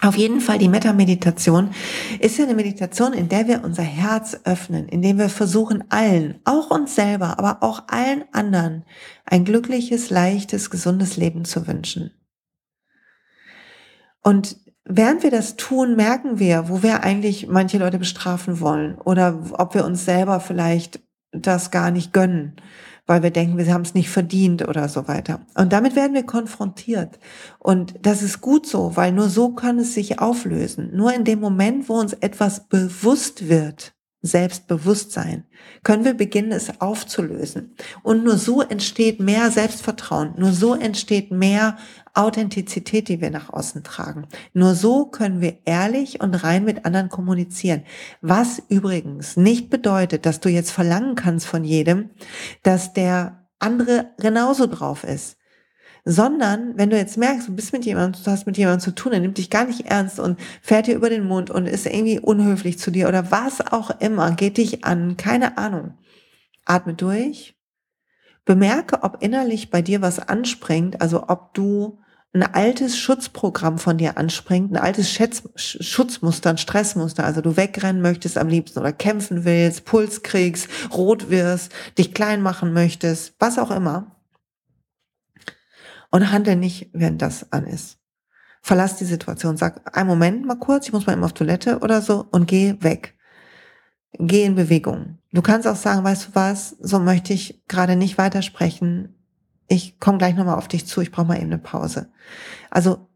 Auf 0.02 0.16
jeden 0.16 0.42
Fall 0.42 0.58
die 0.58 0.68
Metta-Meditation 0.68 1.74
ist 2.20 2.38
ja 2.38 2.44
eine 2.44 2.56
Meditation, 2.56 3.14
in 3.14 3.30
der 3.30 3.48
wir 3.48 3.64
unser 3.64 3.84
Herz 3.84 4.38
öffnen, 4.44 4.90
in 4.90 5.02
dem 5.02 5.18
wir 5.18 5.30
versuchen, 5.30 5.86
allen, 5.90 6.40
auch 6.44 6.72
uns 6.72 6.96
selber, 6.96 7.40
aber 7.40 7.64
auch 7.64 7.84
allen 7.88 8.26
anderen, 8.34 8.84
ein 9.26 9.46
glückliches, 9.46 10.10
leichtes, 10.10 10.70
gesundes 10.70 11.16
Leben 11.16 11.46
zu 11.46 11.68
wünschen. 11.68 12.12
Und 14.22 14.58
während 14.86 15.24
wir 15.24 15.32
das 15.32 15.56
tun, 15.56 15.96
merken 15.96 16.40
wir, 16.40 16.70
wo 16.70 16.84
wir 16.84 17.04
eigentlich 17.04 17.48
manche 17.48 17.78
Leute 17.78 18.00
bestrafen 18.00 18.60
wollen 18.60 18.96
oder 18.96 19.40
ob 19.54 19.74
wir 19.76 19.86
uns 19.86 20.06
selber 20.06 20.40
vielleicht 20.40 21.02
das 21.32 21.72
gar 21.72 21.92
nicht 21.92 22.14
gönnen, 22.14 22.56
weil 23.06 23.24
wir 23.24 23.32
denken, 23.32 23.58
wir 23.58 23.74
haben 23.74 23.82
es 23.82 23.96
nicht 23.96 24.10
verdient 24.10 24.68
oder 24.68 24.88
so 24.88 25.08
weiter. 25.08 25.42
Und 25.56 25.74
damit 25.74 25.96
werden 25.96 26.14
wir 26.14 26.24
konfrontiert. 26.24 27.20
Und 27.60 27.96
das 28.02 28.22
ist 28.22 28.40
gut 28.42 28.68
so, 28.68 28.96
weil 28.96 29.12
nur 29.12 29.30
so 29.30 29.54
kann 29.54 29.80
es 29.80 29.94
sich 29.94 30.20
auflösen. 30.20 30.96
Nur 30.96 31.14
in 31.14 31.26
dem 31.26 31.40
Moment, 31.40 31.90
wo 31.90 31.96
uns 31.96 32.14
etwas 32.14 32.68
bewusst 32.68 33.50
wird, 33.50 33.94
Selbstbewusstsein, 34.26 35.44
können 35.84 36.06
wir 36.06 36.14
beginnen, 36.14 36.54
es 36.54 36.80
aufzulösen. 36.80 37.76
Und 38.04 38.24
nur 38.24 38.38
so 38.38 38.62
entsteht 38.62 39.20
mehr 39.20 39.52
Selbstvertrauen, 39.52 40.34
nur 40.38 40.54
so 40.54 40.76
entsteht 40.76 41.30
mehr 41.30 41.78
Authentizität, 42.14 43.08
die 43.08 43.22
wir 43.22 43.32
nach 43.32 43.52
außen 43.52 43.84
tragen. 43.84 44.28
Nur 44.54 44.76
so 44.76 45.06
können 45.06 45.42
wir 45.42 45.58
ehrlich 45.66 46.22
und 46.22 46.36
rein 46.36 46.64
mit 46.64 46.86
anderen 46.86 47.10
kommunizieren. 47.10 47.84
Was 48.22 48.62
übrigens 48.70 49.36
nicht 49.36 49.70
bedeutet, 49.70 50.26
dass 50.26 50.40
du 50.40 50.50
jetzt 50.50 50.72
verlangen 50.72 51.16
kannst 51.16 51.48
von 51.48 51.64
jedem, 51.64 52.12
dass 52.62 52.94
der 52.94 53.48
andere 53.60 54.12
genauso 54.20 54.68
drauf 54.68 55.04
ist 55.04 55.38
sondern 56.06 56.78
wenn 56.78 56.90
du 56.90 56.98
jetzt 56.98 57.18
merkst, 57.18 57.48
du 57.48 57.56
bist 57.56 57.72
mit 57.72 57.86
jemandem, 57.86 58.22
du 58.24 58.30
hast 58.30 58.46
mit 58.46 58.58
jemandem 58.58 58.82
zu 58.82 58.94
tun, 58.94 59.12
der 59.12 59.22
nimmt 59.22 59.38
dich 59.38 59.50
gar 59.50 59.66
nicht 59.66 59.86
ernst 59.86 60.20
und 60.20 60.40
fährt 60.62 60.88
dir 60.88 60.96
über 60.96 61.10
den 61.10 61.26
Mund 61.26 61.50
und 61.50 61.66
ist 61.66 61.86
irgendwie 61.86 62.20
unhöflich 62.20 62.78
zu 62.78 62.92
dir 62.92 63.08
oder 63.08 63.32
was 63.32 63.62
auch 63.72 64.02
immer, 64.02 64.32
geht 64.32 64.58
dich 64.58 64.84
an, 64.84 65.16
keine 65.18 65.58
Ahnung. 65.58 65.98
Atme 66.66 66.94
durch. 66.94 67.56
Bemerke, 68.46 69.04
ob 69.04 69.24
innerlich 69.24 69.70
bei 69.70 69.82
dir 69.82 70.02
was 70.02 70.20
anspringt, 70.20 71.02
also 71.02 71.30
ob 71.30 71.54
du 71.54 72.00
ein 72.34 72.44
altes 72.44 72.98
Schutzprogramm 72.98 73.78
von 73.78 73.98
dir 73.98 74.18
anspringt, 74.18 74.72
ein 74.72 74.82
altes 74.82 75.10
Schätz 75.10 75.44
Schutzmuster, 75.56 76.50
ein 76.50 76.58
Stressmuster, 76.58 77.24
also 77.24 77.42
du 77.42 77.58
wegrennen 77.58 78.02
möchtest 78.02 78.40
am 78.40 78.48
liebsten 78.48 78.80
oder 78.80 78.92
kämpfen 78.92 79.46
willst, 79.46 79.86
Puls 79.86 80.24
kriegst, 80.24 80.68
rot 80.92 81.30
wirst, 81.30 81.72
dich 81.98 82.14
klein 82.14 82.42
machen 82.42 82.74
möchtest, 82.74 83.36
was 83.40 83.60
auch 83.60 83.70
immer 83.70 84.14
und 86.14 86.32
handle 86.32 86.56
nicht, 86.56 86.90
während 86.94 87.22
das 87.22 87.52
an 87.52 87.66
ist. 87.66 87.98
Verlass 88.62 88.98
die 88.98 89.06
Situation, 89.06 89.58
sag, 89.58 89.98
einen 89.98 90.08
Moment 90.08 90.46
mal 90.46 90.60
kurz, 90.60 90.88
ich 90.88 90.94
muss 90.94 91.06
mal 91.06 91.14
eben 91.14 91.24
auf 91.24 91.34
Toilette 91.34 91.80
oder 91.80 92.02
so 92.02 92.28
und 92.32 92.48
geh 92.48 92.76
weg. 92.82 93.16
Geh 94.14 94.44
in 94.46 94.56
Bewegung. 94.56 95.18
Du 95.32 95.42
kannst 95.42 95.68
auch 95.68 95.76
sagen, 95.76 96.04
weißt 96.04 96.28
du 96.28 96.30
was, 96.36 96.78
so 96.80 97.00
möchte 97.00 97.34
ich 97.34 97.64
gerade 97.68 97.96
nicht 97.96 98.20
weitersprechen. 98.20 99.16
Ich 99.68 100.00
komme 100.00 100.18
gleich 100.18 100.36
nochmal 100.36 100.58
auf 100.58 100.68
dich 100.68 100.86
zu, 100.86 101.02
ich 101.02 101.12
brauche 101.12 101.28
mal 101.28 101.38
eben 101.38 101.46
eine 101.46 101.58
Pause. 101.58 102.12
Also 102.70 103.10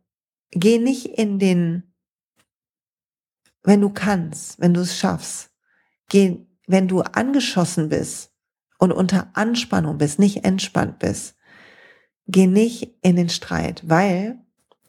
geh 0.51 0.79
nicht 0.79 1.05
in 1.05 1.39
den, 1.39 1.93
wenn 3.63 3.81
du 3.81 3.89
kannst, 3.89 4.59
wenn 4.59 4.73
du 4.73 4.81
es 4.81 4.97
schaffst, 4.97 5.51
geh, 6.09 6.45
wenn 6.67 6.87
du 6.87 7.01
angeschossen 7.01 7.89
bist 7.89 8.33
und 8.77 8.91
unter 8.91 9.29
Anspannung 9.33 9.97
bist, 9.97 10.19
nicht 10.19 10.45
entspannt 10.45 10.99
bist, 10.99 11.35
geh 12.27 12.47
nicht 12.47 12.95
in 13.01 13.15
den 13.15 13.29
Streit, 13.29 13.87
weil 13.87 14.39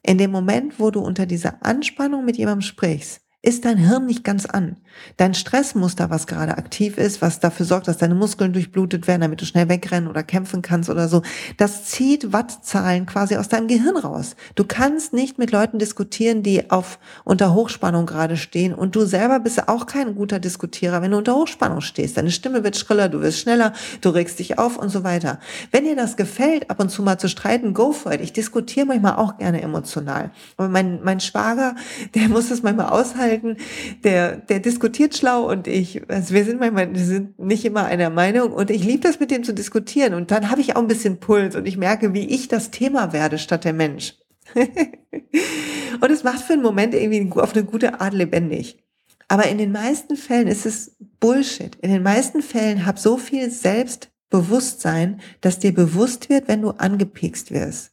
in 0.02 0.18
dem 0.18 0.30
Moment, 0.30 0.78
wo 0.78 0.90
du 0.90 1.00
unter 1.00 1.26
dieser 1.26 1.64
Anspannung 1.64 2.24
mit 2.24 2.36
jemandem 2.36 2.62
sprichst, 2.62 3.20
ist 3.41 3.64
dein 3.64 3.78
Hirn 3.78 4.07
nicht 4.07 4.24
ganz 4.24 4.47
an. 4.47 4.76
Dein 5.16 5.32
Stressmuster, 5.32 6.11
was 6.11 6.26
gerade 6.26 6.59
aktiv 6.59 6.99
ist, 6.99 7.22
was 7.22 7.39
dafür 7.39 7.66
sorgt, 7.66 7.86
dass 7.86 7.97
deine 7.97 8.16
Muskeln 8.16 8.53
durchblutet 8.53 9.07
werden, 9.07 9.20
damit 9.20 9.41
du 9.41 9.47
schnell 9.47 9.68
wegrennen 9.68 10.09
oder 10.09 10.24
kämpfen 10.24 10.61
kannst 10.61 10.91
oder 10.91 11.07
so, 11.07 11.22
das 11.57 11.84
zieht 11.84 12.32
Wattzahlen 12.32 13.07
quasi 13.07 13.36
aus 13.36 13.49
deinem 13.49 13.68
Gehirn 13.68 13.97
raus. 13.97 14.34
Du 14.57 14.64
kannst 14.64 15.12
nicht 15.12 15.39
mit 15.39 15.53
Leuten 15.53 15.78
diskutieren, 15.78 16.43
die 16.43 16.72
auf 16.72 16.99
unter 17.22 17.55
Hochspannung 17.55 18.07
gerade 18.07 18.36
stehen 18.36 18.74
und 18.74 18.97
du 18.97 19.07
selber 19.07 19.39
bist 19.39 19.68
auch 19.68 19.86
kein 19.86 20.16
guter 20.16 20.41
Diskutierer, 20.41 21.01
wenn 21.01 21.12
du 21.12 21.18
unter 21.18 21.36
Hochspannung 21.36 21.80
stehst. 21.80 22.16
Deine 22.16 22.32
Stimme 22.32 22.64
wird 22.64 22.76
schriller, 22.76 23.09
du 23.09 23.20
wirst 23.20 23.39
schneller, 23.39 23.72
du 24.01 24.09
regst 24.09 24.41
dich 24.41 24.59
auf 24.59 24.76
und 24.76 24.89
so 24.89 25.05
weiter. 25.05 25.39
Wenn 25.70 25.84
dir 25.84 25.95
das 25.95 26.16
gefällt, 26.16 26.70
ab 26.70 26.80
und 26.80 26.91
zu 26.91 27.05
mal 27.05 27.18
zu 27.18 27.28
streiten, 27.28 27.72
go 27.72 27.93
for 27.93 28.12
it. 28.12 28.20
Ich 28.20 28.32
diskutiere 28.32 28.86
manchmal 28.86 29.14
auch 29.14 29.39
gerne 29.39 29.62
emotional. 29.62 30.32
Aber 30.57 30.68
mein, 30.68 31.05
mein 31.05 31.20
Schwager, 31.20 31.76
der 32.16 32.28
muss 32.28 32.49
das 32.49 32.64
manchmal 32.64 32.89
aushalten 32.89 33.27
aushalten. 33.28 33.56
Der, 34.04 34.36
der 34.36 34.60
diskutiert 34.60 35.16
schlau 35.16 35.48
und 35.48 35.66
ich, 35.66 36.02
also 36.08 36.34
wir 36.34 36.44
sind 36.44 36.60
manchmal, 36.60 36.92
wir 36.94 37.04
sind 37.04 37.38
nicht 37.38 37.64
immer 37.64 37.84
einer 37.84 38.10
Meinung 38.10 38.52
und 38.52 38.70
ich 38.70 38.84
liebe 38.84 39.02
das 39.02 39.20
mit 39.20 39.30
dem 39.30 39.44
zu 39.44 39.52
diskutieren 39.52 40.14
und 40.14 40.30
dann 40.30 40.50
habe 40.50 40.60
ich 40.60 40.76
auch 40.76 40.82
ein 40.82 40.88
bisschen 40.88 41.18
Puls 41.18 41.56
und 41.56 41.66
ich 41.66 41.76
merke, 41.76 42.14
wie 42.14 42.28
ich 42.28 42.48
das 42.48 42.70
Thema 42.70 43.12
werde 43.12 43.38
statt 43.38 43.64
der 43.64 43.72
Mensch. 43.72 44.14
und 44.54 46.10
es 46.10 46.24
macht 46.24 46.40
für 46.40 46.54
einen 46.54 46.62
Moment 46.62 46.94
irgendwie 46.94 47.30
auf 47.38 47.54
eine 47.54 47.64
gute 47.64 48.00
Art 48.00 48.14
lebendig. 48.14 48.82
Aber 49.28 49.46
in 49.46 49.58
den 49.58 49.72
meisten 49.72 50.16
Fällen 50.16 50.48
ist 50.48 50.64
es 50.64 50.96
Bullshit. 51.20 51.76
In 51.82 51.90
den 51.90 52.02
meisten 52.02 52.40
Fällen 52.40 52.86
hab 52.86 52.98
so 52.98 53.18
viel 53.18 53.50
Selbstbewusstsein, 53.50 55.20
dass 55.42 55.58
dir 55.58 55.74
bewusst 55.74 56.30
wird, 56.30 56.48
wenn 56.48 56.62
du 56.62 56.70
angepikst 56.70 57.50
wirst. 57.50 57.92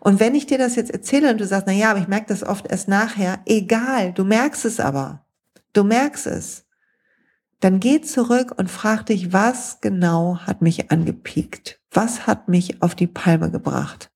Und 0.00 0.20
wenn 0.20 0.34
ich 0.34 0.46
dir 0.46 0.58
das 0.58 0.76
jetzt 0.76 0.90
erzähle 0.90 1.30
und 1.30 1.40
du 1.40 1.46
sagst, 1.46 1.66
na 1.66 1.72
ja, 1.72 1.90
aber 1.90 2.00
ich 2.00 2.08
merke 2.08 2.26
das 2.28 2.44
oft 2.44 2.66
erst 2.70 2.88
nachher, 2.88 3.40
egal, 3.46 4.12
du 4.12 4.24
merkst 4.24 4.64
es 4.64 4.80
aber. 4.80 5.24
Du 5.72 5.84
merkst 5.84 6.26
es. 6.26 6.64
Dann 7.60 7.80
geh 7.80 8.00
zurück 8.00 8.54
und 8.56 8.70
frag 8.70 9.06
dich, 9.06 9.32
was 9.32 9.80
genau 9.80 10.38
hat 10.38 10.62
mich 10.62 10.90
angepiekt? 10.90 11.80
Was 11.90 12.26
hat 12.26 12.48
mich 12.48 12.82
auf 12.82 12.94
die 12.94 13.06
Palme 13.08 13.50
gebracht? 13.50 14.10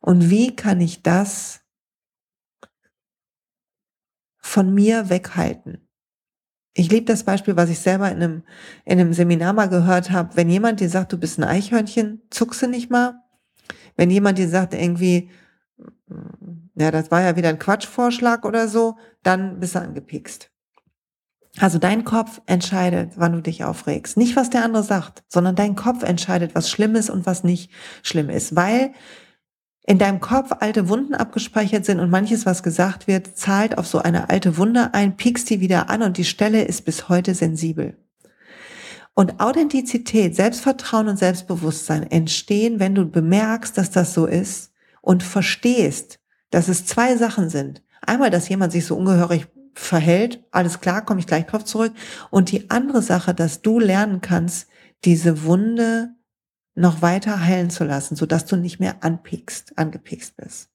Und 0.00 0.30
wie 0.30 0.54
kann 0.54 0.80
ich 0.80 1.02
das 1.02 1.60
von 4.38 4.74
mir 4.74 5.08
weghalten? 5.08 5.86
Ich 6.74 6.90
liebe 6.90 7.06
das 7.06 7.24
Beispiel, 7.24 7.56
was 7.56 7.70
ich 7.70 7.78
selber 7.78 8.10
in 8.10 8.16
einem, 8.16 8.42
in 8.84 9.00
einem 9.00 9.12
Seminar 9.12 9.52
mal 9.52 9.68
gehört 9.68 10.10
habe. 10.10 10.36
Wenn 10.36 10.50
jemand 10.50 10.80
dir 10.80 10.90
sagt, 10.90 11.12
du 11.12 11.18
bist 11.18 11.38
ein 11.38 11.44
Eichhörnchen, 11.44 12.22
zuckse 12.30 12.68
nicht 12.68 12.90
mal, 12.90 13.22
wenn 13.96 14.10
jemand 14.10 14.38
dir 14.38 14.48
sagt 14.48 14.74
irgendwie, 14.74 15.30
ja, 16.74 16.90
das 16.90 17.10
war 17.10 17.22
ja 17.22 17.36
wieder 17.36 17.48
ein 17.48 17.58
Quatschvorschlag 17.58 18.44
oder 18.44 18.68
so, 18.68 18.96
dann 19.22 19.60
bist 19.60 19.74
du 19.74 19.80
angepikst. 19.80 20.50
Also 21.58 21.78
dein 21.78 22.04
Kopf 22.04 22.42
entscheidet, 22.46 23.12
wann 23.16 23.32
du 23.32 23.40
dich 23.40 23.64
aufregst. 23.64 24.16
Nicht, 24.18 24.36
was 24.36 24.50
der 24.50 24.62
andere 24.62 24.82
sagt, 24.82 25.24
sondern 25.28 25.56
dein 25.56 25.74
Kopf 25.74 26.02
entscheidet, 26.02 26.54
was 26.54 26.70
schlimm 26.70 26.94
ist 26.94 27.08
und 27.08 27.24
was 27.24 27.44
nicht 27.44 27.70
schlimm 28.02 28.28
ist. 28.28 28.54
Weil 28.56 28.92
in 29.86 29.98
deinem 29.98 30.20
Kopf 30.20 30.50
alte 30.60 30.88
Wunden 30.88 31.14
abgespeichert 31.14 31.86
sind 31.86 32.00
und 32.00 32.10
manches, 32.10 32.44
was 32.44 32.62
gesagt 32.62 33.06
wird, 33.06 33.38
zahlt 33.38 33.78
auf 33.78 33.86
so 33.86 33.98
eine 33.98 34.28
alte 34.28 34.58
Wunde 34.58 34.92
ein, 34.92 35.16
piekst 35.16 35.48
die 35.48 35.60
wieder 35.60 35.88
an 35.88 36.02
und 36.02 36.18
die 36.18 36.24
Stelle 36.24 36.64
ist 36.64 36.84
bis 36.84 37.08
heute 37.08 37.34
sensibel. 37.34 37.96
Und 39.18 39.40
Authentizität, 39.40 40.36
Selbstvertrauen 40.36 41.08
und 41.08 41.18
Selbstbewusstsein 41.18 42.02
entstehen, 42.02 42.80
wenn 42.80 42.94
du 42.94 43.06
bemerkst, 43.06 43.78
dass 43.78 43.90
das 43.90 44.12
so 44.12 44.26
ist 44.26 44.74
und 45.00 45.22
verstehst, 45.22 46.20
dass 46.50 46.68
es 46.68 46.84
zwei 46.84 47.16
Sachen 47.16 47.48
sind. 47.48 47.82
Einmal, 48.02 48.28
dass 48.28 48.50
jemand 48.50 48.72
sich 48.72 48.84
so 48.84 48.94
ungehörig 48.94 49.46
verhält, 49.72 50.44
alles 50.50 50.80
klar, 50.80 51.02
komme 51.02 51.20
ich 51.20 51.26
gleich 51.26 51.46
drauf 51.46 51.64
zurück. 51.64 51.94
Und 52.30 52.52
die 52.52 52.68
andere 52.68 53.00
Sache, 53.00 53.32
dass 53.32 53.62
du 53.62 53.80
lernen 53.80 54.20
kannst, 54.20 54.68
diese 55.06 55.44
Wunde 55.44 56.10
noch 56.74 57.00
weiter 57.00 57.42
heilen 57.42 57.70
zu 57.70 57.84
lassen, 57.84 58.16
sodass 58.16 58.44
du 58.44 58.56
nicht 58.56 58.80
mehr 58.80 59.02
anpiekst, 59.02 59.78
angepikst 59.78 60.36
bist. 60.36 60.68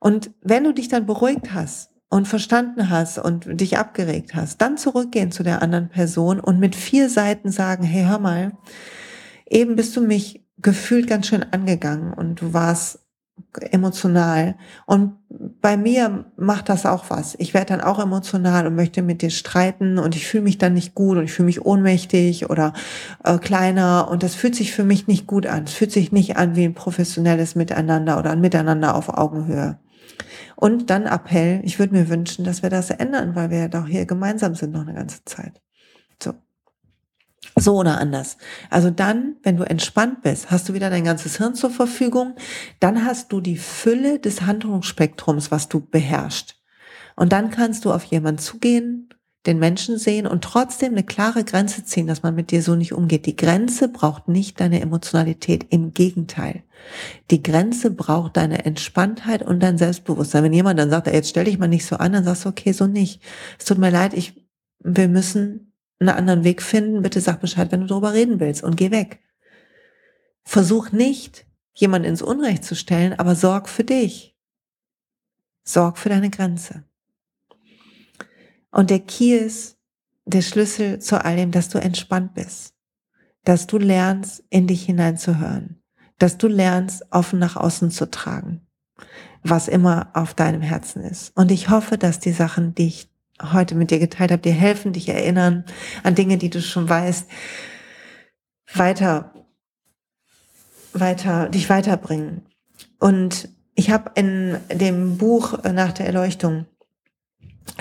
Und 0.00 0.32
wenn 0.40 0.64
du 0.64 0.74
dich 0.74 0.88
dann 0.88 1.06
beruhigt 1.06 1.52
hast, 1.54 1.92
und 2.08 2.28
verstanden 2.28 2.90
hast 2.90 3.18
und 3.18 3.60
dich 3.60 3.78
abgeregt 3.78 4.34
hast, 4.34 4.60
dann 4.60 4.76
zurückgehen 4.76 5.32
zu 5.32 5.42
der 5.42 5.62
anderen 5.62 5.88
Person 5.88 6.40
und 6.40 6.60
mit 6.60 6.76
vier 6.76 7.08
Seiten 7.10 7.50
sagen, 7.50 7.82
hey, 7.84 8.04
hör 8.04 8.18
mal, 8.18 8.52
eben 9.48 9.76
bist 9.76 9.96
du 9.96 10.00
mich 10.00 10.44
gefühlt 10.58 11.06
ganz 11.08 11.26
schön 11.26 11.44
angegangen 11.52 12.12
und 12.12 12.40
du 12.40 12.52
warst 12.52 13.00
emotional. 13.70 14.56
Und 14.86 15.14
bei 15.60 15.76
mir 15.76 16.24
macht 16.36 16.68
das 16.68 16.86
auch 16.86 17.10
was. 17.10 17.34
Ich 17.38 17.52
werde 17.54 17.66
dann 17.66 17.80
auch 17.80 17.98
emotional 17.98 18.66
und 18.66 18.74
möchte 18.74 19.02
mit 19.02 19.22
dir 19.22 19.30
streiten 19.30 19.98
und 19.98 20.16
ich 20.16 20.26
fühle 20.26 20.44
mich 20.44 20.58
dann 20.58 20.74
nicht 20.74 20.94
gut 20.94 21.18
und 21.18 21.24
ich 21.24 21.32
fühle 21.32 21.46
mich 21.46 21.64
ohnmächtig 21.64 22.48
oder 22.48 22.72
äh, 23.24 23.38
kleiner 23.38 24.08
und 24.10 24.22
das 24.22 24.34
fühlt 24.34 24.54
sich 24.54 24.72
für 24.72 24.84
mich 24.84 25.06
nicht 25.06 25.26
gut 25.26 25.46
an. 25.46 25.64
Es 25.64 25.74
fühlt 25.74 25.92
sich 25.92 26.12
nicht 26.12 26.36
an 26.36 26.56
wie 26.56 26.64
ein 26.64 26.74
professionelles 26.74 27.54
Miteinander 27.54 28.18
oder 28.18 28.30
ein 28.30 28.40
Miteinander 28.40 28.94
auf 28.94 29.08
Augenhöhe. 29.10 29.78
Und 30.56 30.88
dann 30.88 31.06
Appell, 31.06 31.60
ich 31.64 31.78
würde 31.78 31.94
mir 31.94 32.08
wünschen, 32.08 32.44
dass 32.44 32.62
wir 32.62 32.70
das 32.70 32.90
ändern, 32.90 33.34
weil 33.34 33.50
wir 33.50 33.58
ja 33.58 33.68
doch 33.68 33.86
hier 33.86 34.06
gemeinsam 34.06 34.54
sind 34.54 34.72
noch 34.72 34.80
eine 34.80 34.94
ganze 34.94 35.24
Zeit. 35.24 35.60
So. 36.20 36.32
So 37.54 37.76
oder 37.76 37.98
anders. 37.98 38.38
Also 38.70 38.90
dann, 38.90 39.36
wenn 39.42 39.56
du 39.56 39.64
entspannt 39.64 40.22
bist, 40.22 40.50
hast 40.50 40.68
du 40.68 40.74
wieder 40.74 40.90
dein 40.90 41.04
ganzes 41.04 41.36
Hirn 41.36 41.54
zur 41.54 41.70
Verfügung, 41.70 42.34
dann 42.80 43.04
hast 43.04 43.32
du 43.32 43.40
die 43.40 43.58
Fülle 43.58 44.18
des 44.18 44.42
Handlungsspektrums, 44.42 45.50
was 45.50 45.68
du 45.68 45.80
beherrschst. 45.80 46.56
Und 47.16 47.32
dann 47.32 47.50
kannst 47.50 47.84
du 47.84 47.92
auf 47.92 48.04
jemanden 48.04 48.40
zugehen, 48.40 49.05
den 49.46 49.58
Menschen 49.58 49.98
sehen 49.98 50.26
und 50.26 50.42
trotzdem 50.42 50.92
eine 50.92 51.04
klare 51.04 51.44
Grenze 51.44 51.84
ziehen, 51.84 52.06
dass 52.06 52.22
man 52.22 52.34
mit 52.34 52.50
dir 52.50 52.62
so 52.62 52.74
nicht 52.74 52.92
umgeht. 52.92 53.26
Die 53.26 53.36
Grenze 53.36 53.88
braucht 53.88 54.28
nicht 54.28 54.60
deine 54.60 54.80
Emotionalität, 54.80 55.66
im 55.70 55.94
Gegenteil. 55.94 56.62
Die 57.30 57.42
Grenze 57.42 57.90
braucht 57.90 58.36
deine 58.36 58.64
Entspanntheit 58.64 59.42
und 59.42 59.60
dein 59.60 59.78
Selbstbewusstsein. 59.78 60.44
Wenn 60.44 60.52
jemand 60.52 60.78
dann 60.78 60.90
sagt, 60.90 61.06
jetzt 61.06 61.30
stell 61.30 61.44
dich 61.44 61.58
mal 61.58 61.68
nicht 61.68 61.86
so 61.86 61.96
an, 61.96 62.12
dann 62.12 62.24
sagst 62.24 62.44
du, 62.44 62.48
okay, 62.48 62.72
so 62.72 62.86
nicht. 62.86 63.22
Es 63.58 63.64
tut 63.64 63.78
mir 63.78 63.90
leid, 63.90 64.14
ich, 64.14 64.46
wir 64.80 65.08
müssen 65.08 65.72
einen 65.98 66.10
anderen 66.10 66.44
Weg 66.44 66.62
finden. 66.62 67.02
Bitte 67.02 67.20
sag 67.20 67.40
Bescheid, 67.40 67.72
wenn 67.72 67.80
du 67.80 67.86
darüber 67.86 68.12
reden 68.12 68.40
willst 68.40 68.62
und 68.62 68.76
geh 68.76 68.90
weg. 68.90 69.20
Versuch 70.44 70.92
nicht, 70.92 71.46
jemanden 71.74 72.08
ins 72.08 72.22
Unrecht 72.22 72.64
zu 72.64 72.74
stellen, 72.74 73.18
aber 73.18 73.34
sorg 73.34 73.68
für 73.68 73.84
dich. 73.84 74.36
Sorg 75.64 75.98
für 75.98 76.08
deine 76.08 76.30
Grenze. 76.30 76.85
Und 78.76 78.90
der 78.90 79.00
Key 79.00 79.34
ist 79.34 79.78
der 80.26 80.42
Schlüssel 80.42 80.98
zu 80.98 81.24
all 81.24 81.36
dem, 81.36 81.50
dass 81.50 81.70
du 81.70 81.78
entspannt 81.78 82.34
bist, 82.34 82.74
dass 83.42 83.66
du 83.66 83.78
lernst, 83.78 84.44
in 84.50 84.66
dich 84.66 84.84
hineinzuhören, 84.84 85.82
dass 86.18 86.36
du 86.36 86.46
lernst, 86.46 87.02
offen 87.10 87.38
nach 87.38 87.56
außen 87.56 87.90
zu 87.90 88.10
tragen, 88.10 88.66
was 89.42 89.68
immer 89.68 90.10
auf 90.12 90.34
deinem 90.34 90.60
Herzen 90.60 91.00
ist. 91.00 91.34
Und 91.34 91.52
ich 91.52 91.70
hoffe, 91.70 91.96
dass 91.96 92.20
die 92.20 92.32
Sachen, 92.32 92.74
die 92.74 92.88
ich 92.88 93.10
heute 93.40 93.74
mit 93.76 93.90
dir 93.90 93.98
geteilt 93.98 94.30
habe, 94.30 94.42
dir 94.42 94.52
helfen, 94.52 94.92
dich 94.92 95.08
erinnern 95.08 95.64
an 96.02 96.14
Dinge, 96.14 96.36
die 96.36 96.50
du 96.50 96.60
schon 96.60 96.86
weißt, 96.86 97.30
weiter, 98.74 99.32
weiter, 100.92 101.48
dich 101.48 101.70
weiterbringen. 101.70 102.42
Und 102.98 103.48
ich 103.74 103.90
habe 103.90 104.10
in 104.16 104.58
dem 104.70 105.16
Buch 105.16 105.62
nach 105.62 105.92
der 105.92 106.04
Erleuchtung 106.04 106.66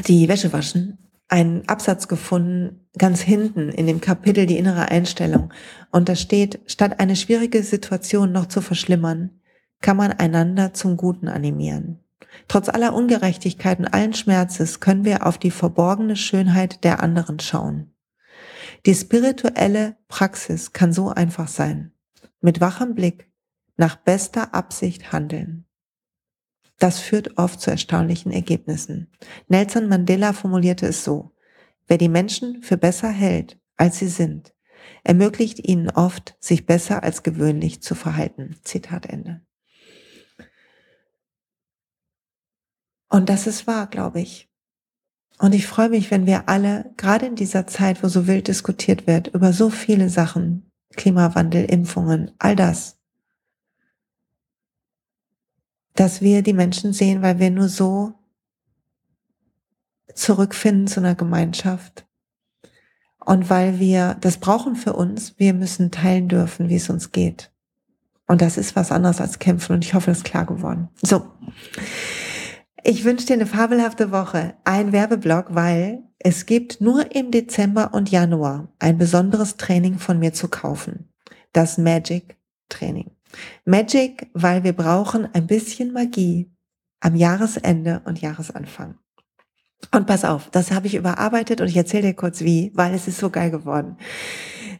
die 0.07 0.27
Wäsche 0.27 0.53
waschen, 0.53 0.97
einen 1.27 1.67
Absatz 1.67 2.07
gefunden, 2.07 2.87
ganz 2.97 3.21
hinten 3.21 3.69
in 3.69 3.87
dem 3.87 4.01
Kapitel 4.01 4.45
die 4.45 4.57
innere 4.57 4.89
Einstellung. 4.89 5.51
Und 5.91 6.09
da 6.09 6.15
steht, 6.15 6.59
statt 6.67 6.99
eine 6.99 7.15
schwierige 7.15 7.63
Situation 7.63 8.31
noch 8.31 8.45
zu 8.47 8.61
verschlimmern, 8.61 9.41
kann 9.81 9.97
man 9.97 10.11
einander 10.11 10.73
zum 10.73 10.97
Guten 10.97 11.27
animieren. 11.27 11.99
Trotz 12.47 12.69
aller 12.69 12.93
Ungerechtigkeit 12.93 13.79
und 13.79 13.87
allen 13.87 14.13
Schmerzes 14.13 14.79
können 14.79 15.05
wir 15.05 15.25
auf 15.25 15.37
die 15.37 15.51
verborgene 15.51 16.15
Schönheit 16.15 16.83
der 16.83 17.01
anderen 17.01 17.39
schauen. 17.39 17.93
Die 18.85 18.93
spirituelle 18.93 19.95
Praxis 20.07 20.73
kann 20.73 20.93
so 20.93 21.09
einfach 21.09 21.47
sein. 21.47 21.91
Mit 22.41 22.61
wachem 22.61 22.93
Blick, 22.93 23.31
nach 23.77 23.95
bester 23.95 24.53
Absicht 24.53 25.11
handeln. 25.11 25.65
Das 26.77 26.99
führt 26.99 27.37
oft 27.37 27.61
zu 27.61 27.71
erstaunlichen 27.71 28.31
Ergebnissen. 28.31 29.11
Nelson 29.47 29.87
Mandela 29.87 30.33
formulierte 30.33 30.87
es 30.87 31.03
so, 31.03 31.31
wer 31.87 31.97
die 31.97 32.09
Menschen 32.09 32.61
für 32.61 32.77
besser 32.77 33.09
hält, 33.09 33.59
als 33.77 33.99
sie 33.99 34.07
sind, 34.07 34.53
ermöglicht 35.03 35.67
ihnen 35.67 35.89
oft, 35.89 36.35
sich 36.39 36.65
besser 36.65 37.03
als 37.03 37.23
gewöhnlich 37.23 37.81
zu 37.81 37.95
verhalten. 37.95 38.57
Zitat 38.63 39.05
Ende. 39.05 39.41
Und 43.09 43.29
das 43.29 43.47
ist 43.47 43.67
wahr, 43.67 43.87
glaube 43.87 44.19
ich. 44.19 44.49
Und 45.37 45.53
ich 45.53 45.67
freue 45.67 45.89
mich, 45.89 46.11
wenn 46.11 46.25
wir 46.25 46.49
alle, 46.49 46.93
gerade 46.97 47.25
in 47.25 47.35
dieser 47.35 47.67
Zeit, 47.67 48.03
wo 48.03 48.07
so 48.07 48.27
wild 48.27 48.47
diskutiert 48.47 49.05
wird, 49.05 49.27
über 49.27 49.53
so 49.53 49.69
viele 49.69 50.09
Sachen, 50.09 50.71
Klimawandel, 50.95 51.65
Impfungen, 51.65 52.31
all 52.39 52.55
das, 52.55 52.99
dass 55.95 56.21
wir 56.21 56.43
die 56.43 56.53
Menschen 56.53 56.93
sehen, 56.93 57.21
weil 57.21 57.39
wir 57.39 57.49
nur 57.49 57.69
so 57.69 58.13
zurückfinden 60.13 60.87
zu 60.87 60.99
einer 60.99 61.15
Gemeinschaft. 61.15 62.05
Und 63.19 63.49
weil 63.49 63.79
wir 63.79 64.17
das 64.21 64.37
brauchen 64.37 64.75
für 64.75 64.93
uns, 64.93 65.33
wir 65.39 65.53
müssen 65.53 65.89
teilen 65.91 66.27
dürfen, 66.27 66.69
wie 66.69 66.75
es 66.75 66.89
uns 66.89 67.11
geht. 67.11 67.51
Und 68.27 68.41
das 68.41 68.57
ist 68.57 68.75
was 68.75 68.91
anderes 68.91 69.19
als 69.19 69.39
kämpfen. 69.39 69.73
Und 69.73 69.85
ich 69.85 69.93
hoffe, 69.93 70.11
das 70.11 70.19
ist 70.19 70.25
klar 70.25 70.45
geworden. 70.45 70.89
So. 71.01 71.25
Ich 72.83 73.03
wünsche 73.03 73.25
dir 73.25 73.33
eine 73.33 73.47
fabelhafte 73.47 74.11
Woche. 74.11 74.55
Ein 74.63 74.91
Werbeblock, 74.91 75.55
weil 75.55 76.03
es 76.19 76.45
gibt 76.45 76.81
nur 76.81 77.15
im 77.15 77.31
Dezember 77.31 77.93
und 77.93 78.11
Januar 78.11 78.69
ein 78.79 78.97
besonderes 78.97 79.57
Training 79.57 79.97
von 79.97 80.19
mir 80.19 80.33
zu 80.33 80.47
kaufen. 80.47 81.09
Das 81.51 81.77
Magic 81.77 82.37
Training. 82.69 83.14
Magic, 83.65 84.29
weil 84.33 84.63
wir 84.63 84.73
brauchen 84.73 85.27
ein 85.33 85.47
bisschen 85.47 85.93
Magie 85.93 86.51
am 86.99 87.15
Jahresende 87.15 88.01
und 88.05 88.21
Jahresanfang. 88.21 88.97
Und 89.93 90.07
pass 90.07 90.25
auf, 90.25 90.49
das 90.49 90.71
habe 90.71 90.87
ich 90.87 90.95
überarbeitet 90.95 91.61
und 91.61 91.67
ich 91.67 91.77
erzähle 91.77 92.07
dir 92.07 92.13
kurz 92.13 92.41
wie, 92.41 92.71
weil 92.75 92.93
es 92.93 93.07
ist 93.07 93.19
so 93.19 93.29
geil 93.29 93.51
geworden. 93.51 93.97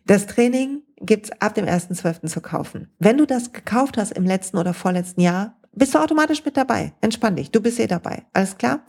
Das 0.06 0.26
Training 0.28 0.82
gibt's 0.97 1.32
ab 1.39 1.56
dem 1.56 1.66
1.12. 1.66 2.28
zu 2.28 2.41
kaufen. 2.41 2.89
Wenn 2.99 3.18
du 3.18 3.26
das 3.26 3.51
gekauft 3.51 3.97
hast 3.97 4.12
im 4.12 4.26
letzten 4.26 4.58
oder 4.58 4.74
vorletzten 4.74 5.22
Jahr, 5.22 5.58
bist 5.74 5.93
du 5.93 5.99
automatisch 5.99 6.43
mit 6.45 6.58
dabei. 6.58 6.93
Entspann 7.01 7.36
dich, 7.36 7.51
du 7.51 7.62
bist 7.62 7.80
eh 7.80 7.88
dabei. 7.88 8.24
Alles 8.34 8.58
klar? 8.58 8.86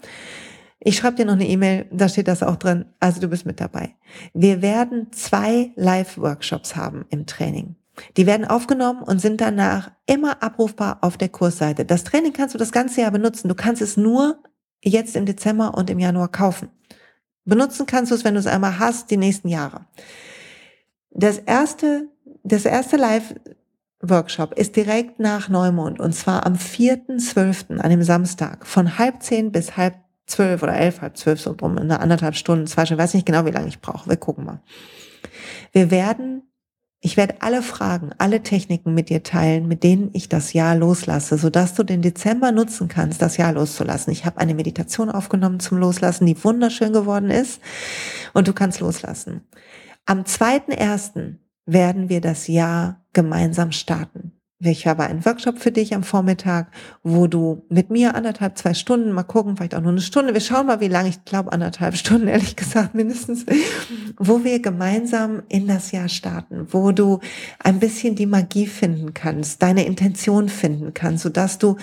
Ich 0.78 0.96
schreibe 0.96 1.16
dir 1.16 1.24
noch 1.24 1.32
eine 1.32 1.48
E-Mail, 1.48 1.86
da 1.90 2.08
steht 2.08 2.28
das 2.28 2.42
auch 2.42 2.56
drin. 2.56 2.86
Also 3.00 3.20
du 3.20 3.28
bist 3.28 3.46
mit 3.46 3.60
dabei. 3.60 3.96
Wir 4.34 4.62
werden 4.62 5.10
zwei 5.10 5.72
Live-Workshops 5.74 6.76
haben 6.76 7.06
im 7.10 7.26
Training. 7.26 7.76
Die 8.16 8.26
werden 8.26 8.46
aufgenommen 8.46 9.02
und 9.02 9.20
sind 9.20 9.40
danach 9.40 9.90
immer 10.06 10.42
abrufbar 10.42 10.98
auf 11.00 11.16
der 11.16 11.28
Kursseite. 11.28 11.84
Das 11.84 12.04
Training 12.04 12.32
kannst 12.32 12.54
du 12.54 12.58
das 12.58 12.72
ganze 12.72 13.00
Jahr 13.00 13.10
benutzen. 13.10 13.48
Du 13.48 13.54
kannst 13.54 13.82
es 13.82 13.96
nur 13.96 14.38
jetzt 14.82 15.16
im 15.16 15.26
Dezember 15.26 15.74
und 15.74 15.90
im 15.90 15.98
Januar 15.98 16.28
kaufen. 16.28 16.68
Benutzen 17.44 17.86
kannst 17.86 18.10
du 18.10 18.16
es, 18.16 18.24
wenn 18.24 18.34
du 18.34 18.40
es 18.40 18.46
einmal 18.46 18.78
hast, 18.78 19.10
die 19.10 19.16
nächsten 19.16 19.48
Jahre. 19.48 19.86
Das 21.10 21.38
erste, 21.38 22.08
das 22.42 22.64
erste 22.64 22.96
Live 22.96 23.34
Workshop 24.02 24.52
ist 24.54 24.76
direkt 24.76 25.18
nach 25.18 25.48
Neumond 25.48 26.00
und 26.00 26.12
zwar 26.12 26.44
am 26.44 26.54
4.12. 26.54 27.78
an 27.78 27.90
dem 27.90 28.02
Samstag 28.02 28.66
von 28.66 28.98
halb 28.98 29.22
zehn 29.22 29.52
bis 29.52 29.76
halb 29.76 29.94
zwölf 30.26 30.62
oder 30.62 30.76
elf, 30.76 31.00
halb 31.00 31.16
zwölf 31.16 31.40
so 31.40 31.54
drum, 31.54 31.78
in 31.78 31.84
einer 31.84 32.00
anderthalb 32.00 32.34
Stunden, 32.34 32.66
zwei 32.66 32.84
Stunden, 32.84 33.02
weiß 33.02 33.14
nicht 33.14 33.26
genau, 33.26 33.46
wie 33.46 33.50
lange 33.50 33.68
ich 33.68 33.80
brauche. 33.80 34.08
Wir 34.08 34.16
gucken 34.16 34.44
mal. 34.44 34.60
Wir 35.72 35.90
werden, 35.90 36.42
ich 37.06 37.16
werde 37.16 37.36
alle 37.38 37.62
Fragen, 37.62 38.10
alle 38.18 38.42
Techniken 38.42 38.92
mit 38.92 39.10
dir 39.10 39.22
teilen, 39.22 39.68
mit 39.68 39.84
denen 39.84 40.10
ich 40.12 40.28
das 40.28 40.54
Jahr 40.54 40.74
loslasse, 40.74 41.38
sodass 41.38 41.74
du 41.74 41.84
den 41.84 42.02
Dezember 42.02 42.50
nutzen 42.50 42.88
kannst, 42.88 43.22
das 43.22 43.36
Jahr 43.36 43.52
loszulassen. 43.52 44.12
Ich 44.12 44.24
habe 44.24 44.38
eine 44.38 44.54
Meditation 44.54 45.08
aufgenommen 45.08 45.60
zum 45.60 45.78
Loslassen, 45.78 46.26
die 46.26 46.42
wunderschön 46.42 46.92
geworden 46.92 47.30
ist 47.30 47.60
und 48.34 48.48
du 48.48 48.52
kannst 48.52 48.80
loslassen. 48.80 49.42
Am 50.04 50.22
2.1 50.22 51.36
werden 51.64 52.08
wir 52.08 52.20
das 52.20 52.48
Jahr 52.48 53.04
gemeinsam 53.12 53.70
starten. 53.70 54.32
Ich 54.58 54.86
habe 54.86 55.04
einen 55.04 55.22
Workshop 55.26 55.58
für 55.58 55.70
dich 55.70 55.94
am 55.94 56.02
Vormittag, 56.02 56.68
wo 57.02 57.26
du 57.26 57.66
mit 57.68 57.90
mir 57.90 58.14
anderthalb, 58.14 58.56
zwei 58.56 58.72
Stunden, 58.72 59.12
mal 59.12 59.22
gucken, 59.22 59.54
vielleicht 59.54 59.74
auch 59.74 59.82
nur 59.82 59.90
eine 59.90 60.00
Stunde, 60.00 60.32
wir 60.32 60.40
schauen 60.40 60.66
mal, 60.66 60.80
wie 60.80 60.88
lange, 60.88 61.10
ich 61.10 61.26
glaube 61.26 61.52
anderthalb 61.52 61.94
Stunden, 61.98 62.26
ehrlich 62.26 62.56
gesagt, 62.56 62.94
mindestens, 62.94 63.44
wo 64.16 64.44
wir 64.44 64.60
gemeinsam 64.60 65.42
in 65.48 65.66
das 65.66 65.92
Jahr 65.92 66.08
starten, 66.08 66.68
wo 66.70 66.92
du 66.92 67.20
ein 67.58 67.80
bisschen 67.80 68.14
die 68.14 68.24
Magie 68.24 68.66
finden 68.66 69.12
kannst, 69.12 69.60
deine 69.62 69.84
Intention 69.84 70.48
finden 70.48 70.94
kannst, 70.94 71.24
sodass 71.24 71.58
du 71.58 71.76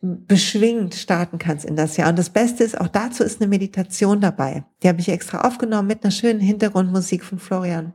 beschwingt 0.00 0.94
starten 0.94 1.38
kannst 1.38 1.64
in 1.64 1.74
das 1.74 1.96
Jahr. 1.96 2.10
Und 2.10 2.18
das 2.18 2.30
Beste 2.30 2.62
ist, 2.62 2.80
auch 2.80 2.88
dazu 2.88 3.24
ist 3.24 3.40
eine 3.40 3.48
Meditation 3.48 4.20
dabei. 4.20 4.64
Die 4.82 4.88
habe 4.88 5.00
ich 5.00 5.08
extra 5.08 5.40
aufgenommen 5.40 5.88
mit 5.88 6.04
einer 6.04 6.12
schönen 6.12 6.40
Hintergrundmusik 6.40 7.24
von 7.24 7.40
Florian. 7.40 7.94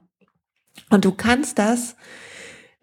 Und 0.89 1.05
du 1.05 1.11
kannst 1.13 1.57
das, 1.57 1.95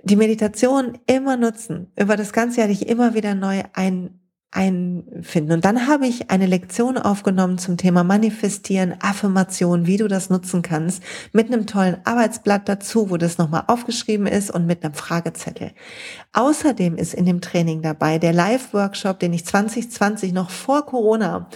die 0.07 0.17
Meditation 0.17 0.99
immer 1.07 1.37
nutzen, 1.37 1.91
über 1.99 2.17
das 2.17 2.33
ganze 2.33 2.61
Jahr 2.61 2.69
dich 2.69 2.89
immer 2.89 3.15
wieder 3.15 3.35
neu 3.35 3.63
ein, 3.73 4.21
einfinden. 4.57 5.53
Und 5.53 5.65
dann 5.65 5.87
habe 5.87 6.07
ich 6.07 6.31
eine 6.31 6.47
Lektion 6.47 6.97
aufgenommen 6.97 7.59
zum 7.59 7.77
Thema 7.77 8.05
Manifestieren, 8.05 8.95
Affirmation, 9.01 9.87
wie 9.87 9.99
du 9.99 10.09
das 10.09 10.31
nutzen 10.31 10.63
kannst, 10.63 11.03
mit 11.33 11.53
einem 11.53 11.67
tollen 11.67 11.99
Arbeitsblatt 12.05 12.69
dazu, 12.69 13.11
wo 13.11 13.19
das 13.19 13.37
nochmal 13.37 13.65
aufgeschrieben 13.67 14.27
ist 14.27 14.51
und 14.51 14.67
mit 14.67 14.83
einem 14.83 14.95
Fragezettel. 14.95 15.73
Außerdem 16.33 16.97
ist 16.97 17.13
in 17.13 17.27
dem 17.27 17.43
Training 17.43 17.83
dabei 17.83 18.19
der 18.19 18.33
Live-Workshop, 18.33 19.21
den 19.21 19.35
ich 19.35 19.45
2020 19.45 20.33
noch 20.33 20.49
vor 20.51 20.87
Corona 20.87 21.49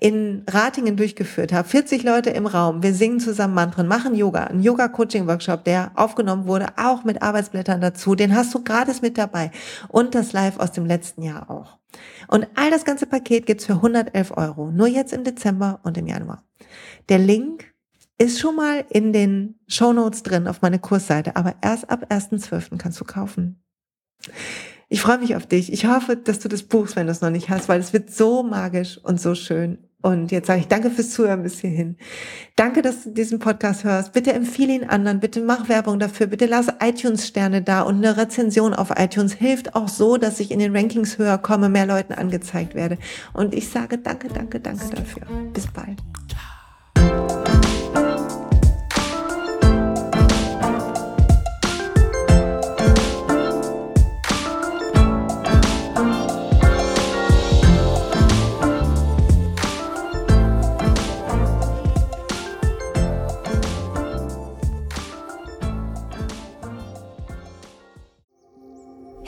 in 0.00 0.42
Ratingen 0.50 0.96
durchgeführt 0.96 1.52
habe. 1.52 1.68
40 1.68 2.02
Leute 2.02 2.30
im 2.30 2.46
Raum, 2.46 2.82
wir 2.82 2.94
singen 2.94 3.20
zusammen 3.20 3.54
Mantren, 3.54 3.86
machen 3.86 4.16
Yoga, 4.16 4.44
ein 4.44 4.60
Yoga-Coaching-Workshop, 4.60 5.64
der 5.64 5.92
aufgenommen 5.94 6.46
wurde, 6.48 6.66
auch 6.76 7.04
mit 7.04 7.22
Arbeitsblättern 7.22 7.80
dazu. 7.80 8.16
Den 8.16 8.34
hast 8.34 8.52
du 8.54 8.64
gratis 8.64 9.02
mit 9.02 9.18
dabei 9.18 9.52
und 9.88 10.16
das 10.16 10.32
Live 10.32 10.58
aus 10.58 10.72
dem 10.72 10.86
letzten 10.86 11.22
Jahr 11.22 11.48
auch. 11.48 11.79
Und 12.28 12.46
all 12.54 12.70
das 12.70 12.84
ganze 12.84 13.06
Paket 13.06 13.46
gibt's 13.46 13.66
für 13.66 13.74
111 13.74 14.36
Euro. 14.36 14.70
Nur 14.70 14.86
jetzt 14.86 15.12
im 15.12 15.24
Dezember 15.24 15.80
und 15.82 15.98
im 15.98 16.06
Januar. 16.06 16.44
Der 17.08 17.18
Link 17.18 17.72
ist 18.18 18.38
schon 18.38 18.56
mal 18.56 18.84
in 18.90 19.12
den 19.12 19.58
Show 19.66 19.92
Notes 19.92 20.22
drin 20.22 20.46
auf 20.46 20.62
meine 20.62 20.78
Kursseite, 20.78 21.36
aber 21.36 21.54
erst 21.62 21.88
ab 21.88 22.06
1.12. 22.10 22.76
kannst 22.76 23.00
du 23.00 23.04
kaufen. 23.04 23.62
Ich 24.88 25.00
freue 25.00 25.18
mich 25.18 25.36
auf 25.36 25.46
dich. 25.46 25.72
Ich 25.72 25.86
hoffe, 25.86 26.16
dass 26.16 26.40
du 26.40 26.48
das 26.48 26.64
buchst, 26.64 26.96
wenn 26.96 27.06
du 27.06 27.12
es 27.12 27.20
noch 27.20 27.30
nicht 27.30 27.48
hast, 27.48 27.68
weil 27.68 27.80
es 27.80 27.92
wird 27.92 28.10
so 28.10 28.42
magisch 28.42 28.98
und 28.98 29.20
so 29.20 29.34
schön. 29.34 29.78
Und 30.02 30.32
jetzt 30.32 30.46
sage 30.46 30.60
ich 30.60 30.68
danke 30.68 30.90
fürs 30.90 31.10
Zuhören 31.10 31.42
bis 31.42 31.60
hierhin. 31.60 31.96
Danke, 32.56 32.80
dass 32.80 33.04
du 33.04 33.10
diesen 33.10 33.38
Podcast 33.38 33.84
hörst. 33.84 34.12
Bitte 34.12 34.32
empfehle 34.32 34.72
ihn 34.72 34.84
anderen. 34.84 35.20
Bitte 35.20 35.40
mach 35.42 35.68
Werbung 35.68 35.98
dafür. 35.98 36.26
Bitte 36.26 36.46
lass 36.46 36.68
iTunes-Sterne 36.80 37.62
da 37.62 37.82
und 37.82 37.96
eine 37.96 38.16
Rezension 38.16 38.72
auf 38.72 38.90
iTunes 38.96 39.34
hilft 39.34 39.74
auch 39.74 39.88
so, 39.88 40.16
dass 40.16 40.40
ich 40.40 40.50
in 40.50 40.58
den 40.58 40.74
Rankings 40.74 41.18
höher 41.18 41.38
komme, 41.38 41.68
mehr 41.68 41.86
Leuten 41.86 42.14
angezeigt 42.14 42.74
werde. 42.74 42.96
Und 43.34 43.54
ich 43.54 43.68
sage 43.68 43.98
danke, 43.98 44.28
danke, 44.28 44.60
danke 44.60 44.88
dafür. 44.88 45.26
Bis 45.52 45.66
bald. 45.66 45.98